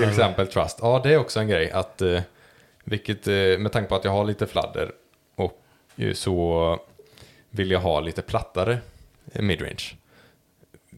[0.00, 0.78] Till exempel Trust.
[0.82, 2.20] Ja, det är också en grej, att eh,
[2.84, 4.92] vilket, eh, med tanke på att jag har lite fladder
[5.34, 5.60] och
[6.14, 6.78] så
[7.50, 8.78] vill jag ha lite plattare
[9.24, 9.96] midrange.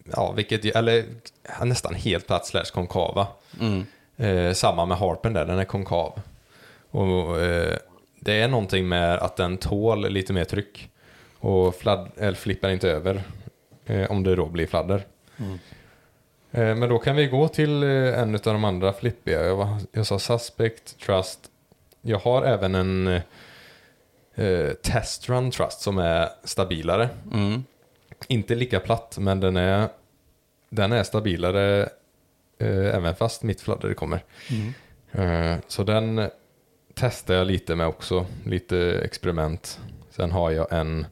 [0.05, 1.05] Ja, vilket, eller
[1.65, 3.27] nästan helt platt slash konkava.
[3.61, 3.87] Mm.
[4.17, 6.21] Eh, samma med harpen där, den är konkav.
[6.91, 7.77] Och eh,
[8.21, 10.89] det är någonting med att den tål lite mer tryck.
[11.39, 13.23] Och fladd, eller flippar inte över
[13.87, 15.07] eh, om det då blir fladder.
[15.37, 15.55] Eh,
[16.53, 19.45] men då kan vi gå till eh, en av de andra flippiga.
[19.45, 21.41] Jag, var, jag sa suspect, trust.
[22.01, 23.23] Jag har även en eh,
[24.35, 27.09] eh, test run trust som är stabilare.
[27.33, 27.65] Mm.
[28.29, 29.89] Inte lika platt, men den är,
[30.69, 31.89] den är stabilare
[32.59, 34.25] eh, även fast mitt fladder kommer.
[35.13, 36.31] Eh, så den
[36.95, 39.81] testar jag lite med också, lite experiment.
[40.11, 41.07] Sen har jag en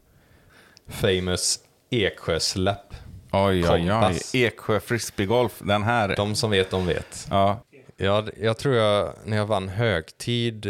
[0.86, 1.60] famous
[1.90, 2.94] Eksjösläpp.
[3.32, 3.92] Oj, oj,
[4.32, 4.44] oj.
[4.44, 6.16] Eksjö frisbeegolf, den här.
[6.16, 7.26] De som vet, de vet.
[7.30, 7.60] Ja,
[7.96, 10.66] Jag, jag tror jag, när jag vann högtid,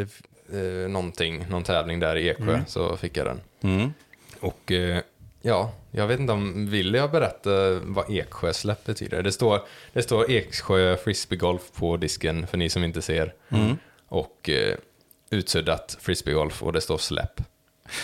[0.52, 3.40] eh, någonting, någon tävling där i Eksjö, så fick jag den.
[3.62, 3.92] mm.
[4.40, 5.00] Och eh,
[5.42, 7.50] ja, jag vet inte om, vill jag berätta
[7.82, 9.22] vad Eksjösläpp betyder?
[9.22, 9.60] Det står,
[9.92, 13.34] det står Eksjö frisbeegolf på disken för ni som inte ser.
[14.08, 14.76] Och eh,
[15.30, 17.40] utsuddat frisbeegolf och det står släpp.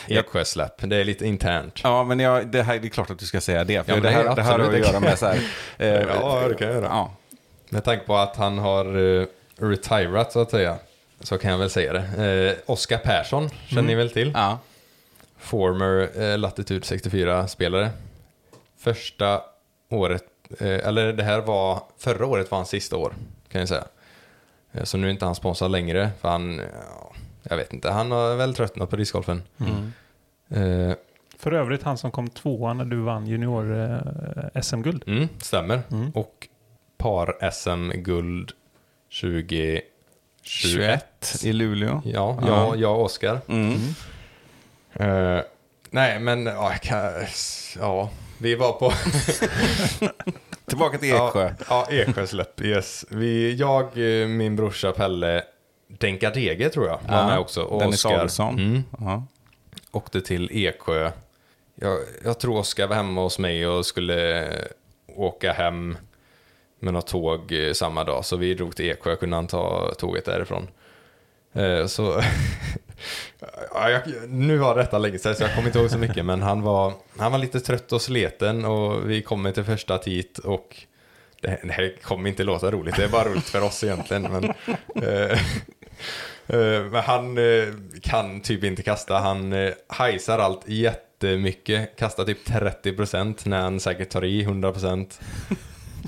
[0.07, 1.80] Eksjösläpp, det är lite internt.
[1.82, 3.87] ja men jag, det, här, det är klart att du ska säga det.
[3.87, 5.34] För men det, här, är det här har att göra med så här...
[5.78, 6.87] eh, Ja, det kan jag göra.
[6.87, 7.12] Ja.
[7.68, 9.26] Med tanke på att han har uh,
[9.57, 10.76] retirat så att säga,
[11.20, 12.24] så kan jag väl säga det.
[12.66, 14.32] Eh, Oskar Persson känner ni väl till?
[14.34, 14.59] Ja.
[15.39, 17.91] Former eh, Latitude 64-spelare.
[18.78, 19.41] Första
[19.91, 20.24] året,
[20.59, 23.14] eh, eller det här var, förra året var hans sista år,
[23.49, 23.84] kan jag säga.
[24.72, 27.12] Eh, så nu är inte han sponsrad längre, för han, ja,
[27.51, 29.42] jag vet inte, han har väl tröttnat på discgolfen.
[30.51, 30.92] Eh,
[31.38, 35.05] För övrigt han som kom tvåa när du vann junior-SM-guld.
[35.07, 35.82] mm, stämmer.
[35.90, 36.11] Mm.
[36.11, 36.49] Och
[36.99, 38.53] par-SM-guld
[39.20, 39.84] 2021.
[40.42, 41.05] 21
[41.44, 42.03] i Luleå.
[42.05, 42.47] Ja, Ja.
[42.49, 43.38] jag, jag och Oskar.
[43.49, 43.74] Mm.
[44.92, 45.40] Eh,
[45.90, 47.12] nej, men ja, jag kan,
[47.78, 48.92] ja, vi var på...
[50.66, 51.55] Tillbaka till Eksjö.
[51.68, 53.05] Ja, ja Eksjösläpp, yes.
[53.11, 55.42] Vi, jag, eh, min brorsa Pelle,
[55.89, 57.62] Denka Dege tror jag, var Ja, med också.
[57.62, 58.07] Och Dennis.
[58.07, 58.59] Adolfsson.
[58.59, 59.26] Mm, Ja.
[59.91, 61.11] åkte till Eksjö.
[61.75, 64.49] Jag, jag tror Oskar var hemma hos mig och skulle
[65.17, 65.96] åka hem
[66.80, 68.25] med något tåg eh, samma dag.
[68.25, 70.68] Så vi drog till Eksjö, kunde han ta tåget därifrån.
[71.53, 72.22] Eh, så...
[73.75, 76.25] ja, jag, nu var detta länge sedan så jag kommer inte ihåg så mycket.
[76.25, 80.38] Men han var, han var lite trött och sleten och vi kommer till första tit
[80.38, 80.87] och
[81.41, 84.22] det, här kommer inte låta roligt, det är bara roligt för oss egentligen.
[84.22, 84.45] Men,
[85.04, 85.38] eh,
[86.91, 87.68] men han eh,
[88.03, 94.11] kan typ inte kasta, han eh, hajsar allt jättemycket, kastar typ 30% när han säkert
[94.11, 95.21] tar i 100%.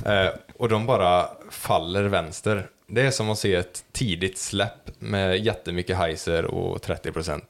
[0.07, 2.71] Eh, och de bara faller vänster.
[2.87, 7.41] Det är som att se ett tidigt släpp med jättemycket hajser och 30%.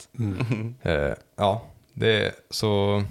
[0.81, 1.61] Eh, ja,
[1.93, 3.03] det är så...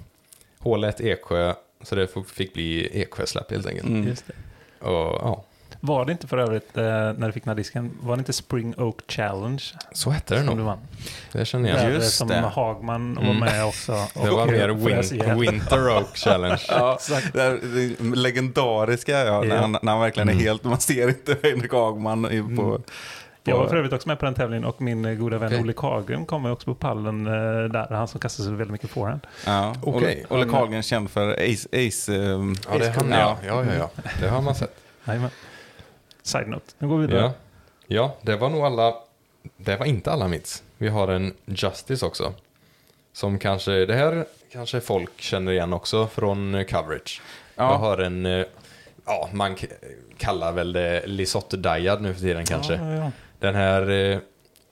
[0.58, 3.88] Hålet Eksjö, så det fick bli Eksjö-släpp helt enkelt.
[3.88, 4.16] Mm.
[4.78, 5.44] Och, ja,
[5.80, 8.32] Var det inte för övrigt, eh, när du fick den här disken, var det inte
[8.32, 10.58] Spring Oak Challenge så hette det nog.
[10.58, 10.78] vann?
[11.32, 11.78] Det känner jag.
[11.78, 12.38] Där, Just som det.
[12.40, 13.38] Hagman var Mm.
[13.38, 13.92] med också.
[14.14, 16.60] Det var och mer win- Winter Oak Challenge.
[16.68, 16.98] Ja,
[17.32, 20.44] det, det legendariska, ja, när, han, när han verkligen är Mm.
[20.44, 22.22] helt, man ser inte Henrik Hagman
[22.56, 22.62] på...
[22.62, 22.80] på
[23.44, 25.60] Jag var för övrigt också med på den tävlingen och min eh, goda vän Okej.
[25.60, 27.32] Olle Karlgren kom också på pallen eh,
[27.72, 27.94] där.
[27.94, 29.20] Han som kastade sig väldigt mycket forehand.
[29.46, 30.24] Ja, Okej.
[30.28, 31.68] Olle, Karlgren känd för Ace...
[31.72, 33.36] Ace ehm, Ja, det är han ja.
[33.46, 33.90] Ja, ja, ja.
[34.20, 34.76] Det har man sett.
[35.04, 35.30] Jajamän.
[36.28, 36.72] Side note.
[36.78, 37.22] Nu går vi vidare.
[37.22, 37.32] Ja.
[37.86, 38.94] ja, det var nog alla.
[39.56, 40.62] Det var inte alla mitt.
[40.78, 42.32] Vi har en Justice också.
[43.12, 47.22] Som kanske, det här kanske folk känner igen också från eh, coverage.
[47.54, 47.72] Ja.
[47.72, 48.46] Jag har en, eh,
[49.06, 49.56] ja man
[50.18, 52.74] kallar väl det Lisotte Dyad nu för tiden kanske.
[52.74, 54.18] Ja, ja, Den här eh,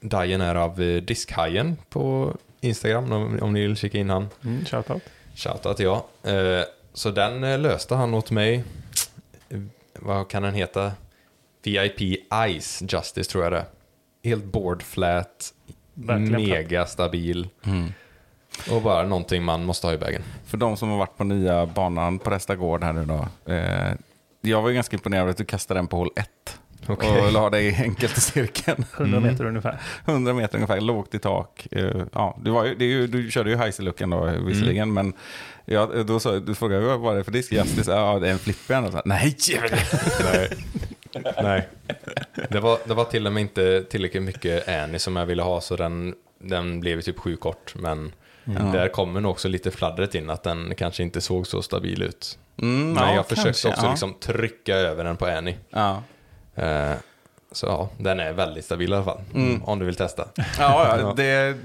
[0.00, 4.28] Dyen är av eh, Diskhajen på Instagram om, om ni vill kika in han.
[4.44, 5.02] Mm, shoutout.
[5.34, 6.06] Shoutout ja.
[6.22, 8.64] Eh, så den löste han åt mig.
[9.92, 10.92] Vad kan den heta?
[11.66, 12.20] VIP
[12.60, 13.66] Ice Justice tror jag det.
[14.24, 15.52] Helt board flat,
[15.94, 17.48] Verkligen mega stabil.
[17.64, 17.92] Mm.
[18.70, 20.22] Och bara någonting man måste ha i vägen.
[20.46, 23.52] För de som har varit på nya banan på Resta Gård här nu då.
[23.52, 23.92] Eh,
[24.40, 26.28] jag var ju ganska imponerad av att du kastade den på hål 1.
[26.86, 27.20] Okej.
[27.20, 28.84] Och la dig enkelt i cirkeln.
[28.96, 29.80] 100 meter ungefär.
[30.04, 31.66] 100 meter ungefär, lågt i tak.
[31.70, 35.12] Eh, ja, det var ju, det är ju, du körde ju Heiselucken då visserligen, men
[35.64, 37.52] ja, då sa, du frågade vad var det för disk?
[37.52, 37.92] Justice?
[37.92, 38.86] Ja, det är en flipper.
[38.86, 39.36] Och så, Nej!
[40.32, 40.48] Nej.
[41.42, 41.68] Nej.
[42.48, 45.60] Det var, det var till och med inte tillräckligt mycket Annie som jag ville ha
[45.60, 47.74] så den, den blev typ sju kort.
[47.74, 48.12] Men
[48.48, 48.72] Mm.
[48.72, 52.38] där kommer nog också lite fladdret in att den kanske inte såg så stabil ut.
[52.62, 53.90] Mm, Men ja, jag försökte kanske, också ja.
[53.90, 55.56] liksom trycka över den på Annie.
[55.70, 56.02] Ja.
[56.54, 56.92] Eh,
[57.56, 59.20] så ja, den är väldigt stabil i alla fall.
[59.34, 59.64] Mm.
[59.64, 60.28] Om du vill testa.
[60.58, 61.56] Ja, ja, det är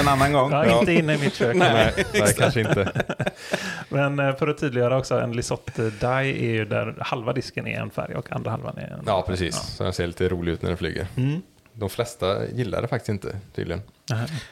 [0.00, 0.52] en annan gång.
[0.52, 1.56] Ja, inte inne i mitt kök.
[1.56, 3.04] Nej, nej kanske inte.
[3.88, 6.06] Men eh, för att tydliggöra också, en Lisotte Die
[6.46, 9.56] är ju där halva disken är en färg och andra halvan är en Ja, precis.
[9.56, 11.06] Så den ser lite rolig ut när den flyger.
[11.16, 11.42] Mm.
[11.72, 13.82] De flesta gillar det faktiskt inte, tydligen.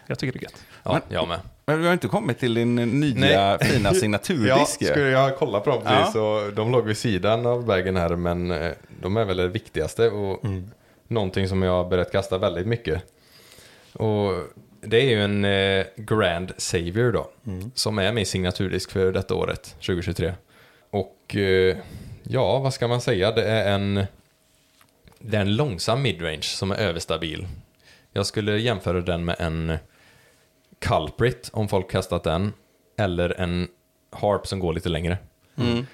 [0.07, 0.65] Jag tycker det är gött.
[0.83, 1.39] Ja, Men- jag med.
[1.67, 4.81] Men vi har inte kommit till din nya fina signaturdisk.
[4.83, 4.87] ju.
[4.87, 5.91] skulle jag kolla på dem Ja.
[5.91, 6.13] precis.
[6.13, 8.73] Så de låg vid sidan av bagen här, men eh,
[9.03, 10.45] de är väl det viktigaste och
[11.09, 13.03] någonting som jag har börjat kasta väldigt mycket.
[13.93, 14.33] Och
[14.81, 17.31] det är ju en eh, Grand Savior då,
[17.75, 20.33] som är min signaturdisk för detta året, 2023.
[20.91, 21.77] Och eh,
[22.23, 23.33] ja, vad ska man säga?
[23.33, 24.05] Det är en,
[25.19, 27.47] det är en långsam midrange som är överstabil.
[28.13, 29.79] Jag skulle jämföra den med en
[30.79, 32.53] Culprit, om folk kastat den,
[32.99, 33.69] eller en
[34.11, 35.19] Harp som går lite längre.
[35.57, 35.87] Mm.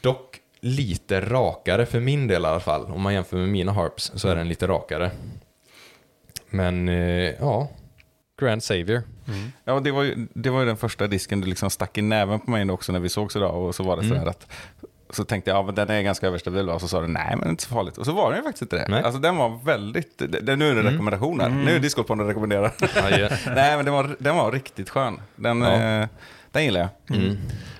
[0.00, 2.84] Dock lite rakare för min del i alla fall.
[2.84, 5.10] Om man jämför med mina Harps så är den lite rakare.
[6.50, 7.68] Men eh, ja,
[8.40, 9.02] Grand Savior.
[9.64, 12.40] Ja, det var, ju, det var ju den första disken du liksom stack i näven
[12.40, 13.54] på mig också när vi sågs idag.
[13.66, 14.18] Och så var det Mm.
[14.18, 14.46] sådär att
[15.10, 16.68] så tänkte jag, ja men den är ganska överstabil.
[16.70, 17.98] Och så sa du, nej men det är inte så farligt.
[17.98, 18.86] Och så var den ju faktiskt inte det.
[18.88, 19.02] Nej.
[19.02, 21.48] Alltså den var väldigt, det, det, nu är det rekommendationer.
[21.48, 22.72] Nu är Discgolfpodden rekommenderar.
[22.80, 23.28] Ja, ja.
[23.54, 25.20] nej men den var, den var riktigt skön.
[25.36, 26.00] Den, Ja.
[26.02, 26.08] eh,
[26.52, 27.16] den gillar jag.
[27.18, 27.36] Mm.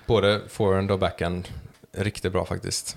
[0.06, 1.48] Både forehand och backhand.
[1.96, 2.96] Riktigt bra faktiskt.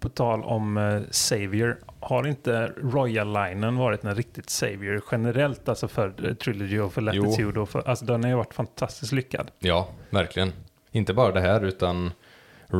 [0.00, 6.26] På tal om eh, Savior, har inte Royal-linen varit en riktigt Savior generellt, alltså för
[6.28, 7.60] eh, Trilogy och för Latitude?
[7.60, 9.50] Och för, alltså den har ju varit fantastiskt lyckad.
[9.58, 10.52] Ja, verkligen.
[10.92, 12.12] Inte bara det här utan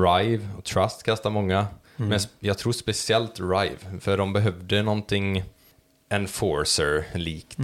[0.02, 1.66] Rive och Trust kastar många.
[1.96, 5.44] Men sp- jag tror speciellt Rive, för de behövde någonting
[6.08, 7.58] Enforcer-likt.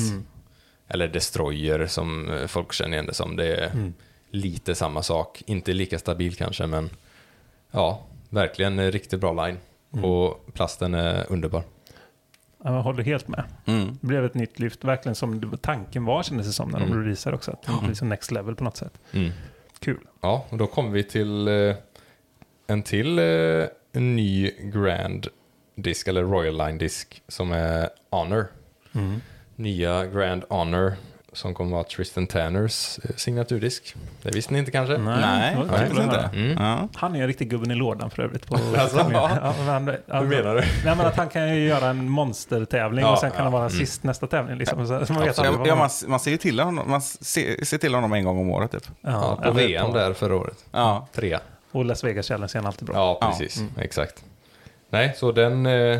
[0.88, 3.36] Eller Destroyer som eh, folk känner igen det som.
[3.36, 3.92] Det är
[4.30, 5.42] lite samma sak.
[5.46, 6.90] Inte lika stabil kanske, men
[7.70, 9.58] ja, verkligen en riktigt bra line.
[10.04, 11.62] Och plasten är underbar.
[12.64, 13.44] Jag håller helt med.
[13.66, 13.98] Mm.
[14.00, 17.02] Det blev ett nytt lyft, verkligen som tanken var kändes det som när de Mm.
[17.02, 17.50] releasade också.
[17.50, 18.92] Att det blir som next level på något sätt.
[19.12, 19.30] Mm.
[19.78, 19.98] Kul.
[20.20, 21.74] Ja, och då kommer vi till eh,
[22.70, 23.24] en till eh,
[23.92, 25.26] en ny Grand
[25.76, 28.46] disk, eller Royal Line disk, som är Honor.
[29.56, 30.92] Nya Grand Honor,
[31.32, 33.94] som kommer vara Tristan Tanners eh, signaturdisk.
[34.22, 34.98] Det visste ni inte kanske?
[34.98, 36.16] Nej, faktiskt kul att inte.
[36.16, 36.28] höra.
[36.28, 36.62] Mm.
[36.62, 36.88] Ja.
[36.94, 38.46] Han är en riktig gubben i lådan för övrigt.
[38.46, 39.26] På Alltså, ja.
[39.66, 40.60] han, Hur menar du?
[40.84, 43.52] Nej, men att han kan ju göra en monstertävling Ja, och sen kan ja, han
[43.52, 43.78] vara mm.
[43.78, 44.56] sist nästa tävling.
[44.56, 44.86] Liksom.
[44.86, 47.94] Så, så man vet Ja, man- man, ser ju till honom, man ser, ser till
[47.94, 48.88] honom en gång om året typ.
[49.00, 50.64] Ja, på VM där förra året.
[50.72, 51.08] Ja.
[51.12, 51.40] Trea.
[51.70, 52.96] Och Las Vegas Challenge är alltid bra.
[52.96, 53.28] Ja, Ja.
[53.30, 53.62] precis.
[53.78, 54.24] Exakt.
[54.90, 55.98] Nej, så den, eh,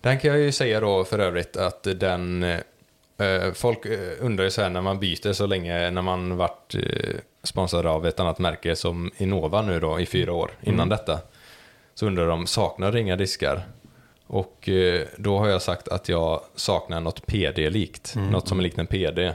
[0.00, 2.42] den kan jag ju säga då för övrigt att den...
[2.42, 2.58] eh,
[3.54, 6.74] Folk eh, undrar ju så här när man byter så länge, när man varit
[7.42, 11.18] sponsrad av ett annat märke som Innova nu då i fyra år innan detta.
[11.94, 13.62] Så undrar de, saknar inga diskar?
[14.26, 14.68] Och
[15.16, 18.14] då har jag sagt att jag saknar något PD-likt.
[18.16, 19.32] Något som är likt en PD.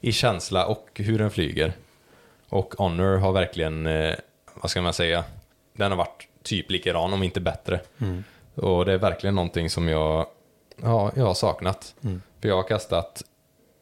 [0.00, 1.72] I känsla och hur den flyger.
[2.48, 3.86] Och Honor har verkligen,
[4.62, 5.24] vad ska man säga,
[5.72, 7.80] den har varit typ likadan om inte bättre.
[8.54, 10.26] Och det är verkligen någonting som jag,
[10.82, 11.94] ja, jag har saknat.
[12.40, 13.22] För jag har kastat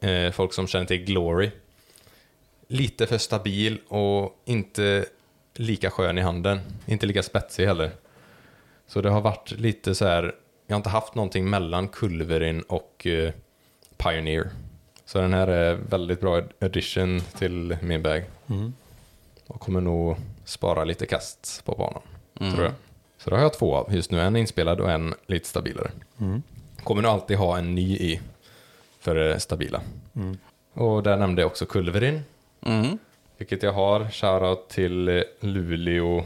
[0.01, 1.51] eh, folk som känner till Glory.
[2.69, 5.07] Lite för stabil och inte
[5.55, 6.61] lika skön i handen.
[6.87, 7.91] Inte lika spetsig heller.
[8.87, 10.35] Så det har varit lite så här,
[10.67, 13.33] jag har inte haft någonting mellan Culverin och eh,
[13.97, 14.51] Pioneer.
[15.05, 18.25] Så den här är väldigt bra addition till min bag.
[19.47, 20.17] Och kommer nog
[20.47, 22.03] spara lite kast på banan,
[22.55, 22.73] tror jag.
[23.19, 25.91] Så då har jag två av just nu, en inspelad och en lite stabilare.
[26.85, 28.21] Kommer nog alltid ha en ny i
[29.01, 29.81] för det stabila.
[30.73, 32.23] Och där nämnde jag också Culverin,
[32.67, 32.99] Mm.
[33.39, 34.11] vilket jag har.
[34.11, 36.25] Shoutout till eh, Luleå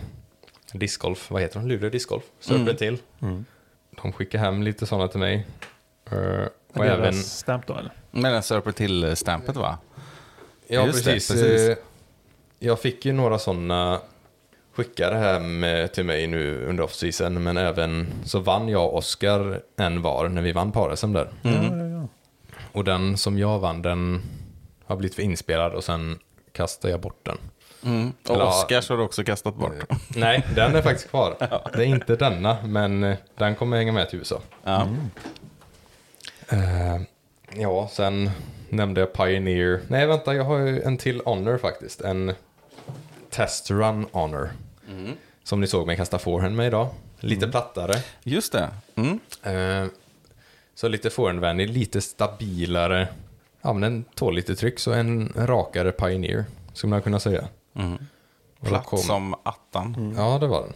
[0.72, 1.68] Discgolf, vad heter de?
[1.68, 2.98] Luleå Discgolf, Serpent till.
[4.02, 5.46] De skickar hem lite sådana till mig.
[6.10, 7.92] Eh, och även, stamp då eller?
[8.10, 9.78] Med den Serper till-stampet va?
[10.66, 11.78] ja Just det, precis.
[12.62, 14.00] Jag fick ju några sådana
[14.74, 15.64] skickade hem
[15.94, 20.42] till mig nu under off-season, men även så vann jag och Oscar en var när
[20.42, 21.28] vi vann par-SM där.
[21.42, 22.08] Ja, ja, ja.
[22.72, 24.22] Och den som jag vann, den
[24.84, 26.18] har blivit för inspelad och sen
[26.52, 27.38] kastade jag bort den.
[27.84, 28.12] Mm.
[28.28, 29.74] Och Eller- Oscars har du också kastat bort.
[30.16, 31.36] Nej, den är faktiskt kvar.
[31.72, 34.40] Det är inte denna, men eh, den kommer hänga med till USA.
[34.64, 34.88] Ja.
[36.48, 37.00] Eh,
[37.56, 38.30] ja, sen
[38.68, 39.80] nämnde jag Pioneer.
[39.88, 42.00] Nej, vänta, jag har ju en till Honor faktiskt.
[42.00, 42.32] En
[43.30, 44.50] Test Run Honor.
[45.44, 46.88] Som ni såg mig kasta forehand med idag.
[47.20, 47.92] Lite plattare.
[48.22, 48.68] Just det.
[48.94, 49.20] Mm.
[49.42, 49.90] Eh,
[50.74, 53.08] så lite forehandvänlig, lite stabilare.
[53.62, 56.44] Ja, men den tål lite tryck, så en rakare Pioneer.
[56.72, 57.48] Skulle man kunna säga.
[57.74, 57.98] Mm.
[58.60, 60.14] Platt kom- som attan.
[60.16, 60.72] Ja, det var den.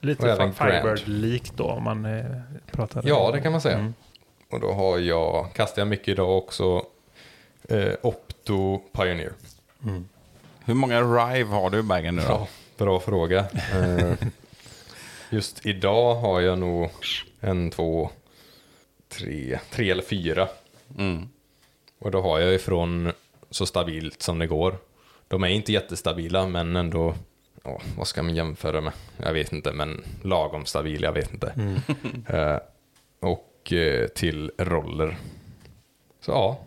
[0.00, 2.24] Lite Firebird-lik då om man eh,
[2.70, 3.02] pratar.
[3.06, 3.78] Ja, det kan man säga.
[3.78, 3.94] Mm.
[4.50, 6.82] Och då har jag, kastar jag mycket idag också,
[7.68, 9.32] eh, Opto Pioneer.
[10.68, 12.28] Hur många Rive har du i bagen nu då?
[12.28, 13.46] Ja, bra fråga.
[13.72, 14.12] Eh,
[15.30, 16.90] Just idag har jag nog
[17.40, 18.10] en, två,
[19.08, 20.48] tre, tre eller fyra.
[20.98, 21.28] Mm.
[21.98, 23.12] Och då har jag ifrån
[23.50, 24.78] så stabilt som det går.
[25.28, 27.14] De är inte jättestabila, men ändå,
[27.64, 28.92] ja, vad ska man jämföra med?
[29.16, 31.54] Jag vet inte, men lagom stabil, jag vet inte.
[32.28, 32.58] Eh,
[33.20, 35.16] och eh, till roller.
[36.20, 36.58] Så ja.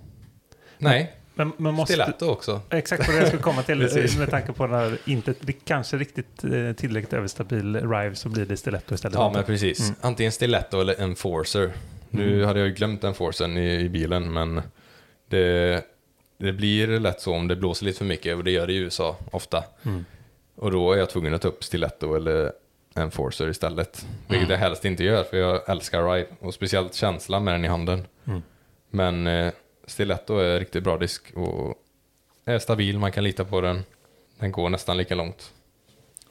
[0.77, 1.11] Nej,
[1.45, 1.93] Men man måste...
[1.93, 2.61] stiletto också.
[2.69, 3.77] Exakt vad jag skulle komma till.
[4.18, 5.34] Med tanke på den här inte
[5.65, 9.15] kanske riktigt eh, tillräckligt överstabil Rive så blir det stiletto istället.
[9.15, 9.93] Ja, men precis.
[10.01, 11.72] Antingen stiletto eller enforcer.
[12.09, 14.61] Nu hade jag ju glömt enforcern i, i bilen, men
[15.30, 15.85] det,
[16.38, 18.77] det blir lätt så om det blåser lite för mycket, och det gör det i
[18.77, 19.63] USA ofta.
[20.55, 22.51] Och då är jag tvungen att ta upp stiletto eller
[22.95, 24.05] enforcer istället.
[24.27, 26.27] Vilket jag helst inte gör, för jag älskar ride.
[26.39, 28.05] Och speciellt känslan med den i handen.
[28.89, 29.51] Men eh,
[29.87, 31.75] stiletto är riktigt bra disk och
[32.45, 33.83] är stabil, man kan lita på den.
[34.39, 35.53] Den går nästan lika långt.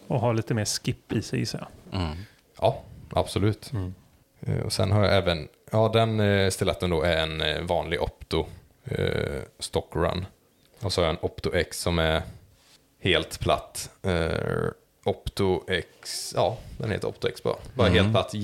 [0.06, 2.00] Och ha lite mer skip i sig gissar jag.
[2.00, 2.16] Mm.
[2.60, 3.70] Ja, absolut.
[4.40, 8.02] Eh, Och sen har jag även, ja den eh, stiletton då är en eh, vanlig
[8.02, 8.46] Opto
[8.84, 10.26] eh, Stock Run.
[10.80, 12.22] Och så har jag en Opto X som är
[13.00, 13.90] helt platt.
[14.02, 14.68] Eh,
[15.04, 17.56] Opto X, ja den heter Opto X bara.
[17.74, 18.34] Bara helt platt,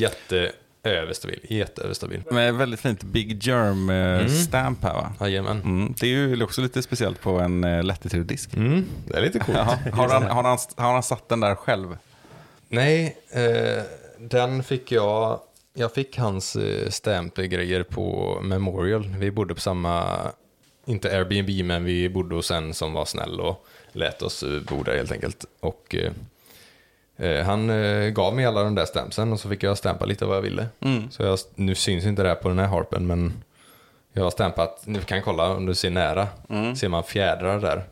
[0.86, 2.22] jätteöverstabil, jätteöverstabil.
[2.30, 5.12] Med väldigt fint Big Germ-stamp här va?
[5.20, 5.60] Jajamän.
[5.60, 5.94] Mm.
[6.00, 8.54] Det är ju också lite speciellt på en uh, Latitude-disk.
[8.54, 9.58] Mm, det är lite coolt.
[9.58, 9.78] Jaha.
[9.92, 11.96] Har, han, har, han, har han satt den där själv?
[12.68, 13.82] Nej, eh,
[14.18, 15.40] den fick jag.
[15.74, 19.14] Jag fick hans eh, stamp-grejer på Memorial.
[19.18, 20.18] Vi bodde på samma,
[20.86, 24.82] inte Airbnb, men vi bodde hos en som var snäll och lät oss eh, bo
[24.82, 25.44] där helt enkelt.
[25.60, 26.12] Och eh, eh,
[27.44, 30.36] han eh, gav mig alla de där stampsen och så fick jag stampa lite vad
[30.36, 30.66] jag ville.
[31.10, 33.32] Så jag, nu syns inte det här på den här harpen, men
[34.12, 36.28] jag har stampat, ni kan kolla om du ser nära,
[36.76, 37.84] ser man fjädrar där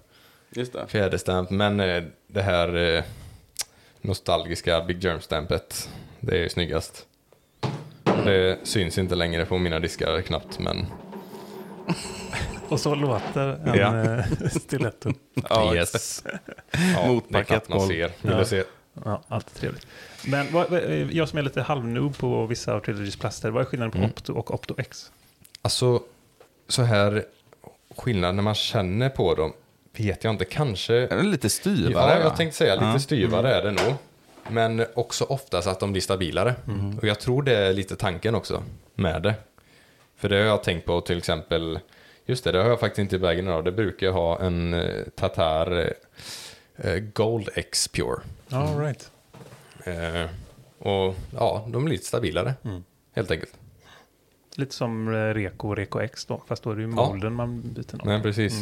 [0.51, 0.87] Just det.
[0.89, 3.05] fjäderstamp, men eh, det här eh,
[4.01, 5.89] nostalgiska Big Germ-stampet,
[6.21, 7.07] det är ju snyggast.
[8.25, 10.87] Det syns inte längre på mina diskar knappt, men
[12.69, 14.15] Och så låter en Ja.
[14.19, 15.13] eh, stiletto.
[15.51, 16.25] Ja, yes.
[16.95, 17.89] Ja, Mot det är knappt man parkettgolv.
[17.89, 18.13] ser.
[18.23, 18.39] Vill Ja.
[18.39, 18.63] du se?
[19.05, 19.87] Ja, alltid trevligt.
[20.27, 23.65] Men vad, eh, jag som är lite halvnoob på vissa av Trilogys plaster, vad är
[23.67, 24.11] skillnaden på Mm.
[24.11, 25.11] Opto och Opto X?
[25.63, 26.03] Alltså,
[26.69, 27.25] så här
[27.97, 29.53] skillnad när man känner på dem,
[29.97, 30.95] vet jag inte, kanske...
[30.95, 32.11] Är den lite styvare?
[32.13, 32.37] Ja, jag va?
[32.37, 32.99] tänkte säga lite Ja.
[32.99, 33.95] styvare är det nog.
[34.49, 36.55] Men också oftast att de blir stabilare.
[37.01, 38.63] Och jag tror det är lite tanken också
[38.95, 39.35] med det.
[40.17, 41.79] För det har jag tänkt på till exempel,
[42.27, 43.65] just det, det har jag faktiskt inte i vägen idag.
[43.65, 44.85] Det brukar jag ha en
[45.17, 45.89] Tatar eh,
[47.13, 48.17] Gold X Pure.
[48.51, 49.11] All right.
[49.85, 50.31] Eh,
[50.89, 52.55] och ja, de är lite stabilare.
[53.13, 53.53] Helt enkelt.
[54.57, 56.95] Lite som eh, Reko och Reko X då, fast då är det ju Ja.
[56.95, 58.05] molden man byter något.
[58.05, 58.55] Men precis.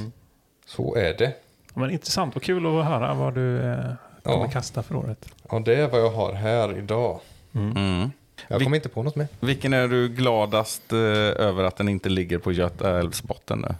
[0.66, 1.34] Så är det.
[1.74, 3.76] Ja, men intressant och kul att höra vad du eh,
[4.22, 4.50] kommer Ja.
[4.52, 5.28] kasta för året.
[5.50, 7.20] Ja, det är vad jag har här idag.
[7.54, 8.10] Mm.
[8.48, 9.28] Jag Vi- kommer inte på något mer.
[9.40, 13.74] Vilken är du gladast eh, över att den inte ligger på Götaälvsbotten nu?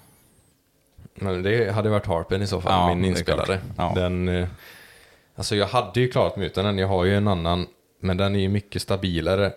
[1.23, 3.61] Men det hade varit Harpen i så fall, Ja, min inspelare.
[3.77, 3.93] Ja.
[3.97, 4.49] Den, eh,
[5.35, 7.67] alltså jag hade ju klarat mig utan den, jag har ju en annan,
[8.01, 9.53] men den är ju mycket stabilare.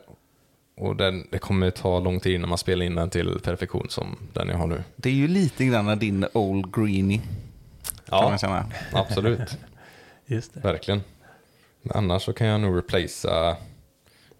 [0.78, 4.18] Och den, det kommer ta lång tid innan man spelar in den till perfektion som
[4.34, 4.84] den jag har nu.
[4.96, 7.22] Det är ju lite grann din Old Greenie,
[8.06, 8.38] Ja,
[8.94, 9.58] absolut.
[10.26, 10.60] Just det.
[10.60, 11.02] Verkligen.
[11.82, 13.56] Men annars så kan jag nog replacea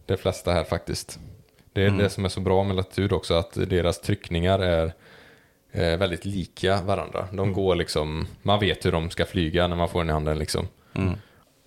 [0.06, 1.20] de flesta här faktiskt.
[1.74, 2.00] Det är Mm.
[2.00, 4.94] det som är så bra med Latude också, att deras tryckningar är
[5.76, 7.28] väldigt lika varandra.
[7.32, 10.40] De går liksom, man vet hur de ska flyga när man får den i handen
[10.40, 10.68] liksom.
[10.94, 11.14] Mm.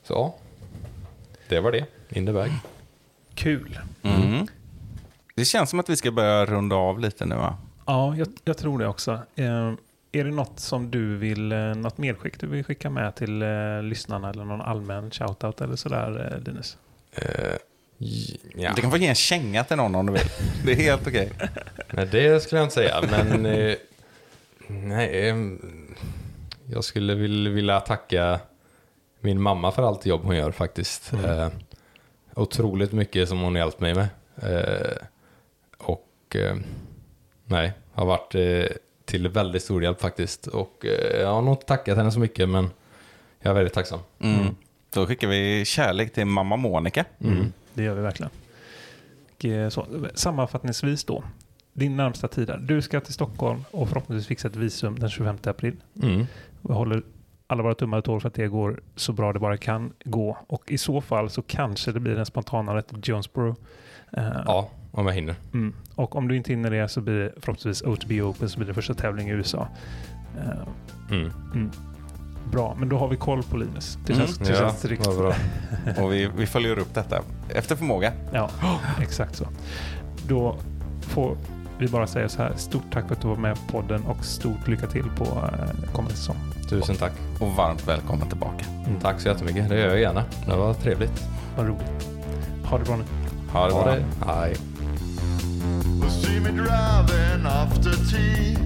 [0.03, 0.37] Så ja,
[1.49, 1.85] det var det.
[2.09, 2.51] In the bag.
[3.35, 3.79] Kul.
[4.03, 4.47] Mm.
[5.35, 7.57] Det känns som att vi ska börja runda av lite nu va?
[7.87, 9.13] Ja, jag, jag tror det också.
[9.37, 9.73] Eh,
[10.13, 13.83] är det något som du vill, eh, något medskick du vill skicka med till eh,
[13.83, 16.77] lyssnarna eller någon allmän shoutout eller sådär, eh, Linus?
[17.13, 17.25] Eh,
[18.55, 18.73] ja.
[18.77, 20.29] Du kan få ge en känga till någon om du vill.
[20.65, 21.33] Det är helt okej.
[21.91, 23.75] Nej, det skulle jag inte säga, men eh,
[24.69, 25.35] nej,
[26.67, 27.15] jag skulle
[27.51, 28.41] vilja tacka
[29.21, 31.13] min mamma för allt jobb hon gör faktiskt.
[31.13, 31.49] Eh,
[32.35, 34.09] otroligt mycket som hon hjälpt mig med.
[34.37, 34.97] Eh,
[35.79, 36.57] och eh,
[37.45, 40.47] nej, har varit eh, till väldigt stor hjälp faktiskt.
[40.47, 42.71] Och eh, jag har nog inte tackat henne så mycket, men
[43.41, 44.01] jag är väldigt tacksam.
[44.19, 44.57] Mm.
[44.91, 47.05] Då skickar vi kärlek till mamma Monica.
[47.21, 47.53] Mm.
[47.75, 48.31] Det gör vi verkligen.
[49.35, 51.25] Och, eh, så, sammanfattningsvis då.
[51.79, 52.57] Din närmsta tid där.
[52.59, 55.77] Du ska till Stockholm och förhoppningsvis fixa ett visum den 25 april.
[56.03, 56.27] Mm.
[56.69, 57.03] Jag håller
[57.47, 60.39] alla våra tummar och tår för att det går så bra det bara kan gå.
[60.47, 63.57] Och i så fall så kanske det blir en spontanare till Jonesboro.
[64.13, 65.35] Eh, Ja, om jag hinner.
[65.55, 65.75] Mm.
[65.95, 68.75] Och om du inte hinner det så blir det förhoppningsvis OTB Open som blir det
[68.75, 69.69] första tävlingen i USA.
[70.39, 70.69] Eh,
[71.11, 71.71] Mm.
[72.53, 73.99] bra, men då har vi koll på Linus.
[74.07, 74.27] Det Mm.
[74.27, 75.07] känns, det Ja, känns tryggt.
[75.07, 75.35] vad bra.
[76.05, 78.13] Och vi, vi följer upp detta efter förmåga.
[78.33, 78.51] Ja,
[79.01, 79.45] exakt så.
[80.29, 80.57] Då
[81.01, 81.37] får
[81.79, 82.53] vi bara säger så här.
[82.57, 85.93] Stort tack för att du var med på podden och stort lycka till på eh,
[85.93, 86.37] kommande säsong.
[86.71, 88.65] Tusen tack och varmt välkommen tillbaka.
[88.87, 89.01] Mm.
[89.01, 89.69] Tack så jättemycket.
[89.69, 90.25] Det gör jag gärna.
[90.47, 91.25] Det var trevligt.
[91.57, 92.09] Vad roligt.
[92.65, 93.05] Ha det bra nu.
[93.53, 93.83] Ha det bra.
[93.83, 94.05] Ha det.
[94.27, 94.57] Hej.
[96.11, 98.57] see me driving after tea.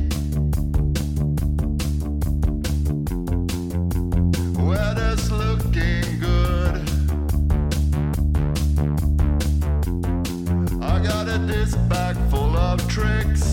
[4.68, 6.74] Weather's looking good.
[10.82, 12.01] I got a dispatch.
[12.72, 13.51] Love tricks.